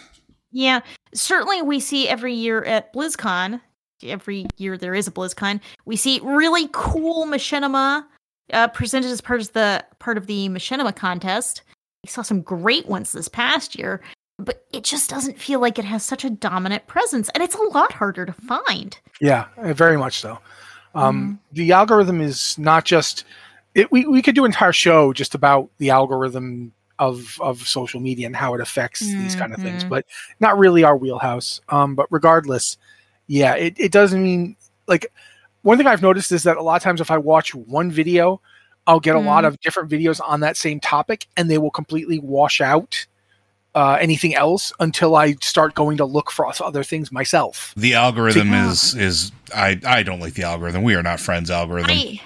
yeah, 0.52 0.80
certainly 1.14 1.62
we 1.62 1.80
see 1.80 2.08
every 2.08 2.34
year 2.34 2.62
at 2.64 2.92
BlizzCon, 2.92 3.60
every 4.02 4.46
year 4.56 4.76
there 4.76 4.94
is 4.94 5.08
a 5.08 5.10
BlizzCon, 5.10 5.60
we 5.84 5.96
see 5.96 6.20
really 6.22 6.68
cool 6.72 7.26
machinima 7.26 8.04
uh, 8.52 8.68
presented 8.68 9.10
as 9.10 9.20
part 9.20 9.40
of 9.40 9.52
the 9.52 9.84
part 9.98 10.18
of 10.18 10.26
the 10.26 10.48
machinima 10.48 10.94
contest. 10.94 11.62
We 12.04 12.08
saw 12.08 12.22
some 12.22 12.42
great 12.42 12.86
ones 12.86 13.12
this 13.12 13.28
past 13.28 13.78
year, 13.78 14.00
but 14.38 14.64
it 14.72 14.84
just 14.84 15.10
doesn't 15.10 15.38
feel 15.38 15.60
like 15.60 15.78
it 15.78 15.84
has 15.84 16.02
such 16.02 16.24
a 16.24 16.30
dominant 16.30 16.86
presence, 16.86 17.28
and 17.30 17.42
it's 17.42 17.54
a 17.54 17.62
lot 17.62 17.92
harder 17.92 18.26
to 18.26 18.32
find. 18.32 18.98
Yeah, 19.20 19.46
very 19.58 19.96
much 19.96 20.18
so. 20.18 20.38
Um, 20.94 21.38
The 21.52 21.72
algorithm 21.72 22.20
is 22.20 22.58
not 22.58 22.84
just. 22.84 23.24
It, 23.74 23.90
we 23.92 24.04
we 24.06 24.22
could 24.22 24.34
do 24.34 24.44
an 24.44 24.50
entire 24.50 24.72
show 24.72 25.12
just 25.12 25.34
about 25.34 25.70
the 25.78 25.90
algorithm 25.90 26.72
of 26.98 27.38
of 27.40 27.66
social 27.66 28.00
media 28.00 28.26
and 28.26 28.36
how 28.36 28.54
it 28.54 28.60
affects 28.60 29.14
these 29.14 29.34
kind 29.34 29.54
of 29.54 29.60
things, 29.60 29.84
Mhm. 29.84 29.88
but 29.88 30.06
not 30.40 30.58
really 30.58 30.82
our 30.84 30.96
wheelhouse. 30.96 31.60
Um, 31.68 31.94
but 31.94 32.06
regardless, 32.10 32.76
yeah, 33.28 33.54
it, 33.54 33.74
it 33.78 33.92
doesn't 33.92 34.22
mean 34.22 34.56
like 34.88 35.06
one 35.62 35.78
thing 35.78 35.86
I've 35.86 36.02
noticed 36.02 36.32
is 36.32 36.42
that 36.44 36.56
a 36.56 36.62
lot 36.62 36.76
of 36.76 36.82
times 36.82 37.00
if 37.00 37.10
I 37.10 37.18
watch 37.18 37.54
one 37.54 37.90
video, 37.90 38.40
I'll 38.86 39.00
get 39.00 39.14
a 39.14 39.20
lot 39.20 39.44
Mhm. 39.44 39.48
of 39.48 39.60
different 39.60 39.88
videos 39.90 40.20
on 40.26 40.40
that 40.40 40.56
same 40.56 40.80
topic, 40.80 41.26
and 41.36 41.50
they 41.50 41.58
will 41.58 41.70
completely 41.70 42.18
wash 42.18 42.60
out 42.60 43.06
uh, 43.74 43.98
anything 44.00 44.34
else 44.34 44.72
until 44.80 45.14
I 45.16 45.34
start 45.40 45.74
going 45.74 45.96
to 45.98 46.04
look 46.04 46.30
for 46.30 46.50
other 46.62 46.82
things 46.84 47.12
myself. 47.12 47.72
The 47.76 47.94
algorithm 47.94 48.50
Yeah. 48.52 48.70
is 48.70 48.94
is 48.94 49.32
I 49.54 49.80
I 49.86 50.02
don't 50.02 50.20
like 50.20 50.34
the 50.34 50.42
algorithm. 50.44 50.82
We 50.82 50.94
are 50.94 51.02
not 51.02 51.20
friends. 51.20 51.50
Algorithm. 51.50 51.90
I 51.90 52.20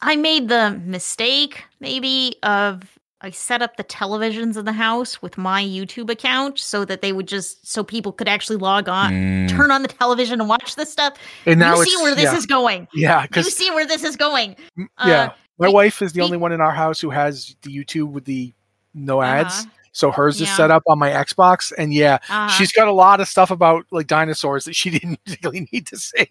I 0.00 0.16
made 0.16 0.48
the 0.48 0.80
mistake 0.84 1.64
maybe 1.80 2.36
of 2.42 2.82
I 3.20 3.30
set 3.30 3.62
up 3.62 3.78
the 3.78 3.84
televisions 3.84 4.58
in 4.58 4.66
the 4.66 4.72
house 4.72 5.22
with 5.22 5.38
my 5.38 5.62
YouTube 5.64 6.10
account 6.10 6.58
so 6.58 6.84
that 6.84 7.00
they 7.00 7.10
would 7.12 7.26
just 7.26 7.66
so 7.66 7.82
people 7.82 8.12
could 8.12 8.28
actually 8.28 8.56
log 8.58 8.86
on, 8.88 9.12
Mm. 9.12 9.48
turn 9.48 9.70
on 9.70 9.80
the 9.80 9.88
television 9.88 10.40
and 10.40 10.48
watch 10.48 10.76
this 10.76 10.92
stuff. 10.92 11.14
And 11.46 11.58
now 11.58 11.76
you 11.76 11.86
see 11.86 12.02
where 12.02 12.14
this 12.14 12.24
yeah, 12.24 12.36
is 12.36 12.44
going. 12.44 12.86
yeah, 12.92 13.26
You 13.34 13.42
see 13.44 13.70
where 13.70 13.86
this 13.86 14.04
is 14.04 14.16
going. 14.16 14.56
Uh, 14.78 14.82
yeah, 15.06 15.32
my 15.58 15.68
be- 15.68 15.72
wife 15.72 16.02
is 16.02 16.12
the 16.12 16.18
be- 16.18 16.24
only 16.24 16.36
one 16.36 16.52
in 16.52 16.60
our 16.60 16.72
house 16.72 17.00
who 17.00 17.08
has 17.10 17.56
the 17.62 17.70
YouTube 17.74 18.10
with 18.10 18.26
the 18.26 18.52
no 18.92 19.22
ads. 19.22 19.60
Uh-huh. 19.60 19.70
So 19.94 20.10
hers 20.10 20.40
is 20.40 20.50
set 20.50 20.70
up 20.70 20.82
on 20.86 20.98
my 20.98 21.08
Xbox, 21.10 21.72
and 21.78 21.94
yeah, 21.94 22.16
Uh-huh. 22.28 22.48
she's 22.48 22.72
got 22.72 22.88
a 22.88 22.92
lot 22.92 23.20
of 23.20 23.28
stuff 23.28 23.50
about 23.50 23.86
like 23.90 24.06
dinosaurs 24.08 24.64
that 24.66 24.74
she 24.76 24.90
didn't 24.98 25.20
really 25.42 25.66
need 25.72 25.86
to 25.86 25.96
say. 25.96 26.26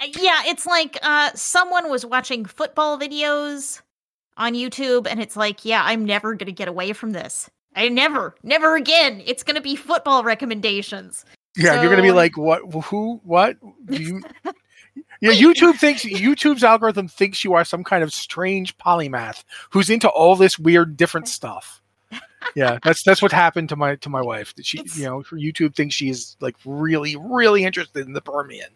Uh, 0.00 0.06
yeah, 0.18 0.42
it's 0.46 0.66
like 0.66 0.98
uh 1.02 1.30
someone 1.34 1.90
was 1.90 2.04
watching 2.06 2.44
football 2.44 2.98
videos 2.98 3.82
on 4.36 4.54
YouTube 4.54 5.06
and 5.08 5.20
it's 5.20 5.36
like, 5.36 5.64
yeah, 5.64 5.82
I'm 5.84 6.04
never 6.04 6.32
going 6.34 6.46
to 6.46 6.52
get 6.52 6.66
away 6.68 6.92
from 6.92 7.10
this. 7.12 7.50
I 7.76 7.88
never, 7.88 8.34
never 8.42 8.74
again. 8.76 9.22
It's 9.26 9.42
going 9.42 9.56
to 9.56 9.60
be 9.60 9.76
football 9.76 10.24
recommendations. 10.24 11.24
Yeah, 11.56 11.80
you're 11.82 11.90
gonna 11.90 12.02
be 12.02 12.12
like, 12.12 12.36
what? 12.36 12.62
Who? 12.84 13.20
What? 13.24 13.56
Do 13.86 14.02
you? 14.02 14.22
Yeah, 15.20 15.30
YouTube 15.32 15.76
thinks 15.78 16.04
YouTube's 16.04 16.62
algorithm 16.64 17.08
thinks 17.08 17.42
you 17.44 17.54
are 17.54 17.64
some 17.64 17.82
kind 17.84 18.02
of 18.02 18.12
strange 18.12 18.76
polymath 18.78 19.42
who's 19.70 19.90
into 19.90 20.08
all 20.08 20.36
this 20.36 20.58
weird 20.58 20.96
different 20.96 21.28
stuff. 21.28 21.77
Yeah, 22.54 22.78
that's 22.82 23.02
that's 23.02 23.20
what 23.22 23.32
happened 23.32 23.68
to 23.70 23.76
my 23.76 23.96
to 23.96 24.08
my 24.08 24.22
wife. 24.22 24.54
That 24.54 24.66
She, 24.66 24.78
It's- 24.78 24.96
you 24.96 25.04
know, 25.04 25.22
her 25.22 25.36
YouTube 25.36 25.74
thinks 25.74 25.94
she's 25.94 26.36
like 26.40 26.56
really 26.64 27.16
really 27.16 27.64
interested 27.64 28.06
in 28.06 28.12
the 28.12 28.20
Permian. 28.20 28.70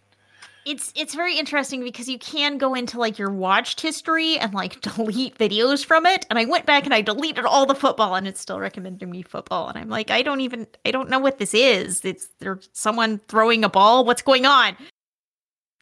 It's 0.65 0.93
it's 0.95 1.15
very 1.15 1.37
interesting 1.39 1.83
because 1.83 2.09
you 2.09 2.19
can 2.19 2.57
go 2.57 2.75
into 2.75 2.99
like 2.99 3.19
your 3.19 3.31
watched 3.31 3.81
history 3.81 4.39
and 4.39 4.55
like 4.55 4.81
delete 4.97 5.37
videos 5.37 5.85
from 5.85 6.07
it. 6.07 6.25
And 6.31 6.39
I 6.39 6.45
went 6.45 6.67
back 6.67 6.85
and 6.85 6.95
I 6.95 7.01
deleted 7.01 7.45
all 7.45 7.67
the 7.67 7.75
football 7.75 8.15
and 8.15 8.29
it's 8.29 8.41
still 8.41 8.61
recommending 8.61 9.11
me 9.11 9.23
football. 9.23 9.69
And 9.69 9.77
I'm 9.77 9.89
like, 9.89 10.11
I 10.11 10.23
don't 10.23 10.41
even 10.41 10.67
I 10.85 10.93
don't 10.93 11.11
know 11.11 11.19
what 11.19 11.39
this 11.39 11.53
is. 11.55 12.05
It's 12.05 12.29
there's 12.39 12.69
someone 12.73 13.21
throwing 13.27 13.65
a 13.65 13.69
ball. 13.69 14.05
What's 14.05 14.23
going 14.23 14.47
on? 14.47 14.77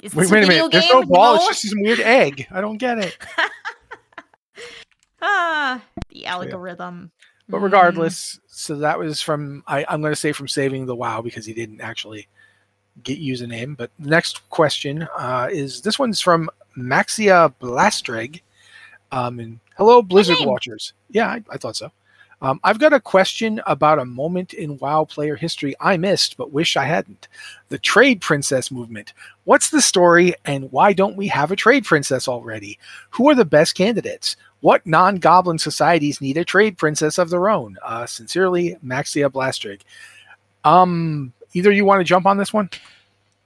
Is 0.03 0.15
Wait, 0.15 0.31
wait 0.31 0.45
a 0.45 0.47
video 0.47 0.69
minute. 0.69 0.73
There's 0.73 0.91
no 0.91 1.03
ball. 1.03 1.35
No? 1.35 1.47
It's 1.49 1.61
just 1.61 1.75
some 1.75 1.83
weird 1.83 2.01
egg. 2.01 2.47
I 2.51 2.63
don't 2.63 2.79
get 2.79 2.99
it. 2.99 3.19
ah, 5.23 5.83
the 6.09 6.25
algorithm. 6.25 7.11
But 7.51 7.59
Mm. 7.59 7.65
regardless, 7.65 8.41
so 8.47 8.77
that 8.77 8.99
was 8.99 9.21
from 9.21 9.63
I, 9.67 9.85
I'm 9.89 10.01
going 10.01 10.13
to 10.13 10.17
say 10.17 10.33
from 10.33 10.49
saving 10.49 10.87
the 10.87 10.95
WoW 10.95 11.21
because 11.23 11.47
he 11.47 11.53
didn't 11.53 11.81
actually 11.81 12.29
get 13.03 13.21
username. 13.21 13.77
But 13.77 13.91
the 13.99 14.09
next 14.11 14.49
question 14.51 15.09
uh, 15.17 15.49
is 15.51 15.83
this 15.83 15.99
one's 15.99 16.21
from 16.21 16.49
Maxia 16.77 17.53
Blastreg. 17.61 18.41
Um, 19.13 19.41
and 19.41 19.61
hello, 19.77 20.03
Blizzard 20.03 20.37
watchers. 20.41 20.93
Yeah, 21.11 21.29
I, 21.29 21.43
I 21.51 21.57
thought 21.57 21.77
so. 21.77 21.91
Um, 22.43 22.59
I've 22.65 22.79
got 22.79 22.93
a 22.93 23.01
question 23.01 23.61
about 23.67 23.99
a 23.99 24.05
moment 24.05 24.55
in 24.55 24.79
WoW 24.79 25.05
player 25.05 25.37
history 25.37 25.75
I 25.81 25.97
missed 25.97 26.37
but 26.37 26.53
wish 26.53 26.77
I 26.77 26.85
hadn't. 26.85 27.29
The 27.69 27.79
Trade 27.79 28.21
Princess 28.21 28.71
movement. 28.71 29.13
What's 29.45 29.71
the 29.71 29.83
story 29.83 30.35
and 30.45 30.73
why 30.73 30.93
don't 30.93 31.17
we 31.17 31.29
have 31.29 31.51
a 31.51 31.57
Trade 31.57 31.85
Princess 31.85 32.29
already? 32.29 32.79
Who 33.11 33.29
are 33.29 33.35
the 33.35 33.45
best 33.45 33.75
candidates? 33.75 34.37
What 34.61 34.87
non 34.87 35.17
goblin 35.17 35.59
societies 35.59 36.21
need 36.21 36.37
a 36.37 36.45
Trade 36.45 36.79
Princess 36.79 37.19
of 37.19 37.31
their 37.31 37.49
own? 37.49 37.77
Uh, 37.85 38.07
sincerely, 38.07 38.77
Maxia 38.85 39.31
Blastrig. 39.31 39.83
Um, 40.65 41.33
either 41.53 41.71
you 41.71 41.85
want 41.85 42.01
to 42.01 42.05
jump 42.05 42.27
on 42.27 42.37
this 42.37 42.53
one? 42.53 42.71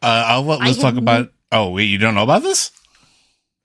Uh, 0.02 0.24
I'll 0.26 0.44
let 0.44 0.60
I 0.60 0.68
Liz 0.68 0.78
talk 0.78 0.96
about. 0.96 1.32
Oh 1.52 1.70
wait, 1.70 1.84
you 1.84 1.98
don't 1.98 2.14
know 2.14 2.24
about 2.24 2.42
this? 2.42 2.72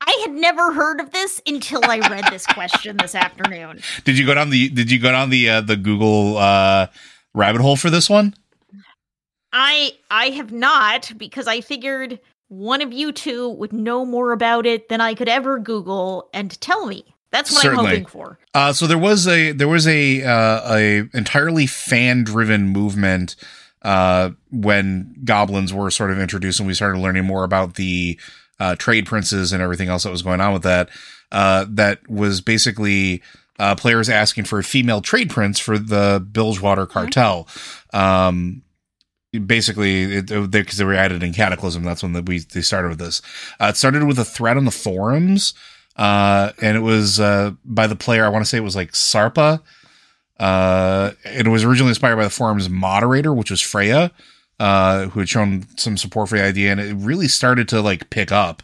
I 0.02 0.18
had 0.26 0.32
never 0.32 0.74
heard 0.74 1.00
of 1.00 1.12
this 1.12 1.42
until 1.46 1.82
I 1.84 2.00
read 2.00 2.26
this 2.32 2.46
question 2.46 2.98
this 2.98 3.16
afternoon. 3.16 3.82
Did 4.06 4.18
you 4.18 4.26
go 4.26 4.34
down 4.34 4.50
the 4.50 4.70
Did 4.70 4.92
you 4.92 5.00
go 5.00 5.12
down 5.12 5.30
the 5.30 5.50
uh, 5.50 5.62
the 5.62 5.76
Google 5.76 6.38
uh, 6.38 6.88
rabbit 7.34 7.62
hole 7.62 7.76
for 7.76 7.90
this 7.90 8.10
one? 8.10 8.34
I 9.52 9.94
I 10.10 10.30
have 10.30 10.52
not 10.52 11.12
because 11.18 11.48
I 11.48 11.62
figured 11.62 12.20
one 12.48 12.82
of 12.82 12.92
you 12.92 13.12
two 13.12 13.50
would 13.50 13.74
know 13.74 14.06
more 14.06 14.32
about 14.32 14.66
it 14.66 14.90
than 14.90 15.02
I 15.02 15.14
could 15.14 15.30
ever 15.30 15.60
Google 15.60 16.30
and 16.34 16.60
tell 16.62 16.86
me. 16.86 17.04
That's 17.32 17.52
what 17.52 17.62
Certainly. 17.62 17.86
I'm 17.86 17.90
hoping 17.90 18.06
for. 18.06 18.40
Uh, 18.56 18.74
so 18.74 18.88
there 18.88 18.98
was 18.98 19.28
a 19.28 19.52
there 19.52 19.68
was 19.68 19.88
a 19.88 20.24
uh, 20.24 20.76
a 20.76 21.10
entirely 21.14 21.68
fan 21.68 22.24
driven 22.24 22.70
movement 22.70 23.36
uh, 23.84 24.32
when 24.52 25.16
goblins 25.24 25.72
were 25.72 25.92
sort 25.92 26.12
of 26.12 26.20
introduced 26.20 26.60
and 26.60 26.68
we 26.68 26.74
started 26.74 27.00
learning 27.00 27.26
more 27.26 27.44
about 27.44 27.76
the 27.76 28.20
uh, 28.60 28.76
trade 28.76 29.06
princes 29.06 29.54
and 29.54 29.62
everything 29.62 29.90
else 29.90 30.04
that 30.04 30.12
was 30.12 30.22
going 30.22 30.42
on 30.42 30.54
with 30.54 30.64
that. 30.64 30.90
Uh, 31.32 31.66
that 31.70 32.08
was 32.10 32.42
basically 32.42 33.22
uh, 33.60 33.76
players 33.76 34.10
asking 34.10 34.46
for 34.46 34.60
a 34.60 34.64
female 34.64 35.02
trade 35.02 35.30
prince 35.30 35.60
for 35.60 35.78
the 35.78 36.26
Bilgewater 36.32 36.86
cartel. 36.86 37.48
Um, 37.94 38.64
basically, 39.46 40.22
because 40.22 40.78
they, 40.78 40.84
were 40.84 40.96
added 40.96 41.22
in 41.22 41.34
Cataclysm, 41.34 41.84
that's 41.84 42.02
when 42.02 42.14
the, 42.14 42.24
we 42.24 42.40
they 42.40 42.62
started 42.62 42.90
with 42.90 43.00
this. 43.00 43.22
Uh, 43.60 43.68
it 43.68 43.78
started 43.78 44.04
with 44.04 44.18
a 44.18 44.26
thread 44.26 44.58
on 44.58 44.66
the 44.66 44.72
forums 44.72 45.54
uh, 46.00 46.54
and 46.62 46.78
it 46.78 46.80
was 46.80 47.20
uh, 47.20 47.52
by 47.66 47.86
the 47.86 47.96
player. 47.96 48.26
I 48.26 48.30
want 48.30 48.46
to 48.46 48.50
say 48.50 48.58
it 48.58 48.64
was 48.64 48.76
like 48.76 48.94
Sarpa. 48.94 49.62
Uh, 50.40 51.12
it 51.26 51.46
was 51.46 51.66
originally 51.66 51.90
inspired 51.90 52.16
by 52.16 52.24
the 52.24 52.30
forum's 52.30 52.70
moderator, 52.70 53.34
which 53.34 53.52
was 53.52 53.60
Freya, 53.60 54.14
uh, 54.60 55.06
who 55.08 55.20
had 55.20 55.30
shown 55.30 55.66
some 55.78 55.98
support 55.98 56.30
for 56.30 56.38
the 56.38 56.44
idea, 56.44 56.72
and 56.72 56.80
it 56.80 56.94
really 56.96 57.28
started 57.28 57.68
to 57.70 57.82
like 57.82 58.10
pick 58.10 58.32
up. 58.32 58.62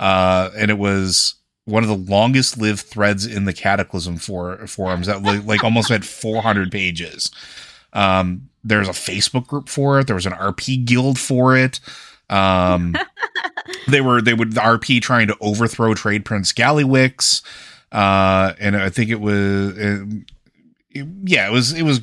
Uh, 0.00 0.50
and 0.56 0.70
it 0.70 0.78
was 0.78 1.34
one 1.64 1.82
of 1.82 1.88
the 1.88 1.96
longest 2.12 2.56
lived 2.58 2.80
threads 2.80 3.26
in 3.26 3.44
the 3.44 3.52
Cataclysm 3.52 4.16
for 4.16 4.66
forums 4.66 5.06
that 5.06 5.22
like, 5.22 5.44
like 5.44 5.64
almost 5.64 5.88
had 5.90 6.04
400 6.04 6.70
pages. 6.72 7.30
Um, 7.92 8.48
there's 8.64 8.88
a 8.88 8.92
Facebook 8.92 9.46
group 9.46 9.68
for 9.68 9.98
it. 9.98 10.06
There 10.06 10.16
was 10.16 10.26
an 10.26 10.32
RP 10.32 10.84
guild 10.84 11.18
for 11.18 11.56
it. 11.56 11.80
Um, 12.30 12.94
they 13.88 14.00
were 14.00 14.20
they 14.22 14.34
would 14.34 14.52
the 14.52 14.60
RP 14.60 15.00
trying 15.00 15.26
to 15.28 15.36
overthrow 15.40 15.94
Trade 15.94 16.24
Prince 16.24 16.52
Gallywix, 16.52 17.42
uh, 17.92 18.52
and 18.60 18.76
I 18.76 18.90
think 18.90 19.10
it 19.10 19.20
was, 19.20 19.76
it, 19.78 20.08
it- 20.90 21.06
yeah, 21.24 21.48
it 21.48 21.52
was 21.52 21.72
it 21.72 21.82
was 21.82 22.00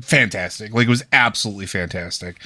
fantastic. 0.00 0.72
Like 0.72 0.86
it 0.86 0.90
was 0.90 1.04
absolutely 1.12 1.66
fantastic. 1.66 2.40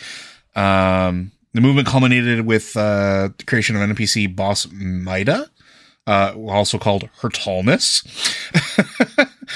Um, 0.56 1.32
the 1.52 1.60
movement 1.60 1.86
culminated 1.86 2.46
with 2.46 2.76
uh, 2.76 3.30
the 3.38 3.44
creation 3.46 3.76
of 3.76 3.82
NPC 3.88 4.34
boss 4.34 4.66
Mida, 4.70 5.48
uh, 6.06 6.34
also 6.48 6.78
called 6.78 7.08
Her 7.20 7.28
Tallness, 7.28 8.04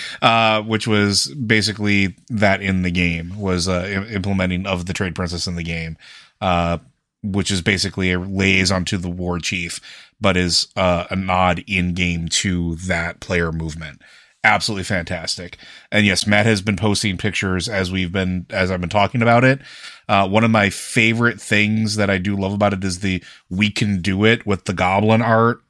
uh, 0.23 0.63
which 0.63 0.87
was 0.87 1.27
basically 1.35 2.17
that 2.29 2.63
in 2.63 2.83
the 2.83 2.91
game 2.91 3.39
was 3.39 3.69
uh, 3.69 3.87
im- 3.89 4.15
implementing 4.15 4.67
of 4.67 4.87
the 4.87 4.93
trade 4.93 5.15
princess 5.15 5.47
in 5.47 5.57
the 5.57 5.63
game, 5.63 5.97
uh, 6.41 6.79
which 7.23 7.51
is 7.51 7.61
basically 7.61 8.13
a 8.13 8.19
liaison 8.19 8.85
to 8.87 8.97
the 8.97 9.11
war 9.11 9.39
chief, 9.39 9.81
but 10.21 10.37
is 10.37 10.69
uh, 10.77 11.05
a 11.11 11.17
nod 11.17 11.65
in 11.67 11.95
game 11.95 12.29
to 12.29 12.77
that 12.77 13.21
player 13.21 13.53
movement. 13.53 14.01
Absolutely 14.45 14.85
fantastic. 14.85 15.59
And 15.91 16.07
yes, 16.07 16.27
Matt 16.27 16.47
has 16.47 16.63
been 16.63 16.77
posting 16.77 17.17
pictures 17.17 17.69
as 17.69 17.91
we've 17.91 18.13
been 18.13 18.47
as 18.51 18.71
I've 18.71 18.81
been 18.81 18.89
talking 18.89 19.21
about 19.21 19.43
it. 19.43 19.61
Uh, 20.09 20.29
one 20.29 20.45
of 20.45 20.51
my 20.51 20.71
favorite 20.71 21.41
things 21.41 21.97
that 21.97 22.09
I 22.09 22.19
do 22.19 22.37
love 22.37 22.53
about 22.53 22.73
it 22.73 22.85
is 22.85 23.01
the 23.01 23.23
we 23.51 23.71
can 23.71 24.01
do 24.01 24.25
it 24.25 24.47
with 24.47 24.65
the 24.65 24.73
goblin 24.73 25.23
art, 25.23 25.61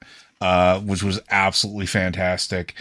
uh, 0.43 0.81
which 0.81 1.03
was 1.03 1.19
absolutely 1.31 1.87
fantastic. 1.87 2.75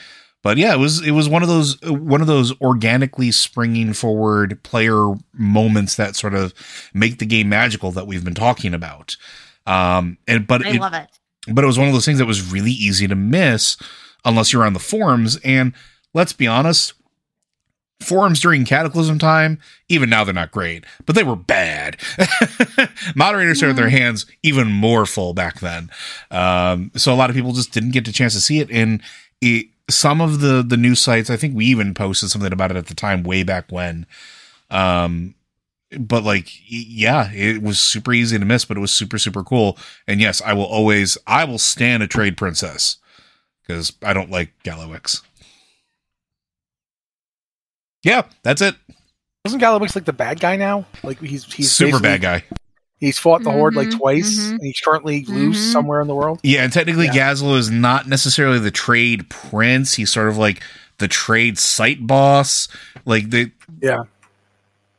But 0.44 0.58
yeah, 0.58 0.74
it 0.74 0.78
was 0.78 1.06
it 1.06 1.12
was 1.12 1.30
one 1.30 1.42
of 1.42 1.48
those 1.48 1.82
one 1.82 2.20
of 2.22 2.28
those 2.28 2.60
organically 2.60 3.32
springing 3.32 3.94
forward 3.94 4.62
player 4.64 5.14
moments 5.34 5.96
that 5.96 6.18
sort 6.18 6.36
of 6.36 6.54
make 6.94 7.20
the 7.20 7.26
game 7.26 7.48
magical 7.48 7.92
that 7.92 8.08
we've 8.08 8.26
been 8.26 8.34
talking 8.34 8.74
about. 8.74 9.16
Um, 9.66 10.18
and 10.28 10.46
but 10.46 10.66
I 10.66 10.72
it, 10.72 10.82
love 10.82 10.94
it. 10.94 11.08
but 11.48 11.64
it 11.64 11.68
was 11.68 11.80
one 11.80 11.88
of 11.88 11.94
those 11.94 12.06
things 12.06 12.20
that 12.20 12.26
was 12.26 12.52
really 12.52 12.72
easy 12.72 13.08
to 13.08 13.16
miss 13.16 13.78
unless 14.28 14.54
you're 14.54 14.66
on 14.66 14.74
the 14.74 14.80
forums. 14.80 15.38
And 15.44 15.74
let's 16.14 16.34
be 16.34 16.46
honest, 16.46 16.94
forums 18.00 18.40
during 18.40 18.66
Cataclysm 18.66 19.18
time, 19.18 19.60
even 19.90 20.10
now 20.10 20.24
they're 20.24 20.34
not 20.34 20.52
great, 20.52 20.86
but 21.06 21.16
they 21.16 21.24
were 21.24 21.36
bad. 21.36 21.98
Moderators 23.16 23.62
had 23.62 23.76
their 23.76 23.90
hands 23.90 24.26
even 24.44 24.72
more 24.72 25.06
full 25.06 25.34
back 25.34 25.60
then, 25.60 25.90
um, 26.30 26.92
so 26.96 27.14
a 27.14 27.16
lot 27.16 27.30
of 27.30 27.36
people 27.36 27.54
just 27.54 27.72
didn't 27.72 27.92
get 27.92 28.06
the 28.06 28.12
chance 28.12 28.34
to 28.34 28.42
see 28.42 28.60
it. 28.60 28.70
And 28.70 29.02
it, 29.42 29.68
some 29.90 30.22
of 30.22 30.42
the 30.42 30.64
the 30.68 30.78
news 30.78 31.02
sites, 31.02 31.30
I 31.30 31.38
think 31.38 31.56
we 31.56 31.66
even 31.66 31.94
posted 31.94 32.30
something 32.30 32.54
about 32.54 32.72
it 32.72 32.78
at 32.78 32.88
the 32.88 32.96
time, 32.96 33.24
way 33.24 33.44
back 33.44 33.72
when. 33.72 34.06
Um, 34.70 35.34
but 35.98 36.24
like 36.24 36.50
yeah 36.68 37.32
it 37.32 37.62
was 37.62 37.80
super 37.80 38.12
easy 38.12 38.38
to 38.38 38.44
miss 38.44 38.66
but 38.66 38.76
it 38.76 38.82
was 38.82 38.92
super 38.92 39.18
super 39.18 39.42
cool 39.42 39.78
and 40.06 40.20
yes 40.20 40.42
i 40.42 40.52
will 40.52 40.66
always 40.66 41.18
i 41.28 41.46
will 41.46 41.58
stand 41.58 42.04
a 42.04 42.08
trade 42.08 42.36
princess 42.36 42.98
because 43.68 43.94
i 44.02 44.14
don't 44.14 44.32
like 44.32 44.52
Gallywix 44.64 45.22
yeah 48.04 48.24
that's 48.44 48.62
it 48.62 48.76
Wasn't 49.46 49.62
Gallywix 49.62 49.96
like 49.96 50.06
the 50.06 50.14
bad 50.14 50.40
guy 50.40 50.56
now? 50.58 50.86
Like 51.04 51.20
he's 51.20 51.46
he's 51.52 51.72
super 51.72 52.00
bad 52.00 52.22
guy 52.22 52.44
He's 53.00 53.20
fought 53.20 53.44
the 53.44 53.52
horde 53.52 53.76
like 53.76 53.90
Mhm, 53.90 53.98
twice, 54.00 54.38
mhm. 54.40 54.52
and 54.54 54.62
he's 54.64 54.80
currently 54.84 55.24
loose 55.26 55.60
Mhm. 55.70 55.72
somewhere 55.72 56.02
in 56.02 56.08
the 56.08 56.16
world. 56.16 56.40
yeah 56.44 56.64
and 56.64 56.74
technically 56.74 57.06
Yeah. 57.06 57.14
Gazlowe 57.34 57.58
is 57.58 57.70
not 57.70 58.08
necessarily 58.08 58.60
the 58.60 58.72
trade 58.72 59.30
prince 59.30 59.94
he's 59.96 60.12
sort 60.12 60.28
of 60.30 60.38
like 60.38 60.62
the 60.98 61.08
trade 61.08 61.58
site 61.60 62.06
boss 62.08 62.68
like 63.06 63.30
the 63.30 63.52
Yeah. 63.82 64.04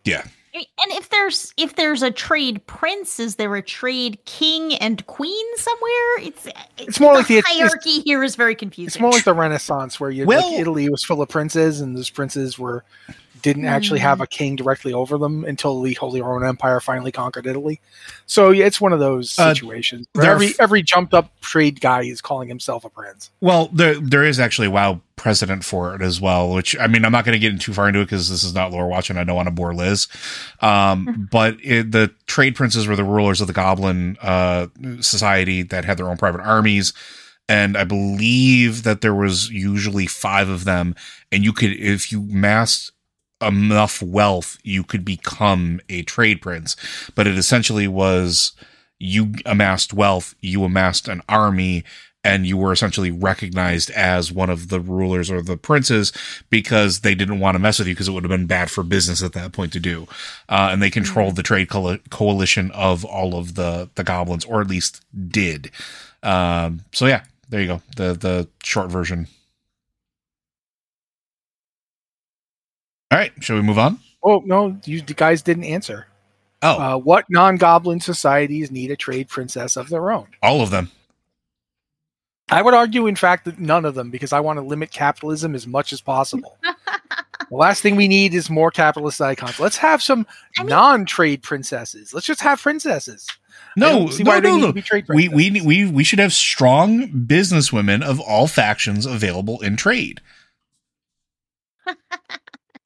yeah 0.05 0.23
And 0.83 0.93
if 0.93 1.11
there's 1.11 1.53
if 1.57 1.77
there's 1.77 2.03
a 2.03 2.11
trade 2.11 2.67
prince, 2.67 3.19
is 3.21 3.37
there 3.37 3.55
a 3.57 3.63
trade 3.63 4.19
king 4.25 4.75
and 4.77 5.05
queen 5.07 5.47
somewhere? 5.57 6.19
It's 6.21 6.49
It's 6.79 7.01
more 7.01 7.15
like 7.15 7.27
the- 7.29 7.39
it's- 7.39 7.55
hierarchy 7.57 8.01
here 8.01 8.23
is 8.25 8.35
very 8.37 8.55
confusing. 8.55 8.89
It's 8.89 9.01
more 9.01 9.11
like 9.11 9.25
the 9.25 9.35
Renaissance, 9.35 9.99
where 10.01 10.11
you 10.11 10.27
Well- 10.27 10.51
like 10.51 10.61
Italy 10.61 10.89
was 10.89 11.05
full 11.05 11.23
of 11.23 11.29
princes, 11.29 11.81
and 11.81 11.97
those 11.97 12.11
princes 12.11 12.59
were 12.59 12.85
didn't 13.43 13.65
actually 13.67 14.01
Mm. 14.01 14.03
have 14.03 14.21
a 14.21 14.27
king 14.27 14.57
directly 14.57 14.93
over 14.93 15.19
them 15.19 15.45
until 15.45 15.81
the 15.83 15.95
Holy 15.95 16.21
Roman 16.21 16.49
Empire 16.49 16.81
finally 16.81 17.13
conquered 17.13 17.47
Italy. 17.47 17.81
So 18.27 18.51
yeah, 18.51 18.67
it's 18.67 18.81
one 18.81 18.93
of 18.93 19.01
those 19.01 19.39
Uh, 19.39 19.55
situations. 19.55 20.07
where 20.13 20.31
every 20.31 20.49
f- 20.49 20.61
every 20.61 20.83
jumped 20.83 21.15
up 21.15 21.33
trade 21.41 21.81
guy 21.81 22.03
is 22.03 22.21
calling 22.21 22.49
himself 22.49 22.85
a 22.85 22.89
prince. 22.91 23.31
Well, 23.41 23.69
there 23.73 23.95
there 23.95 24.25
is 24.25 24.39
actually 24.41 24.67
a 24.69 24.71
WoW 24.71 25.01
precedent 25.17 25.65
for 25.65 25.95
it 25.95 26.03
as 26.03 26.21
well. 26.21 26.51
Which 26.51 26.79
I 26.79 26.87
mean, 26.87 27.05
I'm 27.05 27.13
not 27.13 27.25
going 27.25 27.33
to 27.35 27.39
get 27.39 27.53
in 27.53 27.59
too 27.59 27.73
far 27.73 27.89
into 27.89 28.01
it 28.01 28.05
because 28.05 28.29
this 28.29 28.45
is 28.45 28.55
not 28.55 28.71
lore 28.71 28.87
watching. 28.89 29.17
I 29.17 29.25
don't 29.25 29.35
want 29.37 29.47
to 29.49 29.53
bore 29.55 29.75
Liz. 29.75 30.07
Um, 30.61 31.29
but 31.33 31.57
it, 31.63 31.91
the 31.93 32.13
trade 32.27 32.55
princes 32.55 32.87
were 32.87 32.97
the 32.97 33.05
rulers 33.05 33.41
of 33.41 33.47
the 33.47 33.53
Goblin 33.53 34.17
uh, 34.23 34.69
society 35.01 35.63
that 35.63 35.85
had 35.85 35.97
their 35.99 36.09
own 36.09 36.17
private 36.17 36.41
armies, 36.41 36.93
and 37.49 37.77
I 37.77 37.85
believe 37.85 38.83
that 38.85 39.01
there 39.01 39.15
was 39.15 39.51
usually 39.51 40.07
five 40.07 40.49
of 40.49 40.65
them, 40.65 40.95
and 41.33 41.45
you 41.45 41.53
could 41.53 41.73
if 41.73 42.13
you 42.13 42.23
massed 42.23 42.93
enough 43.41 44.03
wealth, 44.03 44.59
you 44.63 44.83
could 44.83 45.05
become 45.05 45.81
a 45.89 46.03
trade 46.03 46.41
prince. 46.43 46.77
But 47.15 47.27
it 47.27 47.39
essentially 47.39 47.89
was 47.89 48.53
you 48.99 49.35
amassed 49.47 49.93
wealth, 49.93 50.35
you 50.41 50.65
amassed 50.65 51.09
an 51.09 51.23
army, 51.29 51.85
and 52.25 52.47
you 52.47 52.57
were 52.57 52.73
essentially 52.73 53.11
recognized 53.11 53.91
as 53.93 54.33
one 54.33 54.51
of 54.51 54.69
the 54.69 54.81
rulers 54.81 55.31
or 55.31 55.41
the 55.41 55.57
princes 55.57 56.13
because 56.51 57.01
they 57.01 57.15
didn't 57.15 57.39
want 57.39 57.55
to 57.55 57.59
mess 57.61 57.79
with 57.79 57.89
you 57.89 57.95
because 57.95 58.09
it 58.09 58.13
would 58.13 58.25
have 58.25 58.31
been 58.31 58.47
bad 58.47 58.71
for 58.71 58.83
business 58.83 59.23
at 59.23 59.33
that 59.33 59.53
point 59.53 59.73
to 59.73 59.81
do. 59.81 60.07
Uh, 60.49 60.69
and 60.73 60.83
they 60.83 60.91
controlled 60.91 61.37
the 61.37 61.43
trade 61.43 61.69
coal- 61.69 61.99
coalition 62.11 62.71
of 62.73 63.05
all 63.05 63.37
of 63.37 63.55
the 63.55 63.89
the 63.95 64.05
goblins, 64.05 64.45
or 64.45 64.61
at 64.61 64.69
least 64.69 65.03
did. 65.29 65.71
Um, 66.23 66.83
so 66.93 67.07
yeah, 67.07 67.23
there 67.49 67.61
you 67.61 67.69
go. 67.69 67.83
The 67.97 68.15
the 68.15 68.49
short 68.63 68.91
version. 68.91 69.29
All 73.19 73.25
right, 73.25 73.33
shall 73.43 73.57
we 73.57 73.63
move 73.63 73.81
on? 73.81 73.99
Oh 74.23 74.43
no, 74.47 74.79
you 74.85 75.01
guys 75.03 75.43
didn't 75.43 75.65
answer. 75.65 76.07
Oh, 76.63 76.79
Uh, 76.79 76.97
what 76.99 77.25
non-goblin 77.29 77.99
societies 77.99 78.71
need 78.71 78.93
a 78.93 78.97
trade 78.97 79.29
princess 79.29 79.77
of 79.77 79.89
their 79.89 80.13
own? 80.13 80.29
all 80.41 80.61
of 80.61 80.71
them. 80.71 80.93
I 82.49 82.63
would 82.63 82.75
argue, 82.75 83.09
in 83.09 83.17
fact, 83.17 83.45
that 83.47 83.59
none 83.59 83.85
of 83.85 83.97
them, 83.97 84.11
because 84.11 84.33
I 84.33 84.39
want 84.39 84.59
to 84.59 84.65
limit 84.65 84.93
capitalism 84.93 85.57
as 85.57 85.67
much 85.67 85.93
as 85.93 86.01
possible. 86.01 86.59
the 86.63 87.57
last 87.57 87.83
thing 87.83 87.97
we 87.97 88.07
need 88.07 88.35
is 88.35 88.49
more 88.49 88.71
capitalist 88.71 89.21
icons. 89.21 89.59
Let's 89.59 89.77
have 89.79 90.01
some 90.01 90.25
I 90.57 90.63
mean- 90.63 90.71
non-trade 90.71 91.43
princesses. 91.43 92.15
Let's 92.15 92.27
just 92.27 92.41
have 92.41 92.63
princesses. 92.63 93.27
No, 93.77 94.09
see 94.11 94.23
no, 94.23 94.31
why 94.31 94.39
they 94.41 94.49
no, 94.49 94.55
need 94.55 94.61
no. 94.63 94.67
to 94.69 94.73
be 94.75 94.83
trade 94.83 95.07
We 95.09 95.29
we 95.29 95.61
we 95.61 95.91
we 95.91 96.05
should 96.05 96.21
have 96.21 96.33
strong 96.33 97.09
businesswomen 97.09 98.03
of 98.03 98.21
all 98.21 98.47
factions 98.47 99.07
available 99.07 99.61
in 99.61 99.75
trade. 99.75 100.21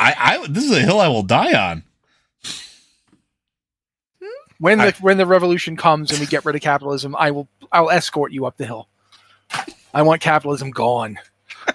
I, 0.02 0.14
I 0.42 0.46
this 0.48 0.64
is 0.64 0.72
a 0.72 0.80
hill 0.80 1.00
I 1.00 1.08
will 1.08 1.22
die 1.22 1.52
on. 1.70 1.82
when 4.58 4.78
the 4.78 4.84
I- 4.88 4.94
when 5.00 5.18
the 5.18 5.26
revolution 5.26 5.76
comes 5.76 6.10
and 6.10 6.20
we 6.20 6.26
get 6.26 6.44
rid 6.44 6.54
of 6.56 6.62
capitalism, 6.62 7.14
I 7.18 7.30
will 7.30 7.48
I'll 7.70 7.90
escort 7.90 8.32
you 8.32 8.46
up 8.46 8.56
the 8.56 8.66
hill. 8.66 8.88
I 9.94 10.02
want 10.02 10.20
capitalism 10.20 10.70
gone. 10.70 11.18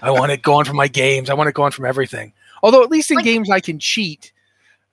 I 0.02 0.12
want 0.12 0.32
it 0.32 0.42
gone 0.42 0.66
from 0.66 0.76
my 0.78 0.88
games. 0.88 1.30
I 1.30 1.34
want 1.34 1.50
it 1.50 1.56
gone 1.56 1.72
from 1.72 1.86
everything. 1.86 2.34
Although 2.64 2.84
at 2.84 2.90
least 2.90 3.12
in 3.12 3.16
Like- 3.16 3.26
games 3.26 3.50
I 3.50 3.60
can 3.60 3.80
cheat 3.80 4.32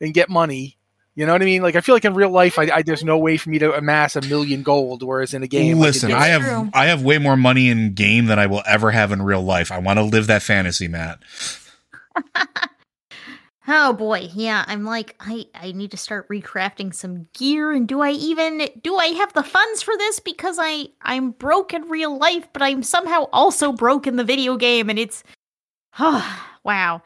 and 0.01 0.13
get 0.15 0.29
money. 0.29 0.77
You 1.17 1.25
know 1.27 1.33
what 1.33 1.43
I 1.43 1.45
mean? 1.45 1.63
Like 1.63 1.77
I 1.77 1.81
feel 1.81 1.95
like 1.95 2.05
in 2.05 2.15
real 2.15 2.31
life, 2.31 2.59
I, 2.59 2.69
I 2.75 2.83
there's 2.83 3.05
no 3.05 3.17
way 3.19 3.37
for 3.37 3.49
me 3.49 3.61
to 3.61 3.73
amass 3.73 4.17
a 4.17 4.21
million 4.23 4.65
gold, 4.65 5.05
whereas 5.05 5.33
in 5.33 5.45
a 5.45 5.47
game, 5.47 5.79
Listen, 5.79 6.11
I, 6.11 6.19
I 6.19 6.27
have 6.29 6.43
True. 6.43 6.71
I 6.75 6.87
have 6.87 7.03
way 7.03 7.19
more 7.19 7.37
money 7.37 7.69
in 7.69 7.95
game 7.95 8.27
than 8.27 8.41
I 8.41 8.47
will 8.47 8.65
ever 8.67 8.91
have 8.91 9.13
in 9.13 9.23
real 9.23 9.43
life. 9.43 9.71
I 9.71 9.79
want 9.79 9.99
to 10.01 10.03
live 10.03 10.27
that 10.27 10.43
fantasy, 10.43 10.89
Matt. 10.89 11.21
Oh 13.67 13.95
boy, 13.95 14.29
yeah. 14.35 14.65
I'm 14.69 14.85
like, 14.85 15.15
I 15.21 15.47
I 15.55 15.73
need 15.73 15.91
to 15.93 15.97
start 15.97 16.29
recrafting 16.29 16.95
some 16.95 17.27
gear, 17.33 17.73
and 17.73 17.89
do 17.89 18.01
I 18.03 18.11
even 18.11 18.69
do 18.83 18.97
I 18.97 19.07
have 19.07 19.33
the 19.33 19.43
funds 19.43 19.83
for 19.83 19.97
this? 19.97 20.21
Because 20.21 20.59
I 20.61 20.89
I'm 21.03 21.31
broke 21.31 21.73
in 21.73 21.83
real 21.89 22.19
life, 22.19 22.47
but 22.53 22.63
I'm 22.63 22.83
somehow 22.83 23.25
also 23.33 23.73
broke 23.73 24.07
in 24.07 24.17
the 24.17 24.25
video 24.25 24.57
game, 24.57 24.91
and 24.91 24.99
it's, 24.99 25.25
oh 25.99 26.47
wow. 26.65 27.03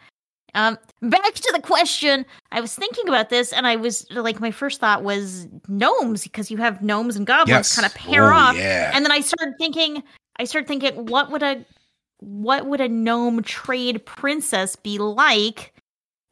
Um, 0.54 0.78
back 1.02 1.34
to 1.34 1.52
the 1.54 1.60
question. 1.62 2.24
I 2.50 2.60
was 2.60 2.74
thinking 2.74 3.06
about 3.06 3.28
this, 3.30 3.52
and 3.52 3.66
I 3.66 3.76
was 3.76 4.10
like, 4.10 4.40
my 4.40 4.50
first 4.50 4.80
thought 4.80 5.04
was 5.04 5.46
gnomes 5.68 6.24
because 6.24 6.50
you 6.50 6.56
have 6.56 6.82
gnomes 6.82 7.16
and 7.16 7.26
goblins 7.26 7.48
Yes. 7.50 7.76
kind 7.76 7.86
of 7.86 7.94
pair 7.94 8.32
Oh, 8.32 8.36
off, 8.36 8.56
yeah. 8.56 8.90
and 8.94 9.04
then 9.04 9.12
I 9.12 9.20
started 9.20 9.54
thinking, 9.58 10.02
I 10.38 10.44
started 10.44 10.66
thinking, 10.66 11.06
what 11.06 11.30
would 11.30 11.42
a 11.44 11.64
what 12.18 12.66
would 12.66 12.80
a 12.80 12.88
gnome 12.88 13.42
trade 13.44 14.04
princess 14.06 14.74
be 14.74 14.98
like? 14.98 15.72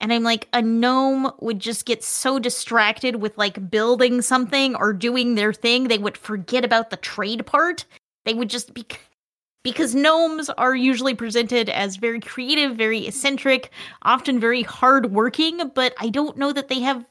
And 0.01 0.12
I'm 0.12 0.22
like, 0.22 0.49
a 0.53 0.61
gnome 0.61 1.32
would 1.40 1.59
just 1.59 1.86
get 1.86 2.05
so 2.05 2.38
distracted 2.38 3.16
with 3.16 3.36
like 3.38 3.70
building 3.70 4.20
something 4.22 4.76
or 4.76 4.92
doing 4.92 5.34
their 5.34 5.53
thing, 5.53 5.88
they 5.88 5.99
would 5.99 6.18
forget 6.18 6.64
about 6.64 6.90
the 6.90 6.97
trade 6.97 7.47
part. 7.47 7.84
They 8.24 8.34
would 8.34 8.51
just 8.51 8.74
be 8.74 8.86
because 9.62 9.97
gnomes 9.97 10.49
are 10.51 10.76
usually 10.76 11.14
presented 11.14 11.68
as 11.68 11.97
very 11.97 12.20
creative, 12.20 12.76
very 12.76 13.07
eccentric, 13.09 13.72
often 14.03 14.38
very 14.38 14.62
hardworking, 14.62 15.72
but 15.74 15.92
I 15.99 16.09
don't 16.09 16.36
know 16.36 16.53
that 16.53 16.68
they 16.68 16.80
have 16.80 17.05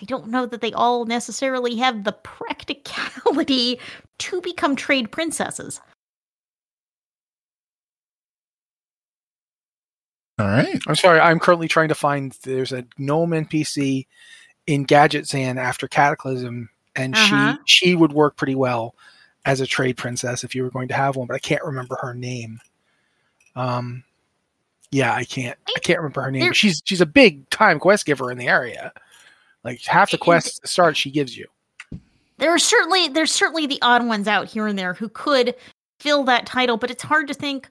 I 0.00 0.04
don't 0.04 0.28
know 0.28 0.46
that 0.46 0.60
they 0.60 0.72
all 0.72 1.04
necessarily 1.04 1.76
have 1.76 2.02
the 2.02 2.12
practicality 2.12 3.78
to 4.18 4.40
become 4.40 4.74
trade 4.74 5.12
princesses. 5.12 5.80
All 10.42 10.48
right. 10.48 10.80
I'm 10.86 10.94
sorry. 10.96 11.20
I'm 11.20 11.38
currently 11.38 11.68
trying 11.68 11.88
to 11.88 11.94
find. 11.94 12.36
There's 12.42 12.72
a 12.72 12.84
gnome 12.98 13.30
NPC 13.30 14.06
in 14.66 14.86
Gadgetzan 14.86 15.56
after 15.56 15.86
Cataclysm, 15.88 16.68
and 16.96 17.14
Uh-huh. 17.14 17.56
she 17.64 17.88
she 17.90 17.94
would 17.94 18.12
work 18.12 18.36
pretty 18.36 18.54
well 18.54 18.94
as 19.44 19.60
a 19.60 19.66
trade 19.66 19.96
princess 19.96 20.44
if 20.44 20.54
you 20.54 20.62
were 20.62 20.70
going 20.70 20.88
to 20.88 20.94
have 20.94 21.16
one. 21.16 21.26
But 21.26 21.34
I 21.34 21.38
can't 21.40 21.64
remember 21.64 21.96
her 22.00 22.14
name. 22.14 22.60
Um, 23.56 24.04
yeah, 24.90 25.14
I 25.14 25.24
can't. 25.24 25.58
I 25.68 25.78
can't 25.80 25.98
remember 25.98 26.22
her 26.22 26.30
name. 26.30 26.42
There- 26.42 26.54
She's 26.54 26.82
she's 26.84 27.00
a 27.00 27.06
big 27.06 27.48
time 27.50 27.78
quest 27.78 28.04
giver 28.06 28.30
in 28.30 28.38
the 28.38 28.48
area. 28.48 28.92
Like 29.64 29.80
half 29.84 30.10
the 30.10 30.16
And- 30.16 30.20
quests 30.22 30.58
to 30.60 30.66
start, 30.68 30.96
she 30.96 31.10
gives 31.10 31.36
you. 31.36 31.46
there 32.38 32.50
are 32.50 32.58
certainly 32.58 33.08
there's 33.08 33.30
certainly 33.30 33.66
the 33.66 33.78
odd 33.82 34.04
ones 34.04 34.26
out 34.26 34.48
here 34.48 34.66
and 34.66 34.76
there 34.78 34.94
who 34.94 35.08
could 35.08 35.54
fill 36.00 36.24
that 36.24 36.44
title 36.46 36.76
but 36.76 36.90
it's 36.90 37.02
hard 37.04 37.28
to 37.28 37.34
think 37.34 37.68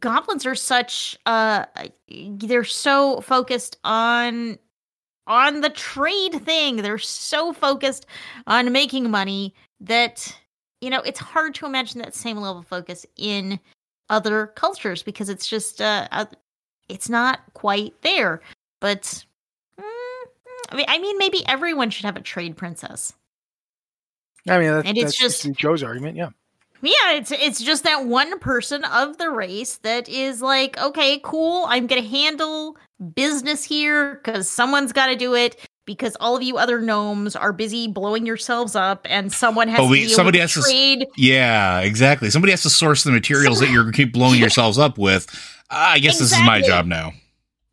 goblins 0.00 0.46
are 0.46 0.54
such 0.54 1.18
uh 1.26 1.64
they're 2.36 2.64
so 2.64 3.20
focused 3.20 3.78
on 3.84 4.58
on 5.26 5.60
the 5.60 5.70
trade 5.70 6.34
thing 6.44 6.76
they're 6.76 6.98
so 6.98 7.52
focused 7.52 8.06
on 8.46 8.72
making 8.72 9.10
money 9.10 9.54
that 9.80 10.36
you 10.80 10.90
know 10.90 11.00
it's 11.00 11.20
hard 11.20 11.54
to 11.54 11.66
imagine 11.66 12.00
that 12.00 12.14
same 12.14 12.36
level 12.36 12.60
of 12.60 12.66
focus 12.66 13.06
in 13.16 13.58
other 14.08 14.48
cultures 14.48 15.02
because 15.02 15.28
it's 15.28 15.46
just 15.48 15.80
uh, 15.80 16.26
it's 16.88 17.08
not 17.08 17.40
quite 17.54 17.94
there 18.02 18.40
but 18.80 19.24
mm, 19.78 19.84
I 20.70 20.76
mean, 20.76 20.86
I 20.88 20.98
mean, 20.98 21.18
maybe 21.18 21.46
everyone 21.46 21.90
should 21.90 22.06
have 22.06 22.16
a 22.16 22.20
trade 22.20 22.56
princess. 22.56 23.12
I 24.48 24.58
mean, 24.58 24.70
that, 24.70 24.86
And 24.86 24.96
it's 24.98 25.18
that's 25.20 25.42
just- 25.42 25.56
Joe's 25.56 25.82
argument. 25.82 26.16
Yeah. 26.16 26.30
Yeah, 26.82 27.12
it's 27.12 27.30
it's 27.30 27.62
just 27.62 27.84
that 27.84 28.06
one 28.06 28.38
person 28.40 28.84
of 28.84 29.18
the 29.18 29.30
race 29.30 29.76
that 29.78 30.08
is 30.08 30.42
like, 30.42 30.76
okay, 30.82 31.20
cool, 31.22 31.64
I'm 31.68 31.86
gonna 31.86 32.02
handle 32.02 32.76
business 33.14 33.62
here 33.64 34.16
because 34.16 34.50
someone's 34.50 34.92
got 34.92 35.06
to 35.06 35.16
do 35.16 35.34
it 35.34 35.56
because 35.86 36.16
all 36.20 36.36
of 36.36 36.42
you 36.42 36.58
other 36.58 36.80
gnomes 36.80 37.34
are 37.36 37.52
busy 37.52 37.86
blowing 37.88 38.26
yourselves 38.26 38.74
up, 38.76 39.06
and 39.08 39.32
someone 39.32 39.68
has 39.68 39.78
But 39.78 39.84
to 39.84 39.90
we- 39.90 39.98
be 40.00 40.04
able 40.06 40.14
somebody 40.14 40.38
to 40.38 40.42
has 40.42 40.54
to 40.54 40.60
trade. 40.62 41.06
Yeah, 41.16 41.80
exactly. 41.80 42.30
Somebody 42.30 42.50
has 42.52 42.62
to 42.62 42.70
source 42.70 43.02
the 43.04 43.10
materials 43.12 43.58
that 43.60 43.70
you're 43.70 43.82
going 43.82 43.92
to 43.92 43.96
keep 43.96 44.12
blowing 44.12 44.38
yourselves 44.40 44.78
up 44.78 44.98
with. 44.98 45.26
I 45.70 45.98
guess 46.00 46.18
this 46.18 46.32
is 46.32 46.38
my 46.44 46.60
job 46.60 46.86
now. 46.86 47.12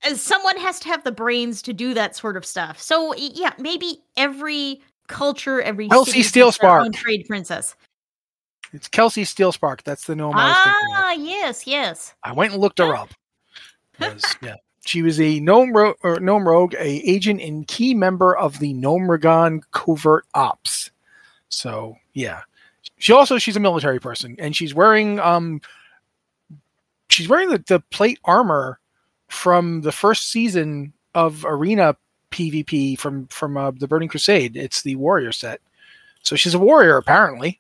uh, 0.04 0.16
someone 0.16 0.58
has 0.58 0.80
to 0.82 0.88
have 0.88 1.04
the 1.04 1.12
brains 1.12 1.62
to 1.64 1.74
do 1.74 1.94
that 1.94 2.16
sort 2.16 2.38
of 2.38 2.46
stuff. 2.46 2.80
So 2.82 3.14
yeah, 3.16 3.52
maybe 3.60 4.00
every 4.18 4.82
culture, 5.08 5.62
every 5.62 5.88
Elsie 5.92 6.24
city 6.24 6.40
has 6.46 6.58
their 6.58 6.70
own 6.80 6.92
Steelspark. 6.92 6.94
trade 6.94 7.26
princess. 7.28 7.76
It's 8.74 8.88
Kelsey 8.88 9.24
Steelspark. 9.24 9.84
That's 9.84 10.06
the 10.06 10.16
gnome 10.16 10.36
I 10.36 10.48
was 10.48 10.58
thinking 10.58 10.96
of. 10.96 11.04
Ah, 11.04 11.12
yes, 11.14 11.68
yes. 11.68 12.14
I 12.24 12.32
went 12.34 12.54
and 12.54 12.62
looked 12.62 12.80
her 12.80 12.96
up. 12.96 13.10
Yeah. 14.42 14.56
She 14.86 15.02
was 15.02 15.20
a 15.20 15.40
gnome, 15.42 15.74
ro- 15.74 15.96
or 16.04 16.20
gnome 16.22 16.48
rogue, 16.48 16.74
a 16.76 16.88
agent 17.10 17.42
and 17.42 17.68
key 17.68 17.94
member 17.94 18.36
of 18.38 18.60
the 18.60 18.74
Gnomeregan 18.74 19.62
covert 19.72 20.26
ops. 20.34 20.90
So 21.50 21.98
yeah, 22.14 22.42
she 22.98 23.12
also 23.12 23.38
she's 23.38 23.58
a 23.58 23.60
military 23.60 24.00
person, 24.00 24.36
and 24.40 24.56
she's 24.56 24.74
wearing 24.74 25.20
um, 25.20 25.62
she's 27.10 27.28
wearing 27.28 27.50
the, 27.50 27.64
the 27.68 27.82
plate 27.92 28.20
armor 28.24 28.80
from 29.28 29.82
the 29.82 29.92
first 29.92 30.32
season 30.32 30.94
of 31.14 31.44
Arena 31.46 31.96
PvP 32.32 32.98
from 32.98 33.28
from 33.28 33.58
uh, 33.58 33.72
the 33.72 33.88
Burning 33.88 34.10
Crusade. 34.10 34.56
It's 34.56 34.82
the 34.82 34.96
warrior 34.96 35.34
set, 35.34 35.60
so 36.24 36.36
she's 36.36 36.54
a 36.54 36.60
warrior 36.60 36.98
apparently. 36.98 37.60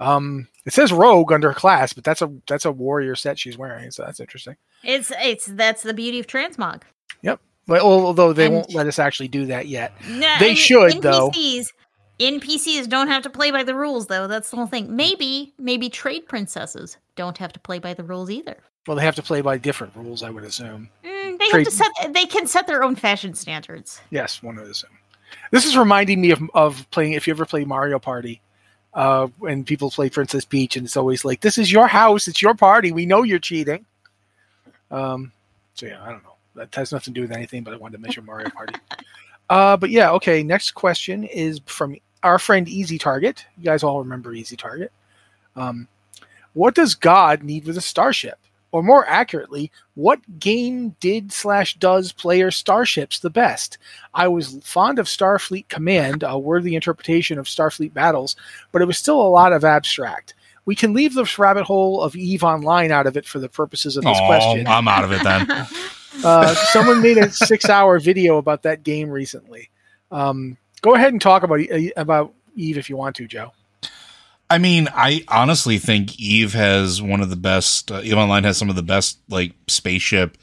Um, 0.00 0.48
it 0.64 0.72
says 0.72 0.92
rogue 0.92 1.32
under 1.32 1.52
class, 1.52 1.92
but 1.92 2.04
that's 2.04 2.22
a 2.22 2.30
that's 2.46 2.64
a 2.64 2.70
warrior 2.72 3.16
set 3.16 3.38
she's 3.38 3.58
wearing, 3.58 3.90
so 3.90 4.04
that's 4.04 4.20
interesting. 4.20 4.56
It's 4.84 5.10
it's 5.18 5.46
that's 5.46 5.82
the 5.82 5.94
beauty 5.94 6.20
of 6.20 6.26
transmog. 6.26 6.82
Yep. 7.22 7.40
Well, 7.66 7.84
although 7.86 8.32
they 8.32 8.46
And- 8.46 8.54
won't 8.54 8.74
let 8.74 8.86
us 8.86 8.98
actually 8.98 9.28
do 9.28 9.46
that 9.46 9.66
yet. 9.66 9.92
No, 10.08 10.32
They 10.38 10.54
should, 10.54 11.02
though. 11.02 11.30
NPCs, 11.30 11.72
NPCs 12.20 12.88
don't 12.88 13.08
have 13.08 13.22
to 13.24 13.30
play 13.30 13.50
by 13.50 13.62
the 13.62 13.74
rules, 13.74 14.06
though. 14.06 14.26
That's 14.26 14.50
the 14.50 14.56
whole 14.56 14.66
thing. 14.66 14.94
Maybe, 14.94 15.52
maybe 15.58 15.88
trade 15.90 16.26
princesses 16.28 16.96
don't 17.16 17.36
have 17.38 17.52
to 17.52 17.60
play 17.60 17.78
by 17.78 17.94
the 17.94 18.02
rules 18.04 18.30
either. 18.30 18.56
Well, 18.86 18.96
they 18.96 19.04
have 19.04 19.16
to 19.16 19.22
play 19.22 19.40
by 19.42 19.58
different 19.58 19.94
rules, 19.94 20.22
I 20.22 20.30
would 20.30 20.44
assume. 20.44 20.88
Mm, 21.04 21.38
they 21.38 21.48
Trade- 21.48 21.66
have 21.66 21.66
to 21.66 21.70
set. 21.70 22.14
They 22.14 22.24
can 22.24 22.46
set 22.46 22.66
their 22.66 22.82
own 22.82 22.94
fashion 22.96 23.34
standards. 23.34 24.00
Yes, 24.10 24.42
one 24.42 24.56
would 24.56 24.66
assume. 24.66 24.90
This 25.50 25.66
is 25.66 25.76
reminding 25.76 26.20
me 26.22 26.30
of 26.30 26.40
of 26.54 26.90
playing. 26.90 27.12
If 27.12 27.26
you 27.26 27.34
ever 27.34 27.44
play 27.44 27.64
Mario 27.66 27.98
Party, 27.98 28.40
uh, 28.98 29.28
when 29.38 29.62
people 29.62 29.92
play 29.92 30.10
Princess 30.10 30.44
Peach, 30.44 30.76
and 30.76 30.84
it's 30.84 30.96
always 30.96 31.24
like, 31.24 31.40
"This 31.40 31.56
is 31.56 31.70
your 31.70 31.86
house, 31.86 32.26
it's 32.26 32.42
your 32.42 32.54
party. 32.54 32.90
We 32.90 33.06
know 33.06 33.22
you're 33.22 33.38
cheating." 33.38 33.86
Um, 34.90 35.30
so 35.74 35.86
yeah, 35.86 36.02
I 36.02 36.10
don't 36.10 36.24
know. 36.24 36.34
That 36.56 36.74
has 36.74 36.90
nothing 36.90 37.14
to 37.14 37.20
do 37.20 37.22
with 37.22 37.30
anything, 37.30 37.62
but 37.62 37.72
I 37.72 37.76
wanted 37.76 37.98
to 37.98 38.02
mention 38.02 38.24
Mario 38.24 38.50
Party. 38.56 38.74
Uh, 39.48 39.76
but 39.76 39.90
yeah, 39.90 40.10
okay. 40.14 40.42
Next 40.42 40.72
question 40.72 41.22
is 41.22 41.60
from 41.66 41.94
our 42.24 42.40
friend 42.40 42.68
Easy 42.68 42.98
Target. 42.98 43.46
You 43.56 43.66
guys 43.66 43.84
all 43.84 44.00
remember 44.00 44.34
Easy 44.34 44.56
Target. 44.56 44.90
Um, 45.54 45.86
what 46.54 46.74
does 46.74 46.96
God 46.96 47.44
need 47.44 47.66
with 47.66 47.78
a 47.78 47.80
starship? 47.80 48.40
Or 48.70 48.82
more 48.82 49.06
accurately, 49.06 49.72
what 49.94 50.20
game 50.38 50.94
did 51.00 51.32
slash 51.32 51.74
does 51.76 52.12
player 52.12 52.50
starships 52.50 53.18
the 53.18 53.30
best? 53.30 53.78
I 54.12 54.28
was 54.28 54.58
fond 54.62 54.98
of 54.98 55.06
Starfleet 55.06 55.68
Command, 55.68 56.22
a 56.26 56.38
worthy 56.38 56.74
interpretation 56.74 57.38
of 57.38 57.46
Starfleet 57.46 57.94
battles, 57.94 58.36
but 58.72 58.82
it 58.82 58.84
was 58.84 58.98
still 58.98 59.20
a 59.20 59.28
lot 59.28 59.52
of 59.54 59.64
abstract. 59.64 60.34
We 60.66 60.74
can 60.74 60.92
leave 60.92 61.14
this 61.14 61.38
rabbit 61.38 61.64
hole 61.64 62.02
of 62.02 62.14
Eve 62.14 62.44
Online 62.44 62.92
out 62.92 63.06
of 63.06 63.16
it 63.16 63.24
for 63.24 63.38
the 63.38 63.48
purposes 63.48 63.96
of 63.96 64.04
this 64.04 64.18
Oh, 64.20 64.26
question. 64.26 64.66
I'm 64.66 64.86
out 64.86 65.04
of 65.04 65.12
it 65.12 65.22
then. 65.22 65.66
Uh, 66.24 66.52
someone 66.72 67.00
made 67.00 67.16
a 67.16 67.30
six 67.30 67.68
hour 67.68 68.00
video 68.00 68.38
about 68.38 68.62
that 68.64 68.82
game 68.82 69.08
recently. 69.08 69.70
Um, 70.10 70.56
Go 70.80 70.94
ahead 70.94 71.12
and 71.12 71.20
talk 71.22 71.44
about 71.44 71.60
uh, 71.70 71.78
about 71.96 72.34
Eve 72.56 72.76
if 72.76 72.90
you 72.90 72.96
want 72.96 73.14
to, 73.16 73.28
Joe. 73.28 73.52
I 74.50 74.58
mean, 74.58 74.88
I 74.94 75.24
honestly 75.28 75.78
think 75.78 76.18
Eve 76.18 76.54
has 76.54 77.02
one 77.02 77.20
of 77.20 77.30
the 77.30 77.36
best. 77.36 77.92
Uh, 77.92 78.00
Eve 78.02 78.16
Online 78.16 78.44
has 78.44 78.56
some 78.56 78.70
of 78.70 78.76
the 78.76 78.82
best 78.82 79.18
like 79.28 79.52
spaceship. 79.66 80.38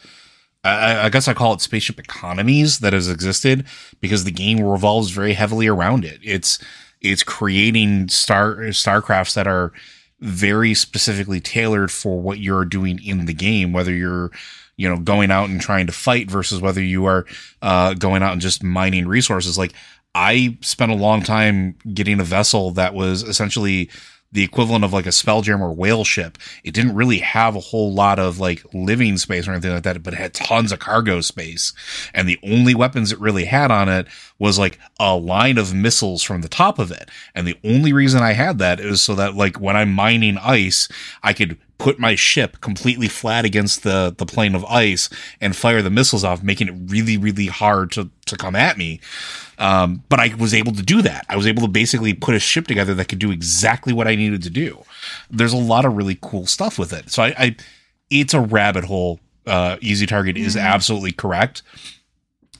I, 0.64 1.06
I 1.06 1.10
guess 1.10 1.28
I 1.28 1.34
call 1.34 1.54
it 1.54 1.62
spaceship 1.62 2.00
economies 2.00 2.80
that 2.80 2.94
has 2.94 3.10
existed 3.10 3.66
because 4.02 4.24
the 4.24 4.32
game 4.32 4.62
revolves 4.62 5.12
very 5.12 5.34
heavily 5.34 5.68
around 5.68 6.06
it. 6.06 6.20
It's 6.24 6.60
it's 7.02 7.24
creating 7.24 8.10
star 8.10 8.56
starcrafts 8.56 9.34
that 9.36 9.48
are 9.48 9.72
very 10.20 10.74
specifically 10.74 11.40
tailored 11.40 11.92
for 11.92 12.20
what 12.20 12.40
you're 12.40 12.66
doing 12.66 13.00
in 13.04 13.26
the 13.26 13.34
game, 13.34 13.74
whether 13.74 13.94
you're 13.94 14.32
you 14.78 14.90
know 14.90 14.98
going 14.98 15.32
out 15.32 15.50
and 15.50 15.62
trying 15.62 15.88
to 15.88 15.94
fight 15.94 16.30
versus 16.30 16.62
whether 16.62 16.82
you 16.82 17.06
are 17.06 17.26
uh, 17.62 17.94
going 17.94 18.22
out 18.22 18.34
and 18.34 18.42
just 18.42 18.64
mining 18.64 19.08
resources. 19.08 19.58
Like 19.58 19.74
I 20.16 20.58
spent 20.62 20.94
a 20.94 20.96
long 20.96 21.22
time 21.22 21.76
getting 21.94 22.22
a 22.22 22.24
vessel 22.24 22.72
that 22.72 22.94
was 22.94 23.22
essentially 23.22 23.90
the 24.32 24.44
equivalent 24.44 24.84
of 24.84 24.92
like 24.92 25.06
a 25.06 25.10
spelljammer 25.10 25.62
or 25.62 25.74
whale 25.74 26.04
ship. 26.04 26.38
It 26.64 26.74
didn't 26.74 26.96
really 26.96 27.20
have 27.20 27.56
a 27.56 27.62
whole 27.62 27.94
lot 27.94 28.18
of 28.18 28.40
like 28.40 28.64
living 28.74 29.18
space 29.18 29.48
or 29.48 29.52
anything 29.52 29.74
like 29.74 29.84
that, 29.84 30.04
but 30.04 30.14
it 30.14 30.18
had 30.18 30.34
tons 30.34 30.72
of 30.72 30.80
cargo 30.80 31.22
space. 31.22 31.74
And 32.14 32.28
the 32.28 32.40
only 32.44 32.76
weapons 32.76 33.12
it 33.12 33.20
really 33.20 33.46
had 33.46 33.72
on 33.72 33.88
it 33.88 34.08
was 34.40 34.60
like 34.60 34.80
a 35.00 35.16
line 35.16 35.58
of 35.58 35.74
missiles 35.74 36.24
from 36.24 36.42
the 36.42 36.50
top 36.50 36.80
of 36.80 36.92
it. 36.92 37.10
And 37.34 37.48
the 37.48 37.58
only 37.64 37.94
reason 37.94 38.22
I 38.24 38.34
had 38.34 38.58
that 38.60 38.80
is 38.80 39.02
so 39.02 39.16
that 39.16 39.36
like 39.36 39.60
when 39.60 39.76
I'm 39.76 39.94
mining 39.94 40.38
ice, 40.38 40.90
I 41.24 41.34
could 41.34 41.58
put 41.78 42.00
my 42.00 42.16
ship 42.16 42.62
completely 42.62 43.08
flat 43.08 43.46
against 43.46 43.84
the 43.84 44.14
the 44.18 44.26
plane 44.26 44.56
of 44.56 44.64
ice 44.66 45.10
and 45.42 45.56
fire 45.56 45.82
the 45.82 45.90
missiles 45.90 46.24
off, 46.24 46.44
making 46.44 46.68
it 46.68 46.92
really, 46.92 47.18
really 47.18 47.48
hard 47.48 47.92
to 47.94 48.10
to 48.26 48.38
come 48.38 48.56
at 48.56 48.78
me. 48.78 49.00
Um, 49.58 50.04
but 50.10 50.20
I 50.20 50.34
was 50.36 50.54
able 50.54 50.74
to 50.74 50.82
do 50.82 51.02
that. 51.02 51.26
I 51.30 51.38
was 51.38 51.48
able 51.48 51.62
to 51.62 51.68
basically 51.68 52.14
put 52.14 52.36
a 52.36 52.40
ship 52.40 52.68
together 52.68 52.94
that 52.94 53.08
could 53.08 53.20
do 53.20 53.32
exactly 53.32 53.94
what 53.94 54.08
I 54.08 54.16
needed 54.16 54.44
to 54.44 54.50
do. 54.50 54.84
There's 55.30 55.54
a 55.54 55.58
lot 55.58 55.86
of 55.86 55.96
really 55.96 56.18
cool 56.22 56.46
stuff 56.46 56.78
with 56.78 56.92
it. 56.92 57.10
So 57.10 57.24
I, 57.24 57.36
I 57.38 57.56
it's 58.10 58.34
a 58.34 58.42
rabbit 58.42 58.84
hole. 58.84 59.20
Uh, 59.48 59.78
Easy 59.82 60.06
Target 60.06 60.36
mm-hmm. 60.36 60.46
is 60.46 60.58
absolutely 60.58 61.12
correct. 61.12 61.62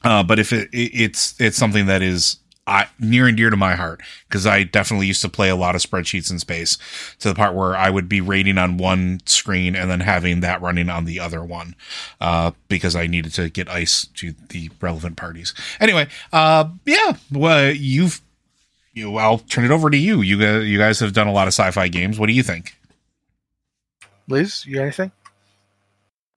Uh, 0.04 0.24
but 0.24 0.40
if 0.40 0.54
it, 0.54 0.70
it, 0.72 0.92
it's 0.94 1.40
it's 1.42 1.58
something 1.58 1.88
that 1.88 2.02
is 2.02 2.38
I, 2.68 2.88
near 3.00 3.28
and 3.28 3.38
dear 3.38 3.52
to 3.52 3.58
my 3.58 3.76
heart 3.76 4.02
because 4.28 4.48
I 4.48 4.64
definitely 4.64 5.08
used 5.08 5.22
to 5.22 5.30
play 5.30 5.50
a 5.50 5.56
lot 5.56 5.76
of 5.76 5.82
spreadsheets 5.82 6.32
in 6.32 6.40
space 6.40 6.78
to 7.20 7.30
the 7.30 7.36
part 7.36 7.54
where 7.54 7.76
I 7.76 7.92
would 7.92 8.10
be 8.10 8.22
rating 8.22 8.58
on 8.58 8.78
one 8.78 9.20
screen 9.26 9.76
and 9.76 9.90
then 9.90 10.00
having 10.00 10.40
that 10.40 10.62
running 10.62 10.90
on 10.90 11.06
the 11.06 11.20
other 11.20 11.44
one 11.44 11.76
uh, 12.20 12.52
because 12.68 12.96
I 12.96 13.06
needed 13.06 13.34
to 13.34 13.50
get 13.50 13.70
ice 13.70 14.08
to 14.16 14.34
the 14.50 14.72
relevant 14.82 15.16
parties. 15.16 15.54
Anyway, 15.80 16.08
uh, 16.34 16.70
yeah, 16.86 17.18
well, 17.32 17.72
you've 17.72 18.22
you, 18.94 19.18
I'll 19.18 19.40
turn 19.40 19.66
it 19.66 19.72
over 19.72 19.90
to 19.90 19.98
you. 19.98 20.22
You 20.22 20.40
guys, 20.40 20.66
you 20.66 20.78
guys 20.80 21.00
have 21.02 21.14
done 21.14 21.28
a 21.28 21.34
lot 21.34 21.48
of 21.48 21.54
sci-fi 21.54 21.90
games. 21.90 22.18
What 22.18 22.28
do 22.28 22.34
you 22.34 22.44
think? 22.44 22.78
Liz, 24.28 24.66
you 24.66 24.76
got 24.76 24.84
anything? 24.84 25.12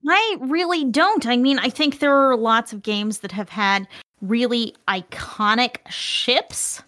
I 0.07 0.37
really 0.41 0.85
don't. 0.85 1.27
I 1.27 1.37
mean, 1.37 1.59
I 1.59 1.71
think 1.71 2.01
there 2.01 2.15
are 2.15 2.37
lots 2.37 2.73
of 2.73 2.83
games 2.83 3.21
that 3.21 3.33
have 3.33 3.49
had 3.49 3.87
really 4.21 4.75
iconic 4.89 5.77
ships. 5.89 6.83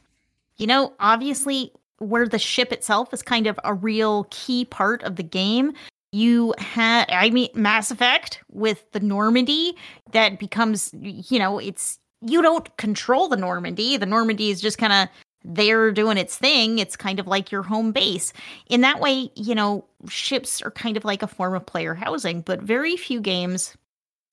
You 0.57 0.66
know, 0.66 0.93
obviously, 1.01 1.72
where 1.99 2.26
the 2.26 2.39
ship 2.39 2.72
itself 2.72 3.12
is 3.12 3.22
kind 3.22 3.47
of 3.47 3.59
a 3.64 3.74
real 3.74 4.26
key 4.31 4.64
part 4.64 5.03
of 5.03 5.16
the 5.16 5.22
game. 5.22 5.72
You 6.12 6.55
had, 6.59 7.09
I 7.11 7.31
mean, 7.31 7.49
Mass 7.55 7.91
Effect 7.91 8.41
with 8.51 8.91
the 8.93 9.01
Normandy 9.01 9.76
that 10.12 10.39
becomes, 10.39 10.93
you 11.01 11.39
know, 11.39 11.59
it's, 11.59 11.99
you 12.20 12.43
don't 12.43 12.76
control 12.78 13.28
the 13.28 13.37
Normandy. 13.37 13.97
The 13.97 14.07
Normandy 14.07 14.51
is 14.51 14.61
just 14.61 14.78
kind 14.78 14.93
of 14.93 15.09
there 15.45 15.93
doing 15.93 16.18
its 16.18 16.37
thing. 16.37 16.78
It's 16.78 16.97
kind 16.97 17.20
of 17.20 17.26
like 17.26 17.53
your 17.53 17.62
home 17.62 17.93
base. 17.93 18.33
In 18.68 18.81
that 18.81 19.01
way, 19.01 19.31
you 19.37 19.55
know, 19.55 19.85
ships 20.09 20.61
are 20.62 20.70
kind 20.70 20.97
of 20.97 21.05
like 21.05 21.22
a 21.22 21.28
form 21.28 21.55
of 21.55 21.64
player 21.64 21.95
housing, 21.95 22.41
but 22.41 22.61
very 22.61 22.97
few 22.97 23.20
games 23.20 23.76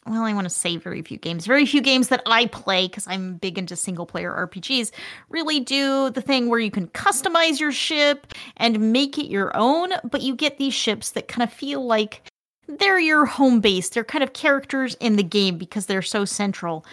well, 0.07 0.23
I 0.23 0.33
want 0.33 0.45
to 0.45 0.53
say 0.53 0.77
very 0.77 1.01
few 1.01 1.17
games. 1.17 1.45
Very 1.45 1.65
few 1.65 1.81
games 1.81 2.07
that 2.07 2.21
I 2.25 2.45
play 2.47 2.87
because 2.87 3.07
I'm 3.07 3.35
big 3.35 3.57
into 3.57 3.75
single 3.75 4.05
player 4.05 4.31
RPGs 4.31 4.91
really 5.29 5.59
do 5.59 6.09
the 6.09 6.21
thing 6.21 6.47
where 6.47 6.59
you 6.59 6.71
can 6.71 6.87
customize 6.87 7.59
your 7.59 7.71
ship 7.71 8.33
and 8.57 8.91
make 8.93 9.17
it 9.17 9.27
your 9.29 9.55
own, 9.55 9.91
but 10.09 10.21
you 10.21 10.35
get 10.35 10.57
these 10.57 10.73
ships 10.73 11.11
that 11.11 11.27
kind 11.27 11.43
of 11.43 11.51
feel 11.51 11.85
like 11.85 12.23
they're 12.67 12.99
your 12.99 13.25
home 13.25 13.59
base. 13.59 13.89
They're 13.89 14.03
kind 14.03 14.23
of 14.23 14.33
characters 14.33 14.95
in 14.99 15.15
the 15.15 15.23
game 15.23 15.57
because 15.57 15.85
they're 15.85 16.01
so 16.01 16.25
central. 16.25 16.85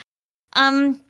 Um 0.55 1.01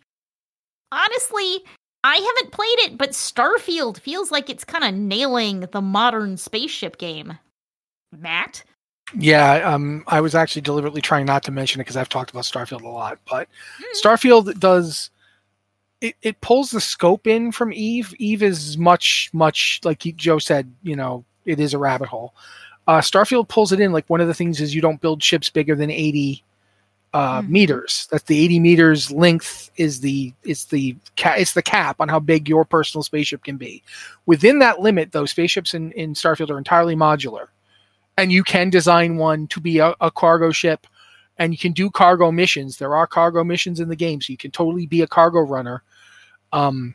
honestly, 0.92 1.64
I 2.04 2.16
haven't 2.16 2.52
played 2.52 2.78
it, 2.80 2.98
but 2.98 3.10
Starfield 3.10 3.98
feels 3.98 4.30
like 4.30 4.50
it's 4.50 4.64
kind 4.64 4.84
of 4.84 4.94
nailing 4.94 5.60
the 5.60 5.80
modern 5.80 6.36
spaceship 6.36 6.98
game. 6.98 7.38
Matt? 8.12 8.62
Yeah, 9.16 9.72
um, 9.72 10.04
I 10.06 10.20
was 10.20 10.34
actually 10.34 10.62
deliberately 10.62 11.00
trying 11.00 11.26
not 11.26 11.44
to 11.44 11.52
mention 11.52 11.80
it 11.80 11.84
because 11.84 11.96
I've 11.96 12.08
talked 12.08 12.30
about 12.30 12.44
Starfield 12.44 12.82
a 12.82 12.88
lot, 12.88 13.18
but 13.30 13.48
mm. 13.78 14.02
Starfield 14.02 14.58
does 14.58 15.10
it, 16.00 16.16
it 16.22 16.40
pulls 16.40 16.70
the 16.70 16.80
scope 16.80 17.26
in 17.26 17.52
from 17.52 17.72
Eve. 17.72 18.14
Eve 18.18 18.42
is 18.42 18.76
much, 18.76 19.30
much 19.32 19.80
like 19.84 20.00
Joe 20.16 20.38
said, 20.38 20.70
you 20.82 20.96
know, 20.96 21.24
it 21.46 21.60
is 21.60 21.74
a 21.74 21.78
rabbit 21.78 22.08
hole. 22.08 22.34
Uh, 22.86 22.98
Starfield 22.98 23.48
pulls 23.48 23.72
it 23.72 23.80
in. 23.80 23.92
Like 23.92 24.08
one 24.10 24.20
of 24.20 24.28
the 24.28 24.34
things 24.34 24.60
is 24.60 24.74
you 24.74 24.82
don't 24.82 25.00
build 25.00 25.22
ships 25.22 25.48
bigger 25.48 25.74
than 25.74 25.90
80 25.90 26.44
uh, 27.14 27.40
mm. 27.40 27.48
meters. 27.48 28.08
That's 28.10 28.24
the 28.24 28.38
80 28.44 28.60
meters 28.60 29.10
length 29.10 29.70
is 29.76 30.00
the 30.00 30.34
it's 30.42 30.66
the 30.66 30.96
ca- 31.16 31.36
it's 31.38 31.54
the 31.54 31.62
cap 31.62 32.00
on 32.00 32.08
how 32.08 32.20
big 32.20 32.48
your 32.48 32.64
personal 32.64 33.02
spaceship 33.02 33.44
can 33.44 33.56
be. 33.56 33.82
Within 34.26 34.58
that 34.58 34.80
limit, 34.80 35.12
though, 35.12 35.24
spaceships 35.24 35.72
in, 35.72 35.92
in 35.92 36.14
Starfield 36.14 36.50
are 36.50 36.58
entirely 36.58 36.96
modular 36.96 37.46
and 38.16 38.30
you 38.30 38.44
can 38.44 38.70
design 38.70 39.16
one 39.16 39.46
to 39.48 39.60
be 39.60 39.78
a, 39.78 39.94
a, 40.00 40.10
cargo 40.10 40.50
ship 40.50 40.86
and 41.38 41.52
you 41.52 41.58
can 41.58 41.72
do 41.72 41.90
cargo 41.90 42.30
missions. 42.30 42.76
There 42.76 42.94
are 42.94 43.06
cargo 43.06 43.42
missions 43.42 43.80
in 43.80 43.88
the 43.88 43.96
game 43.96 44.20
so 44.20 44.32
you 44.32 44.36
can 44.36 44.50
totally 44.50 44.86
be 44.86 45.02
a 45.02 45.06
cargo 45.06 45.40
runner. 45.40 45.82
Um, 46.52 46.94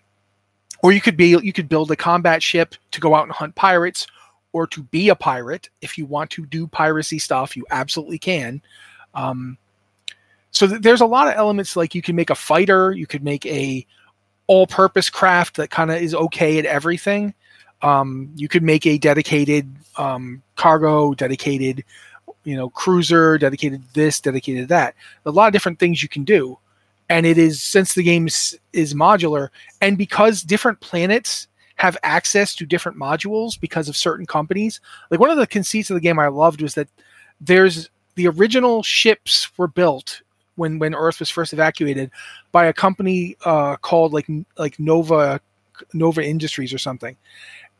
or 0.81 0.93
you 0.93 1.01
could 1.01 1.17
be 1.17 1.27
you 1.27 1.51
could 1.51 1.67
build 1.67 1.91
a 1.91 1.95
combat 1.95 2.41
ship 2.41 2.75
to 2.91 3.01
go 3.01 3.13
out 3.13 3.23
and 3.23 3.33
hunt 3.33 3.55
pirates 3.55 4.07
or 4.53 4.65
to 4.67 4.83
be 4.83 5.09
a 5.09 5.15
pirate 5.15 5.69
if 5.81 5.97
you 5.97 6.05
want 6.05 6.29
to 6.31 6.45
do 6.45 6.67
piracy 6.67 7.19
stuff 7.19 7.57
you 7.57 7.65
absolutely 7.69 8.17
can. 8.17 8.61
Um, 9.13 9.57
so 10.51 10.67
th- 10.67 10.81
there's 10.81 11.01
a 11.01 11.05
lot 11.05 11.27
of 11.27 11.33
elements 11.33 11.75
like 11.75 11.93
you 11.93 12.01
can 12.01 12.15
make 12.15 12.29
a 12.29 12.35
fighter 12.35 12.91
you 12.91 13.07
could 13.07 13.23
make 13.23 13.45
a 13.45 13.85
all-purpose 14.47 15.09
craft 15.09 15.57
that 15.57 15.69
kind 15.69 15.91
of 15.91 16.01
is 16.01 16.15
okay 16.15 16.57
at 16.57 16.65
everything 16.65 17.33
um, 17.81 18.31
you 18.35 18.47
could 18.47 18.63
make 18.63 18.85
a 18.85 18.97
dedicated 18.97 19.73
um, 19.97 20.41
cargo, 20.55 21.13
dedicated, 21.13 21.83
you 22.43 22.55
know, 22.55 22.69
cruiser, 22.69 23.37
dedicated 23.37 23.83
this, 23.93 24.19
dedicated 24.19 24.67
that. 24.69 24.95
A 25.25 25.31
lot 25.31 25.47
of 25.47 25.53
different 25.53 25.79
things 25.79 26.01
you 26.01 26.09
can 26.09 26.23
do. 26.23 26.57
And 27.09 27.25
it 27.25 27.37
is 27.37 27.61
since 27.61 27.95
the 27.95 28.03
game 28.03 28.27
is, 28.27 28.59
modular, 28.93 29.49
and 29.81 29.97
because 29.97 30.43
different 30.43 30.79
planets 30.79 31.47
have 31.75 31.97
access 32.03 32.55
to 32.55 32.65
different 32.65 32.97
modules 32.97 33.59
because 33.59 33.89
of 33.89 33.97
certain 33.97 34.25
companies. 34.25 34.79
Like 35.09 35.19
one 35.19 35.29
of 35.29 35.37
the 35.37 35.47
conceits 35.47 35.89
of 35.89 35.95
the 35.95 36.01
game 36.01 36.19
I 36.19 36.27
loved 36.27 36.61
was 36.61 36.75
that 36.75 36.89
there's 37.41 37.89
the 38.15 38.27
original 38.27 38.83
ships 38.83 39.49
were 39.57 39.67
built 39.67 40.21
when 40.55 40.77
when 40.77 40.93
Earth 40.93 41.19
was 41.19 41.29
first 41.29 41.53
evacuated 41.53 42.11
by 42.51 42.65
a 42.65 42.73
company 42.73 43.37
uh, 43.45 43.77
called 43.77 44.13
like 44.13 44.27
like 44.57 44.77
Nova 44.77 45.39
Nova 45.93 46.23
Industries 46.23 46.73
or 46.73 46.77
something, 46.77 47.15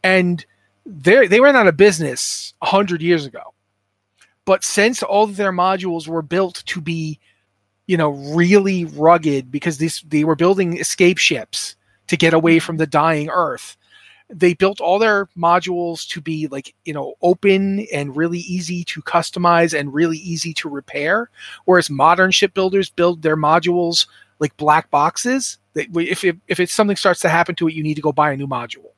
and 0.04 0.46
they 0.86 1.28
they 1.28 1.40
went 1.40 1.58
out 1.58 1.68
of 1.68 1.78
business 1.78 2.54
hundred 2.62 3.02
years 3.02 3.26
ago. 3.26 3.54
But 4.46 4.64
since 4.64 5.04
all 5.04 5.26
of 5.26 5.36
their 5.36 5.52
modules 5.52 6.08
were 6.08 6.24
built 6.24 6.64
to 6.66 6.82
be, 6.82 7.20
you 7.88 7.98
know, 7.98 8.10
really 8.10 8.86
rugged 8.86 9.52
because 9.52 9.78
this 9.78 10.02
they 10.02 10.24
were 10.24 10.36
building 10.36 10.78
escape 10.80 11.18
ships 11.18 11.76
to 12.08 12.18
get 12.18 12.34
away 12.34 12.60
from 12.60 12.78
the 12.78 12.88
dying 12.88 13.30
Earth, 13.30 13.78
they 14.30 14.54
built 14.54 14.82
all 14.82 14.98
their 14.98 15.28
modules 15.38 16.08
to 16.08 16.22
be 16.22 16.48
like 16.48 16.74
you 16.86 16.94
know 16.94 17.14
open 17.22 17.82
and 17.94 18.16
really 18.16 18.40
easy 18.40 18.84
to 18.86 19.02
customize 19.02 19.78
and 19.78 19.94
really 19.94 20.18
easy 20.18 20.54
to 20.56 20.70
repair. 20.70 21.30
Whereas 21.66 21.90
modern 21.90 22.32
shipbuilders 22.32 22.90
build 22.90 23.22
their 23.22 23.38
modules 23.38 24.08
like 24.40 24.58
black 24.58 24.90
boxes. 24.90 25.60
That 25.74 25.88
if 25.96 26.24
if, 26.24 26.38
if 26.48 26.60
it, 26.60 26.70
something 26.70 26.98
starts 26.98 27.20
to 27.22 27.30
happen 27.30 27.56
to 27.56 27.68
it, 27.68 27.76
you 27.76 27.84
need 27.84 27.96
to 27.96 28.02
go 28.02 28.12
buy 28.12 28.32
a 28.32 28.38
new 28.38 28.48
module. 28.48 28.94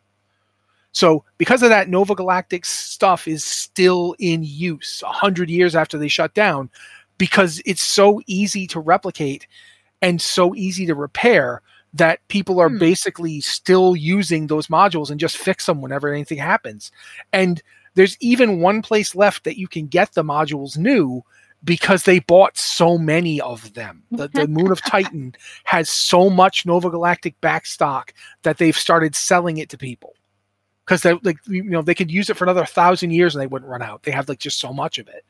So 0.92 1.24
because 1.38 1.64
of 1.64 1.70
that, 1.70 1.90
Nova 1.90 2.16
Galactic 2.16 2.66
stuff 2.66 3.28
is 3.28 3.44
still 3.44 4.16
in 4.20 4.44
use 4.44 5.04
a 5.06 5.12
hundred 5.12 5.50
years 5.50 5.76
after 5.76 5.98
they 5.98 6.08
shut 6.08 6.34
down, 6.34 6.70
because 7.18 7.62
it's 7.66 7.84
so 7.84 8.22
easy 8.28 8.68
to 8.68 8.80
replicate 8.80 9.48
and 10.02 10.22
so 10.22 10.56
easy 10.56 10.86
to 10.88 10.96
repair 10.96 11.62
that 11.94 12.26
people 12.30 12.60
are 12.60 12.70
hmm. 12.70 12.80
basically 12.80 13.42
still 13.42 13.96
using 13.96 14.48
those 14.48 14.68
modules 14.68 15.10
and 15.10 15.20
just 15.20 15.38
fix 15.38 15.66
them 15.66 15.82
whenever 15.82 16.12
anything 16.12 16.38
happens. 16.38 16.92
And 17.32 17.62
there's 17.96 18.18
even 18.22 18.62
one 18.62 18.82
place 18.82 19.16
left 19.16 19.44
that 19.44 19.58
you 19.58 19.68
can 19.68 19.88
get 19.88 20.14
the 20.14 20.24
modules 20.24 20.78
new 20.78 21.24
because 21.64 22.04
they 22.04 22.20
bought 22.20 22.58
so 22.58 22.98
many 22.98 23.40
of 23.40 23.74
them. 23.74 24.04
The, 24.10 24.28
the 24.30 24.48
Moon 24.48 24.72
of 24.72 24.82
Titan 24.86 25.36
has 25.66 25.90
so 25.90 26.30
much 26.30 26.66
Nova 26.66 26.90
Galactic 26.90 27.40
backstock 27.42 28.12
that 28.42 28.58
they've 28.58 28.76
started 28.76 29.16
selling 29.16 29.58
it 29.58 29.70
to 29.70 29.78
people 29.78 30.16
because 30.92 31.04
they 31.04 31.14
like 31.24 31.38
you 31.48 31.64
know 31.64 31.82
they 31.82 31.96
could 31.96 32.12
use 32.12 32.30
it 32.30 32.36
for 32.36 32.44
another 32.44 32.66
thousand 32.66 33.12
years 33.12 33.34
and 33.34 33.42
they 33.42 33.48
wouldn't 33.48 33.72
run 33.72 33.82
out. 33.82 34.04
They 34.04 34.12
have 34.12 34.28
like 34.28 34.40
just 34.40 34.60
so 34.60 34.74
much 34.74 34.98
of 34.98 35.08
it, 35.08 35.24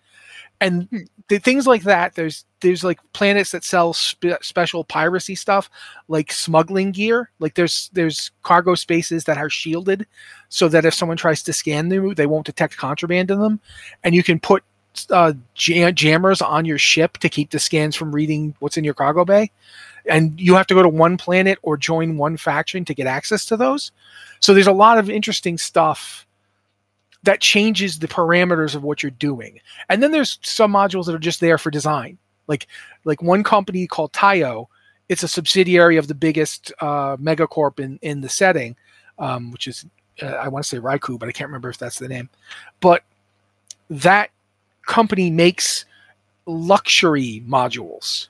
and 0.60 1.08
the 1.28 1.38
things 1.38 1.68
like 1.68 1.84
that. 1.84 2.16
There's 2.16 2.46
there's 2.62 2.84
like 2.84 3.00
planets 3.14 3.52
that 3.52 3.64
sell 3.64 3.94
spe- 3.94 4.42
special 4.42 4.84
piracy 4.84 5.36
stuff 5.36 5.70
like 6.08 6.32
smuggling 6.32 6.92
gear. 6.92 7.30
Like 7.38 7.54
there's 7.54 7.92
there's 7.94 8.32
cargo 8.42 8.74
spaces 8.74 9.26
that 9.26 9.38
are 9.38 9.52
shielded 9.52 10.08
so 10.50 10.68
that 10.68 10.84
if 10.84 10.96
someone 10.96 11.18
tries 11.18 11.44
to 11.44 11.54
scan 11.54 11.90
them, 11.90 12.16
they 12.16 12.26
won't 12.26 12.48
detect 12.48 12.78
contraband 12.78 13.30
in 13.30 13.40
them, 13.40 13.60
and 14.04 14.16
you 14.16 14.24
can 14.24 14.40
put 14.40 14.64
uh, 15.12 15.34
jam- 15.54 15.94
jammers 15.94 16.42
on 16.42 16.66
your 16.66 16.80
ship 16.80 17.20
to 17.20 17.30
keep 17.30 17.52
the 17.52 17.60
scans 17.60 17.96
from 17.96 18.16
reading 18.16 18.56
what's 18.58 18.78
in 18.78 18.84
your 18.84 18.96
cargo 18.96 19.26
bay. 19.26 19.52
And 20.08 20.40
you 20.40 20.56
have 20.56 20.68
to 20.68 20.74
go 20.74 20.84
to 20.84 20.90
one 20.90 21.18
planet 21.18 21.60
or 21.62 21.78
join 21.78 22.18
one 22.18 22.38
faction 22.38 22.86
to 22.86 22.94
get 22.94 23.08
access 23.08 23.46
to 23.46 23.58
those. 23.58 23.92
So 24.40 24.54
there's 24.54 24.68
a 24.68 24.72
lot 24.72 24.98
of 24.98 25.10
interesting 25.10 25.58
stuff 25.58 26.26
that 27.24 27.40
changes 27.40 28.00
the 28.00 28.08
parameters 28.08 28.76
of 28.76 28.84
what 28.84 29.04
you're 29.04 29.12
doing. 29.12 29.60
And 29.90 30.02
then 30.02 30.12
there's 30.12 30.40
some 30.42 30.74
modules 30.74 31.06
that 31.06 31.16
are 31.16 31.20
just 31.20 31.40
there 31.40 31.58
for 31.58 31.70
design. 31.70 32.18
Like 32.48 32.68
like 33.06 33.22
one 33.22 33.44
company 33.44 33.88
called 33.88 34.12
Taiyo, 34.14 34.66
it's 35.08 35.24
a 35.24 35.28
subsidiary 35.28 35.98
of 35.98 36.08
the 36.08 36.16
biggest 36.16 36.74
uh, 36.82 37.18
megacorp 37.18 37.80
in 37.80 38.00
in 38.02 38.22
the 38.22 38.30
setting, 38.30 38.76
um, 39.20 39.52
which 39.52 39.68
is 39.68 39.86
uh, 40.22 40.28
I 40.28 40.48
want 40.48 40.66
to 40.66 40.70
say 40.70 40.78
Raikou, 40.78 41.20
but 41.20 41.30
I 41.30 41.32
can't 41.32 41.48
remember 41.48 41.70
if 41.70 41.78
that's 41.78 42.00
the 42.00 42.08
name. 42.08 42.30
But 42.80 43.04
that 43.90 44.32
company 44.86 45.30
makes 45.30 45.86
luxury 46.46 47.44
modules. 47.48 48.28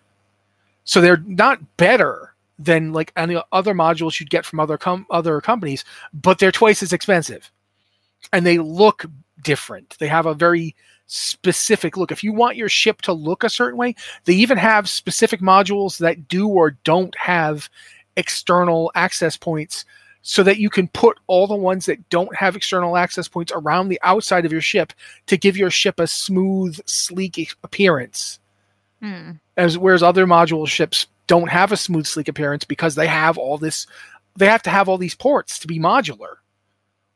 So 0.92 1.00
they're 1.00 1.24
not 1.26 1.78
better 1.78 2.36
than 2.60 2.92
like 2.92 3.14
any 3.16 3.42
other 3.54 3.74
modules 3.74 4.20
you'd 4.20 4.30
get 4.30 4.46
from 4.46 4.60
other 4.60 4.78
com- 4.78 5.06
other 5.10 5.40
companies, 5.40 5.86
but 6.14 6.38
they're 6.38 6.52
twice 6.52 6.84
as 6.84 6.92
expensive. 6.92 7.50
And 8.34 8.46
they 8.46 8.58
look 8.58 9.06
different. 9.42 9.96
They 10.00 10.10
have 10.10 10.26
a 10.26 10.34
very 10.34 10.76
specific 11.06 11.96
look. 11.96 12.12
If 12.12 12.26
you 12.26 12.34
want 12.34 12.58
your 12.58 12.68
ship 12.68 13.02
to 13.04 13.14
look 13.14 13.46
a 13.46 13.50
certain 13.50 13.78
way, 13.78 13.96
they 14.26 14.34
even 14.34 14.58
have 14.58 14.90
specific 14.90 15.40
modules 15.40 15.98
that 16.00 16.28
do 16.28 16.50
or 16.50 16.72
don't 16.84 17.16
have 17.18 17.70
external 18.18 18.92
access 18.94 19.38
points 19.38 19.86
so 20.24 20.44
that 20.44 20.60
you 20.60 20.70
can 20.70 20.90
put 20.90 21.18
all 21.28 21.48
the 21.48 21.56
ones 21.56 21.86
that 21.86 22.10
don't 22.10 22.36
have 22.36 22.58
external 22.58 22.98
access 22.98 23.30
points 23.30 23.54
around 23.56 23.88
the 23.88 24.00
outside 24.04 24.46
of 24.46 24.52
your 24.52 24.60
ship 24.60 24.92
to 25.28 25.38
give 25.38 25.56
your 25.56 25.72
ship 25.72 26.02
a 26.02 26.06
smooth, 26.06 26.82
sleek 26.86 27.56
appearance. 27.64 28.42
Hmm. 29.02 29.32
As 29.62 29.78
whereas 29.78 30.02
other 30.02 30.26
module 30.26 30.68
ships 30.68 31.06
don't 31.28 31.52
have 31.52 31.72
a 31.72 31.78
smooth, 31.78 32.08
sleek 32.08 32.28
appearance 32.28 32.66
because 32.66 32.96
they 32.96 33.06
have 33.06 33.38
all 33.38 33.60
this. 33.60 33.86
They 34.36 34.48
have 34.48 34.64
to 34.64 34.72
have 34.72 34.90
all 34.90 34.98
these 34.98 35.14
ports 35.14 35.60
to 35.60 35.68
be 35.68 35.78
modular. 35.78 36.38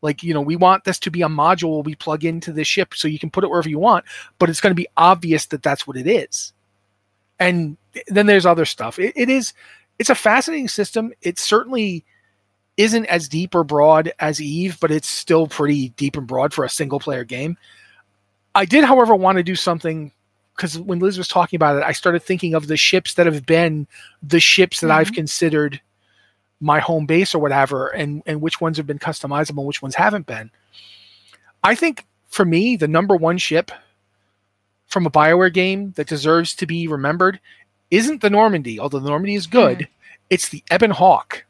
Like 0.04 0.22
you 0.22 0.32
know, 0.32 0.42
we 0.42 0.56
want 0.56 0.84
this 0.84 1.00
to 1.00 1.10
be 1.10 1.24
a 1.24 1.28
module 1.28 1.84
we 1.84 1.96
plug 1.96 2.24
into 2.24 2.54
the 2.54 2.64
ship 2.64 2.94
so 2.94 3.08
you 3.08 3.18
can 3.18 3.32
put 3.32 3.44
it 3.44 3.50
wherever 3.50 3.68
you 3.68 3.80
want, 3.80 4.06
but 4.38 4.48
it's 4.48 4.62
going 4.62 4.70
to 4.70 4.80
be 4.80 4.88
obvious 4.96 5.48
that 5.48 5.64
that's 5.64 5.88
what 5.88 5.98
it 5.98 6.06
is. 6.06 6.54
And 7.40 7.78
then 8.10 8.28
there's 8.28 8.46
other 8.46 8.66
stuff. 8.66 9.00
It, 9.00 9.14
it 9.16 9.28
is. 9.28 9.54
It's 9.98 10.12
a 10.12 10.16
fascinating 10.16 10.68
system. 10.68 11.14
It 11.24 11.40
certainly 11.40 12.06
isn't 12.78 13.08
as 13.08 13.28
deep 13.28 13.56
or 13.56 13.64
broad 13.64 14.14
as 14.20 14.40
Eve, 14.40 14.78
but 14.80 14.92
it's 14.92 15.10
still 15.10 15.48
pretty 15.48 15.90
deep 15.90 16.16
and 16.16 16.28
broad 16.28 16.54
for 16.54 16.64
a 16.64 16.70
single 16.70 17.00
player 17.00 17.24
game. 17.24 17.58
I 18.54 18.66
did, 18.66 18.84
however, 18.84 19.16
want 19.16 19.38
to 19.38 19.44
do 19.44 19.56
something 19.56 20.12
because 20.56 20.80
when 20.80 21.00
Liz 21.00 21.18
was 21.18 21.28
talking 21.28 21.58
about 21.58 21.78
it, 21.78 21.84
I 21.84 21.92
started 21.92 22.24
thinking 22.24 22.54
of 22.54 22.68
the 22.68 22.78
ships 22.78 23.16
that 23.16 23.26
have 23.26 23.46
been 23.46 23.88
the 24.24 24.40
ships 24.40 24.82
that 24.82 24.92
I've 24.92 25.08
mm-hmm. 25.08 25.16
considered 25.16 25.82
my 26.62 26.80
home 26.80 27.06
base 27.06 27.36
or 27.36 27.40
whatever, 27.40 27.88
and 27.88 28.24
and 28.26 28.42
which 28.42 28.62
ones 28.62 28.78
have 28.78 28.88
been 28.88 29.00
customizable, 29.00 29.66
which 29.66 29.82
ones 29.82 29.96
haven't 29.96 30.26
been. 30.26 30.50
I 31.64 31.76
think 31.76 32.06
for 32.28 32.46
me, 32.46 32.76
the 32.76 32.88
number 32.88 33.16
one 33.16 33.38
ship 33.38 33.72
from 34.88 35.06
a 35.06 35.12
Bioware 35.12 35.54
game 35.54 35.92
that 35.94 36.08
deserves 36.08 36.54
to 36.56 36.66
be 36.66 36.88
remembered 36.88 37.40
isn't 37.92 38.22
the 38.22 38.30
Normandy, 38.30 38.80
although 38.80 39.00
the 39.00 39.10
Normandy 39.10 39.36
is 39.36 39.48
good. 39.48 39.80
Mm-hmm. 39.80 39.92
It's 40.30 40.50
the 40.50 40.64
Ebon 40.72 40.92
Hawk 40.92 41.46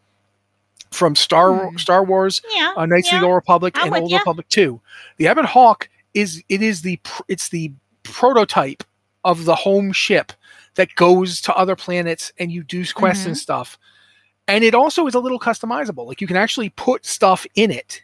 from 0.92 1.16
Star 1.16 1.50
mm-hmm. 1.50 1.78
Star 1.78 2.04
Wars, 2.04 2.42
Yeah, 2.52 2.74
uh, 2.76 2.86
Knights 2.86 3.12
of 3.12 3.20
the 3.20 3.26
Old 3.26 3.36
Republic, 3.36 3.76
I'm 3.78 3.84
and 3.84 3.92
with 3.92 4.02
Old 4.02 4.12
ya. 4.12 4.18
Republic 4.18 4.48
Two. 4.50 4.82
The 5.18 5.28
Ebon 5.28 5.46
Hawk 5.46 5.90
is 6.14 6.44
it 6.50 6.62
is 6.62 6.82
the 6.82 7.00
it's 7.28 7.50
the 7.50 7.72
prototype 8.04 8.84
of 9.26 9.44
the 9.44 9.56
home 9.56 9.92
ship 9.92 10.32
that 10.76 10.96
goes 10.96 11.42
to 11.42 11.54
other 11.56 11.76
planets 11.76 12.32
and 12.40 12.52
you 12.52 12.64
do 12.64 12.86
quests 12.94 13.24
Mm-hmm. 13.24 13.32
and 13.32 13.38
stuff. 13.38 13.78
And 14.48 14.64
it 14.64 14.76
also 14.76 15.08
is 15.08 15.16
a 15.16 15.20
little 15.20 15.40
customizable. 15.40 16.06
Like 16.06 16.22
you 16.22 16.28
can 16.28 16.38
actually 16.38 16.70
put 16.70 17.06
stuff 17.06 17.46
in 17.56 17.72
it 17.72 18.02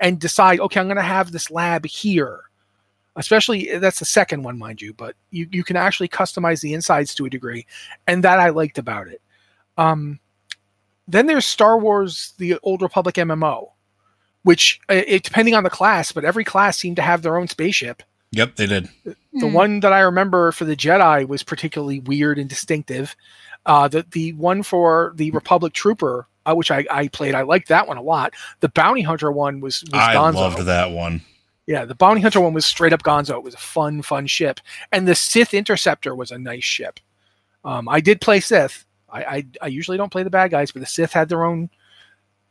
and 0.00 0.18
decide, 0.18 0.58
okay, 0.58 0.80
I'm 0.80 0.86
going 0.86 0.96
to 0.96 1.02
have 1.02 1.30
this 1.30 1.50
lab 1.50 1.86
here. 1.86 2.40
Especially 3.14 3.76
that's 3.76 3.98
the 3.98 4.06
second 4.06 4.42
one, 4.42 4.58
mind 4.58 4.80
you, 4.80 4.94
but 4.94 5.14
you, 5.30 5.46
you 5.52 5.62
can 5.62 5.76
actually 5.76 6.08
customize 6.08 6.62
the 6.62 6.72
insides 6.72 7.14
to 7.14 7.26
a 7.26 7.30
degree, 7.30 7.66
and 8.06 8.24
that 8.24 8.40
I 8.40 8.48
liked 8.48 8.78
about 8.78 9.06
it. 9.06 9.20
Um, 9.76 10.18
then 11.06 11.26
there's 11.26 11.44
Star 11.44 11.78
Wars: 11.78 12.32
The 12.38 12.58
Old 12.62 12.80
Republic 12.80 13.16
MMO, 13.16 13.66
which 14.44 14.80
uh, 14.88 15.02
it, 15.06 15.24
depending 15.24 15.54
on 15.54 15.62
the 15.62 15.68
class, 15.68 16.10
but 16.10 16.24
every 16.24 16.42
class 16.42 16.78
seemed 16.78 16.96
to 16.96 17.02
have 17.02 17.20
their 17.20 17.36
own 17.36 17.48
spaceship. 17.48 18.02
Yep, 18.32 18.56
they 18.56 18.66
did. 18.66 18.88
The 19.04 19.16
Hmm. 19.46 19.52
one 19.52 19.80
that 19.80 19.92
I 19.92 20.00
remember 20.00 20.52
for 20.52 20.64
the 20.64 20.76
Jedi 20.76 21.26
was 21.28 21.42
particularly 21.42 22.00
weird 22.00 22.38
and 22.38 22.48
distinctive. 22.48 23.14
Uh, 23.66 23.88
the 23.88 24.04
the 24.10 24.32
one 24.34 24.62
for 24.62 25.12
the 25.16 25.30
Republic 25.30 25.72
Trooper, 25.72 26.26
uh, 26.46 26.54
which 26.54 26.70
I, 26.70 26.84
I 26.90 27.08
played, 27.08 27.34
I 27.34 27.42
liked 27.42 27.68
that 27.68 27.86
one 27.86 27.96
a 27.98 28.02
lot. 28.02 28.34
The 28.60 28.68
Bounty 28.70 29.02
Hunter 29.02 29.30
one 29.30 29.60
was, 29.60 29.82
was 29.92 29.94
I 29.94 30.14
Gonzo. 30.16 30.34
loved 30.34 30.58
that 30.66 30.90
one. 30.90 31.22
Yeah, 31.66 31.84
the 31.84 31.94
Bounty 31.94 32.20
Hunter 32.20 32.40
one 32.40 32.52
was 32.54 32.66
straight 32.66 32.92
up 32.92 33.02
Gonzo. 33.04 33.36
It 33.36 33.44
was 33.44 33.54
a 33.54 33.58
fun, 33.58 34.02
fun 34.02 34.26
ship, 34.26 34.58
and 34.90 35.06
the 35.06 35.14
Sith 35.14 35.54
Interceptor 35.54 36.14
was 36.14 36.30
a 36.32 36.38
nice 36.38 36.64
ship. 36.64 36.98
Um, 37.64 37.88
I 37.88 38.00
did 38.00 38.20
play 38.20 38.40
Sith. 38.40 38.84
I, 39.08 39.22
I 39.24 39.46
I 39.62 39.66
usually 39.68 39.96
don't 39.96 40.10
play 40.10 40.22
the 40.24 40.30
bad 40.30 40.50
guys, 40.50 40.72
but 40.72 40.80
the 40.80 40.86
Sith 40.86 41.12
had 41.12 41.28
their 41.28 41.44
own 41.44 41.70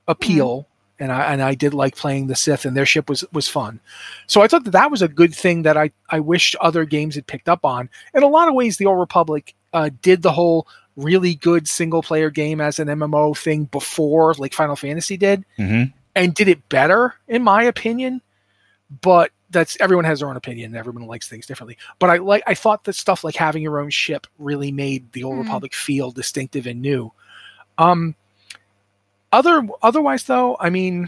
appeal, 0.07 0.67
and 1.01 1.11
I 1.11 1.33
and 1.33 1.41
I 1.41 1.55
did 1.55 1.73
like 1.73 1.97
playing 1.97 2.27
the 2.27 2.35
Sith, 2.35 2.63
and 2.63 2.77
their 2.77 2.85
ship 2.85 3.09
was 3.09 3.25
was 3.33 3.47
fun. 3.49 3.81
So 4.27 4.41
I 4.41 4.47
thought 4.47 4.63
that 4.63 4.71
that 4.71 4.91
was 4.91 5.01
a 5.01 5.07
good 5.09 5.35
thing 5.35 5.63
that 5.63 5.75
I 5.75 5.91
I 6.09 6.21
wished 6.21 6.55
other 6.61 6.85
games 6.85 7.15
had 7.15 7.27
picked 7.27 7.49
up 7.49 7.65
on. 7.65 7.89
In 8.13 8.23
a 8.23 8.27
lot 8.27 8.47
of 8.47 8.53
ways, 8.53 8.77
the 8.77 8.85
Old 8.85 8.99
Republic 8.99 9.53
uh, 9.73 9.89
did 10.01 10.21
the 10.21 10.31
whole 10.31 10.67
really 10.95 11.35
good 11.35 11.67
single 11.67 12.01
player 12.03 12.29
game 12.29 12.61
as 12.61 12.79
an 12.79 12.87
MMO 12.87 13.35
thing 13.37 13.65
before, 13.65 14.33
like 14.35 14.53
Final 14.53 14.75
Fantasy 14.75 15.17
did 15.17 15.43
hmm 15.57 15.83
and 16.13 16.33
did 16.33 16.49
it 16.49 16.67
better 16.67 17.15
in 17.29 17.41
my 17.41 17.63
opinion 17.63 18.21
but 19.01 19.31
that's 19.49 19.77
everyone 19.79 20.03
has 20.03 20.19
their 20.19 20.27
own 20.29 20.35
opinion 20.35 20.75
everyone 20.75 21.07
likes 21.07 21.29
things 21.29 21.45
differently 21.45 21.77
but 21.99 22.09
i 22.09 22.17
like 22.17 22.43
i 22.47 22.53
thought 22.53 22.83
that 22.83 22.95
stuff 22.95 23.23
like 23.23 23.35
having 23.37 23.63
your 23.63 23.79
own 23.79 23.89
ship 23.89 24.27
really 24.37 24.73
made 24.73 25.09
the 25.13 25.23
old 25.23 25.35
Hmm. 25.35 25.43
republic 25.43 25.73
feel 25.73 26.11
distinctive 26.11 26.67
and 26.67 26.81
new 26.81 27.09
um 27.77 28.13
other 29.31 29.67
otherwise 29.81 30.23
though 30.25 30.57
i 30.59 30.69
mean 30.69 31.07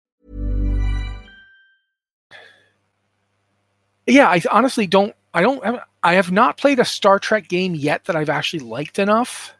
Yeah 4.11 4.27
i 4.29 4.41
honestly 4.51 4.85
don't 4.87 5.15
i 5.33 5.41
don't 5.41 5.63
i 6.03 6.13
have 6.13 6.31
not 6.31 6.57
played 6.57 6.79
a 6.79 6.85
star 6.85 7.17
trek 7.19 7.47
game 7.47 7.73
yet 7.75 8.05
that 8.05 8.15
i've 8.15 8.29
actually 8.29 8.59
liked 8.59 8.99
enough 8.99 9.53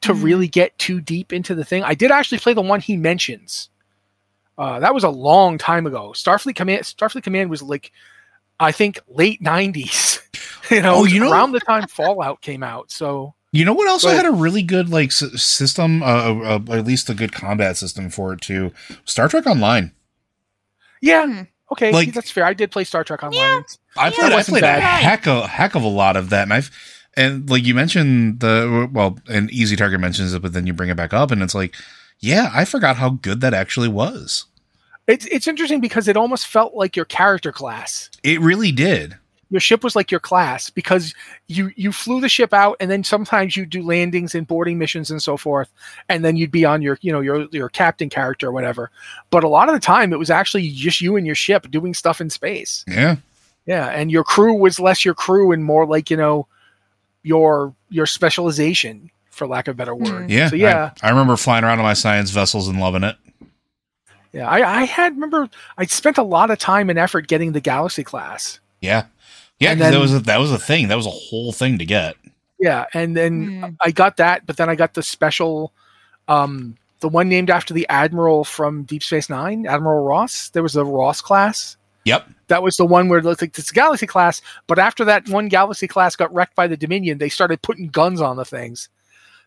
to 0.00 0.14
really 0.14 0.46
get 0.48 0.78
too 0.78 1.00
deep 1.00 1.32
into 1.32 1.56
the 1.56 1.64
thing. 1.64 1.82
I 1.82 1.94
did 1.94 2.12
actually 2.12 2.38
play 2.38 2.52
the 2.54 2.62
one 2.62 2.78
he 2.80 2.96
mentions. 2.96 3.68
Uh, 4.56 4.78
that 4.78 4.94
was 4.94 5.02
a 5.02 5.08
long 5.08 5.58
time 5.58 5.86
ago. 5.88 6.10
Starfleet 6.14 6.54
command 6.54 6.82
starfleet 6.82 7.24
command 7.24 7.50
was 7.50 7.62
like 7.62 7.90
i 8.60 8.70
think 8.72 8.98
late 9.08 9.42
90s 9.42 10.20
you 10.70 10.82
know, 10.82 10.96
Oh, 10.96 11.04
you 11.04 11.18
know- 11.20 11.30
around 11.32 11.50
the 11.52 11.60
time 11.60 11.86
fallout 11.88 12.40
came 12.42 12.62
out 12.62 12.90
so. 12.92 13.34
You 13.50 13.64
know 13.64 13.72
what 13.72 13.88
also 13.88 14.08
Go 14.10 14.16
had 14.16 14.26
a 14.26 14.30
really 14.30 14.62
good 14.62 14.88
like 14.90 15.08
s- 15.08 15.40
system, 15.42 16.02
uh, 16.02 16.06
uh, 16.06 16.58
uh, 16.68 16.72
at 16.76 16.84
least 16.86 17.08
a 17.08 17.14
good 17.14 17.32
combat 17.32 17.76
system 17.78 18.10
for 18.10 18.34
it 18.34 18.40
too. 18.42 18.72
Star 19.06 19.26
Trek 19.28 19.46
Online. 19.46 19.92
yeah. 21.00 21.26
Hmm. 21.26 21.42
Okay 21.70 21.92
Like- 21.92 22.12
that's 22.14 22.30
fair 22.30 22.44
i 22.44 22.54
did 22.54 22.70
play 22.70 22.84
star 22.84 23.04
trek 23.04 23.22
online 23.22 23.34
Yeah. 23.36 23.62
I 23.96 24.10
played, 24.10 24.32
I 24.32 24.42
played 24.44 24.62
a 24.62 24.66
bad. 24.66 24.80
heck 25.02 25.26
of 25.26 25.46
heck 25.48 25.74
of 25.74 25.82
a 25.82 25.88
lot 25.88 26.16
of 26.16 26.30
that, 26.30 26.42
and 26.44 26.52
I've 26.52 26.70
and 27.16 27.50
like 27.50 27.64
you 27.64 27.74
mentioned 27.74 28.38
the 28.38 28.88
well, 28.92 29.18
and 29.28 29.50
Easy 29.50 29.74
Target 29.74 29.98
mentions 29.98 30.32
it, 30.34 30.40
but 30.40 30.52
then 30.52 30.68
you 30.68 30.72
bring 30.72 30.88
it 30.88 30.96
back 30.96 31.12
up, 31.12 31.32
and 31.32 31.42
it's 31.42 31.54
like, 31.54 31.74
yeah, 32.20 32.52
I 32.54 32.64
forgot 32.64 32.94
how 32.96 33.10
good 33.10 33.40
that 33.40 33.54
actually 33.54 33.88
was. 33.88 34.44
It's 35.08 35.26
it's 35.26 35.48
interesting 35.48 35.80
because 35.80 36.06
it 36.06 36.16
almost 36.16 36.46
felt 36.46 36.74
like 36.74 36.94
your 36.94 37.06
character 37.06 37.50
class. 37.50 38.08
It 38.22 38.40
really 38.40 38.70
did. 38.70 39.16
Your 39.50 39.60
ship 39.60 39.82
was 39.82 39.96
like 39.96 40.10
your 40.10 40.20
class 40.20 40.68
because 40.68 41.14
you 41.46 41.70
you 41.74 41.90
flew 41.90 42.20
the 42.20 42.28
ship 42.28 42.52
out, 42.52 42.76
and 42.80 42.90
then 42.90 43.02
sometimes 43.02 43.56
you 43.56 43.64
do 43.64 43.82
landings 43.82 44.34
and 44.34 44.46
boarding 44.46 44.76
missions 44.78 45.10
and 45.10 45.22
so 45.22 45.38
forth, 45.38 45.70
and 46.10 46.22
then 46.22 46.36
you'd 46.36 46.50
be 46.50 46.66
on 46.66 46.82
your 46.82 46.98
you 47.00 47.10
know 47.10 47.20
your 47.20 47.46
your 47.50 47.70
captain 47.70 48.10
character 48.10 48.48
or 48.48 48.52
whatever. 48.52 48.90
But 49.30 49.44
a 49.44 49.48
lot 49.48 49.68
of 49.68 49.74
the 49.74 49.80
time, 49.80 50.12
it 50.12 50.18
was 50.18 50.28
actually 50.30 50.68
just 50.70 51.00
you 51.00 51.16
and 51.16 51.24
your 51.24 51.34
ship 51.34 51.70
doing 51.70 51.94
stuff 51.94 52.20
in 52.20 52.28
space. 52.28 52.84
Yeah, 52.86 53.16
Yeah, 53.64 53.86
and 53.86 54.10
your 54.10 54.22
crew 54.24 54.54
was 54.54 54.78
less 54.78 55.02
your 55.04 55.14
crew 55.14 55.52
and 55.52 55.64
more 55.64 55.86
like 55.86 56.10
you 56.10 56.18
know 56.18 56.46
your 57.22 57.74
your 57.88 58.04
specialization, 58.06 59.10
for 59.30 59.46
lack 59.46 59.66
of 59.66 59.76
a 59.76 59.78
better 59.78 59.94
word. 59.94 60.24
Hmm. 60.24 60.30
yeah, 60.30 60.48
So 60.50 60.56
yeah, 60.56 60.90
I, 61.02 61.06
I 61.06 61.10
remember 61.10 61.36
flying 61.36 61.64
around 61.64 61.78
on 61.78 61.84
my 61.84 61.94
science 61.94 62.30
vessels 62.30 62.68
and 62.68 62.78
loving 62.80 63.02
it. 63.02 63.16
yeah. 64.32 64.48
I 64.48 64.80
I 64.80 64.84
had 64.84 65.14
remember 65.14 65.48
I 65.78 65.86
spent 65.86 66.18
a 66.18 66.22
lot 66.22 66.50
of 66.50 66.58
time 66.58 66.90
and 66.90 66.98
effort 66.98 67.28
getting 67.28 67.52
the 67.52 67.60
Galaxy 67.62 68.04
class. 68.04 68.60
Yeah, 68.80 69.06
yeah, 69.60 69.72
And 69.72 69.80
'cause 69.80 69.92
that 69.92 69.98
was 70.00 70.14
a, 70.14 70.20
that 70.20 70.38
was 70.40 70.52
a 70.52 70.58
thing. 70.58 70.88
That 70.88 70.96
was 70.96 71.06
a 71.06 71.10
whole 71.10 71.52
thing 71.52 71.78
to 71.78 71.84
get. 71.86 72.16
Yeah, 72.60 72.86
and 72.94 73.16
then 73.16 73.60
Hmm. 73.60 73.64
I 73.84 73.90
got 73.90 74.16
that, 74.16 74.46
but 74.46 74.56
then 74.56 74.68
I 74.68 74.74
got 74.74 74.94
the 74.94 75.02
special, 75.02 75.72
um, 76.26 76.76
the 77.00 77.08
one 77.08 77.28
named 77.28 77.50
after 77.50 77.72
the 77.72 77.86
admiral 77.88 78.44
from 78.44 78.82
Deep 78.82 79.02
Space 79.04 79.30
Nine, 79.30 79.66
Admiral 79.66 80.04
Ross. 80.04 80.48
There 80.50 80.62
was 80.62 80.72
the 80.72 80.84
Ross 80.84 81.20
class. 81.20 81.76
Yep. 82.04 82.26
That 82.48 82.62
was 82.62 82.76
the 82.76 82.86
one 82.86 83.08
where 83.08 83.18
it 83.20 83.24
looked 83.24 83.42
like 83.42 83.56
it's 83.58 83.70
a 83.70 83.74
Galaxy 83.74 84.06
class, 84.06 84.40
but 84.66 84.78
after 84.78 85.04
that 85.04 85.28
one 85.28 85.48
Galaxy 85.48 85.86
class 85.86 86.16
got 86.16 86.32
wrecked 86.34 86.56
by 86.56 86.66
the 86.66 86.76
Dominion, 86.76 87.18
they 87.18 87.28
started 87.28 87.62
putting 87.62 87.88
guns 87.88 88.20
on 88.20 88.36
the 88.36 88.44
things. 88.44 88.88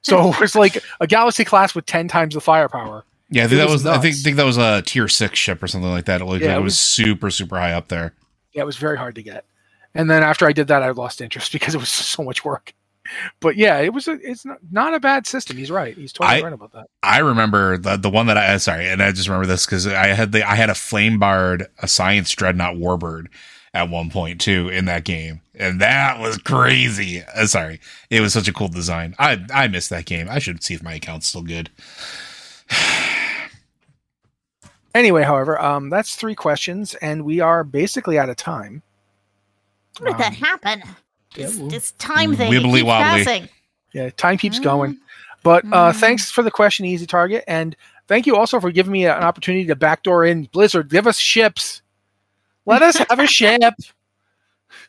So 0.03 0.29
it 0.31 0.39
was 0.39 0.55
like 0.55 0.81
a 0.99 1.07
Galaxy 1.07 1.43
class 1.43 1.75
with 1.75 1.85
ten 1.85 2.07
times 2.07 2.33
the 2.35 2.41
firepower. 2.41 3.03
Yeah, 3.29 3.43
I 3.43 3.45
It 3.45 3.49
think 3.49 3.59
that 3.59 3.65
was 3.69 3.83
was, 3.83 3.85
I 3.87 3.97
think 3.99 4.15
think 4.15 4.37
that 4.37 4.45
was 4.45 4.57
a 4.57 4.81
tier 4.83 5.07
six 5.07 5.37
ship 5.39 5.61
or 5.63 5.67
something 5.67 5.89
like 5.91 6.05
that. 6.05 6.21
Like, 6.25 6.41
Yeah, 6.41 6.53
it 6.53 6.57
it 6.57 6.61
was 6.63 6.73
was- 6.73 6.79
super 6.79 7.29
super 7.31 7.57
high 7.59 7.73
up 7.73 7.87
there. 7.89 8.13
Yeah, 8.53 8.61
it 8.63 8.65
was 8.65 8.77
very 8.77 8.97
hard 8.97 9.15
to 9.15 9.23
get. 9.23 9.43
And 9.93 10.09
then 10.09 10.23
after 10.23 10.47
I 10.47 10.53
did 10.53 10.67
that, 10.67 10.83
I 10.83 10.91
lost 10.91 11.21
interest 11.21 11.51
because 11.53 11.75
it 11.75 11.79
was 11.79 11.89
so 11.89 12.23
much 12.23 12.45
work. 12.45 12.73
But 13.39 13.57
yeah, 13.57 13.79
it 13.79 13.93
was 13.93 14.07
a, 14.07 14.13
it's 14.21 14.45
not, 14.45 14.59
not 14.71 14.93
a 14.93 14.99
bad 14.99 15.27
system. 15.27 15.57
He's 15.57 15.71
right. 15.71 15.95
He's 15.95 16.13
totally 16.13 16.39
I- 16.39 16.43
right 16.43 16.53
about 16.53 16.71
that. 16.73 16.87
I 17.03 17.19
remember 17.19 17.77
the 17.77 17.97
the 17.97 18.09
one 18.09 18.27
that 18.27 18.37
I 18.37 18.55
sorry, 18.57 18.87
and 18.87 19.01
I 19.01 19.11
just 19.11 19.27
remember 19.27 19.47
this 19.47 19.65
because 19.65 19.87
I 19.87 20.07
had 20.07 20.31
the 20.31 20.47
I 20.47 20.55
had 20.55 20.69
a 20.69 20.75
flame 20.75 21.19
barred 21.19 21.67
a 21.79 21.87
science 21.87 22.31
dreadnought 22.31 22.75
warbird 22.75 23.25
at 23.73 23.89
one 23.89 24.09
point 24.11 24.39
too 24.39 24.69
in 24.69 24.85
that 24.85 25.03
game, 25.03 25.41
and 25.55 25.81
that 25.81 26.19
was 26.19 26.37
crazy. 26.37 27.23
Uh, 27.35 27.47
sorry, 27.47 27.81
it 28.09 28.21
was 28.21 28.33
such 28.33 28.47
a 28.47 28.53
cool 28.53 28.67
design. 28.69 29.15
I 29.17 29.43
I 29.53 29.67
missed 29.67 29.89
that 29.89 30.05
game. 30.05 30.29
I 30.29 30.39
should 30.39 30.63
see 30.63 30.75
if 30.75 30.83
my 30.83 30.93
account's 30.93 31.27
still 31.27 31.43
good. 31.43 31.69
Anyway, 34.93 35.23
however, 35.23 35.59
um, 35.61 35.89
that's 35.89 36.15
three 36.15 36.35
questions, 36.35 36.95
and 36.95 37.23
we 37.23 37.39
are 37.39 37.63
basically 37.63 38.19
out 38.19 38.27
of 38.29 38.35
time. 38.35 38.83
How 39.99 40.05
did 40.05 40.17
that 40.17 40.27
Um, 40.29 40.33
happen? 40.35 40.83
yeah, 41.35 41.47
This, 41.47 41.57
well- 41.57 41.81
time 41.99 42.35
thing. 42.35 42.51
Wibbly 42.51 42.83
wobbly. 42.83 43.23
passing. 43.25 43.49
Yeah, 43.93 44.09
time 44.11 44.37
keeps 44.37 44.59
Mm. 44.59 44.63
going. 44.63 44.97
But 45.43 45.65
uh, 45.65 45.91
Mm. 45.91 45.95
thanks 45.95 46.31
for 46.31 46.43
the 46.43 46.51
question, 46.51 46.85
Easy 46.85 47.05
Target, 47.05 47.43
and 47.47 47.75
thank 48.07 48.25
you 48.27 48.35
also 48.37 48.59
for 48.59 48.71
giving 48.71 48.91
me 48.91 49.05
an 49.05 49.23
opportunity 49.23 49.65
to 49.65 49.75
backdoor 49.75 50.23
in 50.25 50.43
Blizzard. 50.45 50.89
Give 50.89 51.07
us 51.07 51.17
ships. 51.17 51.81
Let 52.65 52.81
us 52.83 52.97
have 52.97 53.19
a 53.19 53.27
ship. 53.27 53.73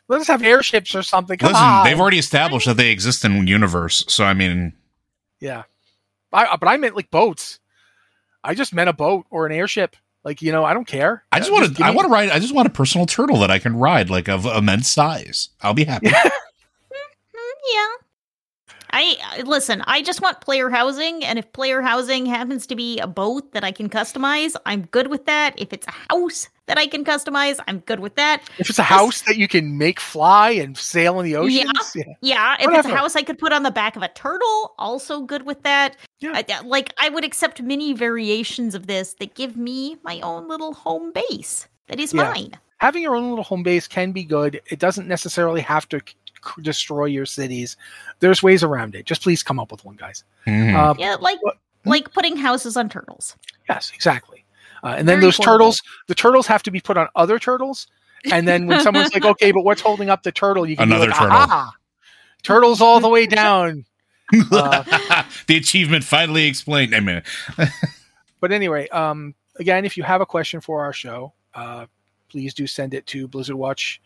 Let 0.07 0.21
us 0.21 0.27
have 0.27 0.43
airships 0.43 0.93
or 0.95 1.01
something. 1.03 1.37
Come 1.37 1.51
Listen, 1.53 1.65
on. 1.65 1.83
they've 1.85 1.99
already 1.99 2.19
established 2.19 2.67
that 2.67 2.77
they 2.77 2.91
exist 2.91 3.25
in 3.25 3.47
universe, 3.47 4.03
so 4.07 4.23
I 4.25 4.33
mean, 4.33 4.73
Yeah, 5.39 5.63
I, 6.31 6.55
but 6.55 6.67
I 6.67 6.77
meant 6.77 6.95
like 6.95 7.09
boats. 7.11 7.59
I 8.43 8.53
just 8.53 8.73
meant 8.73 8.89
a 8.89 8.93
boat 8.93 9.25
or 9.29 9.45
an 9.45 9.51
airship. 9.51 9.95
Like 10.23 10.41
you 10.41 10.51
know, 10.51 10.63
I 10.63 10.73
don't 10.73 10.87
care. 10.87 11.23
I 11.31 11.39
just 11.39 11.51
want 11.51 11.65
to 11.65 11.71
give 11.71 11.85
I 11.85 11.91
want 11.91 12.05
to 12.07 12.11
ride. 12.11 12.29
I 12.29 12.39
just 12.39 12.55
want 12.55 12.67
a 12.67 12.71
personal 12.71 13.05
turtle 13.05 13.39
that 13.39 13.51
I 13.51 13.59
can 13.59 13.75
ride, 13.75 14.09
like 14.09 14.29
of 14.29 14.45
immense 14.45 14.89
size. 14.89 15.49
I'll 15.61 15.73
be 15.73 15.83
happy. 15.85 16.07
Mm, 17.35 17.39
Yeah. 17.73 17.87
I 18.91 19.17
I- 19.37 19.41
listen. 19.41 19.81
I 19.87 20.01
just 20.01 20.21
want 20.21 20.39
player 20.41 20.69
housing, 20.69 21.23
and 21.25 21.39
if 21.39 21.51
player 21.53 21.81
housing 21.81 22.25
happens 22.25 22.67
to 22.67 22.75
be 22.75 22.99
a 22.99 23.07
boat 23.07 23.51
that 23.53 23.63
I 23.63 23.71
can 23.71 23.89
customize, 23.89 24.55
I'm 24.65 24.83
good 24.85 25.07
with 25.07 25.25
that. 25.25 25.55
If 25.59 25.73
it's 25.73 25.87
a 25.87 26.13
house 26.13 26.47
that 26.67 26.77
I 26.77 26.87
can 26.87 27.03
customize, 27.03 27.59
I'm 27.67 27.79
good 27.79 27.99
with 27.99 28.15
that. 28.15 28.49
If 28.57 28.69
it's 28.69 28.79
a 28.79 28.83
house 28.83 29.21
that 29.23 29.37
you 29.37 29.47
can 29.47 29.77
make 29.77 29.99
fly 29.99 30.51
and 30.51 30.77
sail 30.77 31.19
in 31.19 31.25
the 31.25 31.35
oceans, 31.35 31.91
yeah. 31.95 32.03
Yeah, 32.21 32.55
if 32.59 32.69
it's 32.69 32.87
a 32.87 32.95
house 32.95 33.15
I 33.15 33.21
could 33.23 33.37
put 33.37 33.51
on 33.51 33.63
the 33.63 33.71
back 33.71 33.95
of 33.95 34.01
a 34.01 34.07
turtle, 34.09 34.73
also 34.77 35.21
good 35.21 35.45
with 35.45 35.63
that. 35.63 35.97
Yeah. 36.19 36.31
I- 36.35 36.45
I- 36.49 36.61
like 36.61 36.93
I 36.99 37.09
would 37.09 37.25
accept 37.25 37.61
many 37.61 37.93
variations 37.93 38.75
of 38.75 38.87
this 38.87 39.15
that 39.15 39.35
give 39.35 39.57
me 39.57 39.97
my 40.03 40.21
own 40.21 40.47
little 40.47 40.73
home 40.73 41.11
base 41.11 41.67
that 41.87 41.99
is 41.99 42.13
Yeah. 42.13 42.23
mine. 42.31 42.53
having 42.79 43.01
your 43.01 43.15
own 43.15 43.29
little 43.29 43.45
home 43.45 43.63
base 43.63 43.87
can 43.87 44.11
be 44.11 44.25
good. 44.25 44.61
It 44.65 44.77
doesn't 44.77 45.07
necessarily 45.07 45.61
have 45.61 45.87
to 45.87 45.99
c- 46.05 46.15
c- 46.45 46.61
destroy 46.61 47.05
your 47.05 47.25
cities. 47.25 47.77
There's 48.19 48.43
ways 48.43 48.61
around 48.61 48.93
it. 48.93 49.05
Just 49.05 49.21
please 49.21 49.41
come 49.41 49.57
up 49.57 49.71
with 49.71 49.85
one, 49.85 49.95
guys. 49.95 50.25
Mhm. 50.45 50.75
Uh, 50.75 50.93
Yeah, 50.97 51.15
like 51.19 51.41
What- 51.43 51.57
like 51.85 52.11
putting 52.13 52.35
houses 52.35 52.75
on 52.75 52.89
turtles. 52.89 53.37
yes, 53.69 53.89
exactly. 53.95 54.42
Uh, 54.83 54.95
and 54.97 55.07
then 55.07 55.17
Very 55.17 55.27
those 55.27 55.37
portable. 55.37 55.57
turtles, 55.57 55.81
the 56.07 56.15
turtles 56.15 56.47
have 56.47 56.61
to 56.63 56.71
be 56.71 56.81
put 56.81 56.97
on 56.97 57.07
other 57.15 57.39
turtles. 57.39 57.87
And 58.31 58.47
then 58.47 58.67
when 58.67 58.79
someone's 58.81 59.13
like, 59.13 59.25
"Okay, 59.25 59.51
but 59.51 59.63
what's 59.63 59.81
holding 59.81 60.09
up 60.09 60.23
the 60.23 60.31
turtle?" 60.31 60.65
You 60.67 60.75
can 60.77 60.89
be 60.89 60.95
Another 60.95 61.09
like, 61.11 61.19
turtle. 61.19 61.37
"Aha! 61.37 61.73
turtles 62.43 62.81
all 62.81 62.99
the 62.99 63.09
way 63.09 63.25
down. 63.25 63.85
uh, 64.51 65.23
the 65.47 65.57
achievement 65.57 66.03
finally 66.03 66.45
explained. 66.45 66.95
I 66.95 66.99
mean, 66.99 67.21
But 68.39 68.51
anyway, 68.51 68.89
um, 68.89 69.35
again, 69.57 69.85
if 69.85 69.95
you 69.95 70.03
have 70.03 70.19
a 70.19 70.25
question 70.25 70.59
for 70.59 70.83
our 70.83 70.91
show, 70.91 71.31
uh, 71.53 71.85
please 72.29 72.53
do 72.53 72.67
send 72.67 72.93
it 72.93 73.05
to 73.07 73.25
Blizzard 73.27 73.55
Watch 73.55 74.01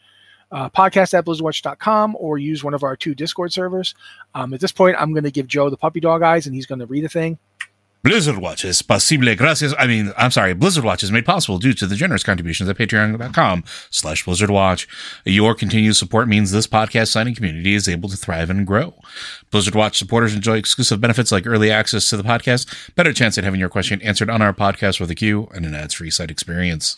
uh, 0.51 0.69
podcast 0.69 1.13
at 1.15 1.25
blizzardwatch.com 1.25 2.15
or 2.19 2.37
use 2.37 2.63
one 2.63 2.75
of 2.75 2.83
our 2.83 2.95
two 2.95 3.15
Discord 3.15 3.51
servers. 3.51 3.95
Um, 4.35 4.53
at 4.53 4.59
this 4.59 4.71
point, 4.71 4.95
I'm 4.99 5.11
going 5.11 5.23
to 5.23 5.31
give 5.31 5.47
Joe 5.47 5.71
the 5.71 5.77
puppy 5.77 5.99
dog 5.99 6.21
eyes 6.21 6.45
and 6.45 6.53
he's 6.53 6.67
going 6.67 6.79
to 6.79 6.85
read 6.85 7.03
a 7.03 7.09
thing. 7.09 7.39
Blizzard 8.07 8.37
Watch 8.37 8.63
is 8.63 8.81
posible 8.81 9.35
gracias. 9.35 9.73
I 9.77 9.85
mean, 9.85 10.13
I'm 10.15 10.31
sorry. 10.31 10.53
Blizzard 10.53 10.85
Watch 10.85 11.03
is 11.03 11.11
made 11.11 11.25
possible 11.25 11.59
due 11.59 11.73
to 11.73 11.85
the 11.85 11.97
generous 11.97 12.23
contributions 12.23 12.69
at 12.69 12.77
patreon.com 12.77 13.65
slash 13.89 14.23
Blizzard 14.23 14.49
Watch. 14.49 14.87
Your 15.25 15.53
continued 15.53 15.97
support 15.97 16.29
means 16.29 16.51
this 16.51 16.67
podcast 16.67 17.09
signing 17.09 17.35
community 17.35 17.75
is 17.75 17.89
able 17.89 18.07
to 18.07 18.15
thrive 18.15 18.49
and 18.49 18.65
grow. 18.65 18.93
Blizzard 19.51 19.75
Watch 19.75 19.97
supporters 19.97 20.33
enjoy 20.33 20.55
exclusive 20.55 21.01
benefits 21.01 21.33
like 21.33 21.45
early 21.45 21.69
access 21.69 22.09
to 22.09 22.15
the 22.15 22.23
podcast, 22.23 22.95
better 22.95 23.11
chance 23.11 23.37
at 23.37 23.43
having 23.43 23.59
your 23.59 23.67
question 23.67 24.01
answered 24.01 24.29
on 24.29 24.41
our 24.41 24.53
podcast 24.53 25.01
with 25.01 25.11
a 25.11 25.15
queue, 25.15 25.49
and 25.53 25.65
an 25.65 25.75
ads-free 25.75 26.11
site 26.11 26.31
experience. 26.31 26.97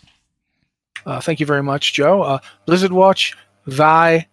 Uh, 1.08 1.20
thank 1.20 1.40
you 1.40 1.48
very 1.48 1.64
much, 1.64 1.94
Joe. 1.94 2.22
Uh, 2.22 2.40
Blizzard 2.68 2.92
Watch, 2.92 3.36
Vi 3.66 4.28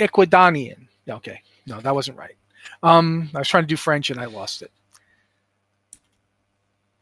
Ecuadonian. 0.00 0.86
Okay, 1.06 1.42
no, 1.66 1.78
that 1.82 1.94
wasn't 1.94 2.16
right. 2.16 2.36
Um, 2.82 3.28
I 3.34 3.40
was 3.40 3.48
trying 3.48 3.64
to 3.64 3.68
do 3.68 3.76
French 3.76 4.08
and 4.08 4.18
I 4.18 4.24
lost 4.24 4.62
it. 4.62 4.70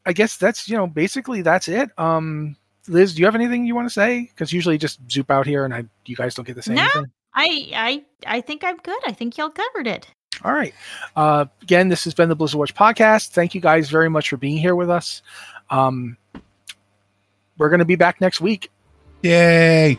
I 0.07 0.13
guess 0.13 0.37
that's 0.37 0.69
you 0.69 0.77
know 0.77 0.87
basically 0.87 1.43
that's 1.43 1.69
it. 1.69 1.91
Um, 1.99 2.57
Liz, 2.89 3.15
do 3.15 3.21
you 3.21 3.27
have 3.27 3.35
anything 3.35 3.65
you 3.67 3.75
want 3.75 3.87
to 3.89 3.93
say? 3.95 4.23
Because 4.23 4.53
usually 4.53 4.77
just 4.79 5.01
zoop 5.11 5.31
out 5.31 5.47
here 5.47 5.65
and 5.65 5.73
I 5.75 5.85
you 6.07 6.17
guys 6.17 6.35
don't 6.35 6.47
get 6.47 6.57
to 6.57 6.63
say 6.63 6.75
No. 6.75 6.83
anything. 6.83 7.11
I 7.35 7.71
I 7.75 8.05
I 8.37 8.41
think 8.41 8.63
I'm 8.65 8.77
good. 8.77 9.01
I 9.07 9.13
think 9.13 9.37
y'all 9.39 9.51
covered 9.51 9.87
it. 9.87 10.07
All 10.45 10.53
right. 10.53 10.75
Uh, 11.17 11.47
again, 11.63 11.89
this 11.89 12.05
has 12.05 12.13
been 12.13 12.29
the 12.29 12.35
Blizzard 12.37 12.59
Watch 12.59 12.75
podcast. 12.75 13.29
Thank 13.29 13.55
you 13.55 13.61
guys 13.61 13.89
very 13.89 14.11
much 14.11 14.29
for 14.29 14.37
being 14.37 14.59
here 14.59 14.75
with 14.75 14.91
us. 14.91 15.23
Um, 15.71 16.17
we're 17.57 17.69
going 17.71 17.79
to 17.79 17.85
be 17.85 17.95
back 17.97 18.21
next 18.21 18.41
week. 18.41 18.71
Yay! 19.23 19.91
Yay! 19.93 19.99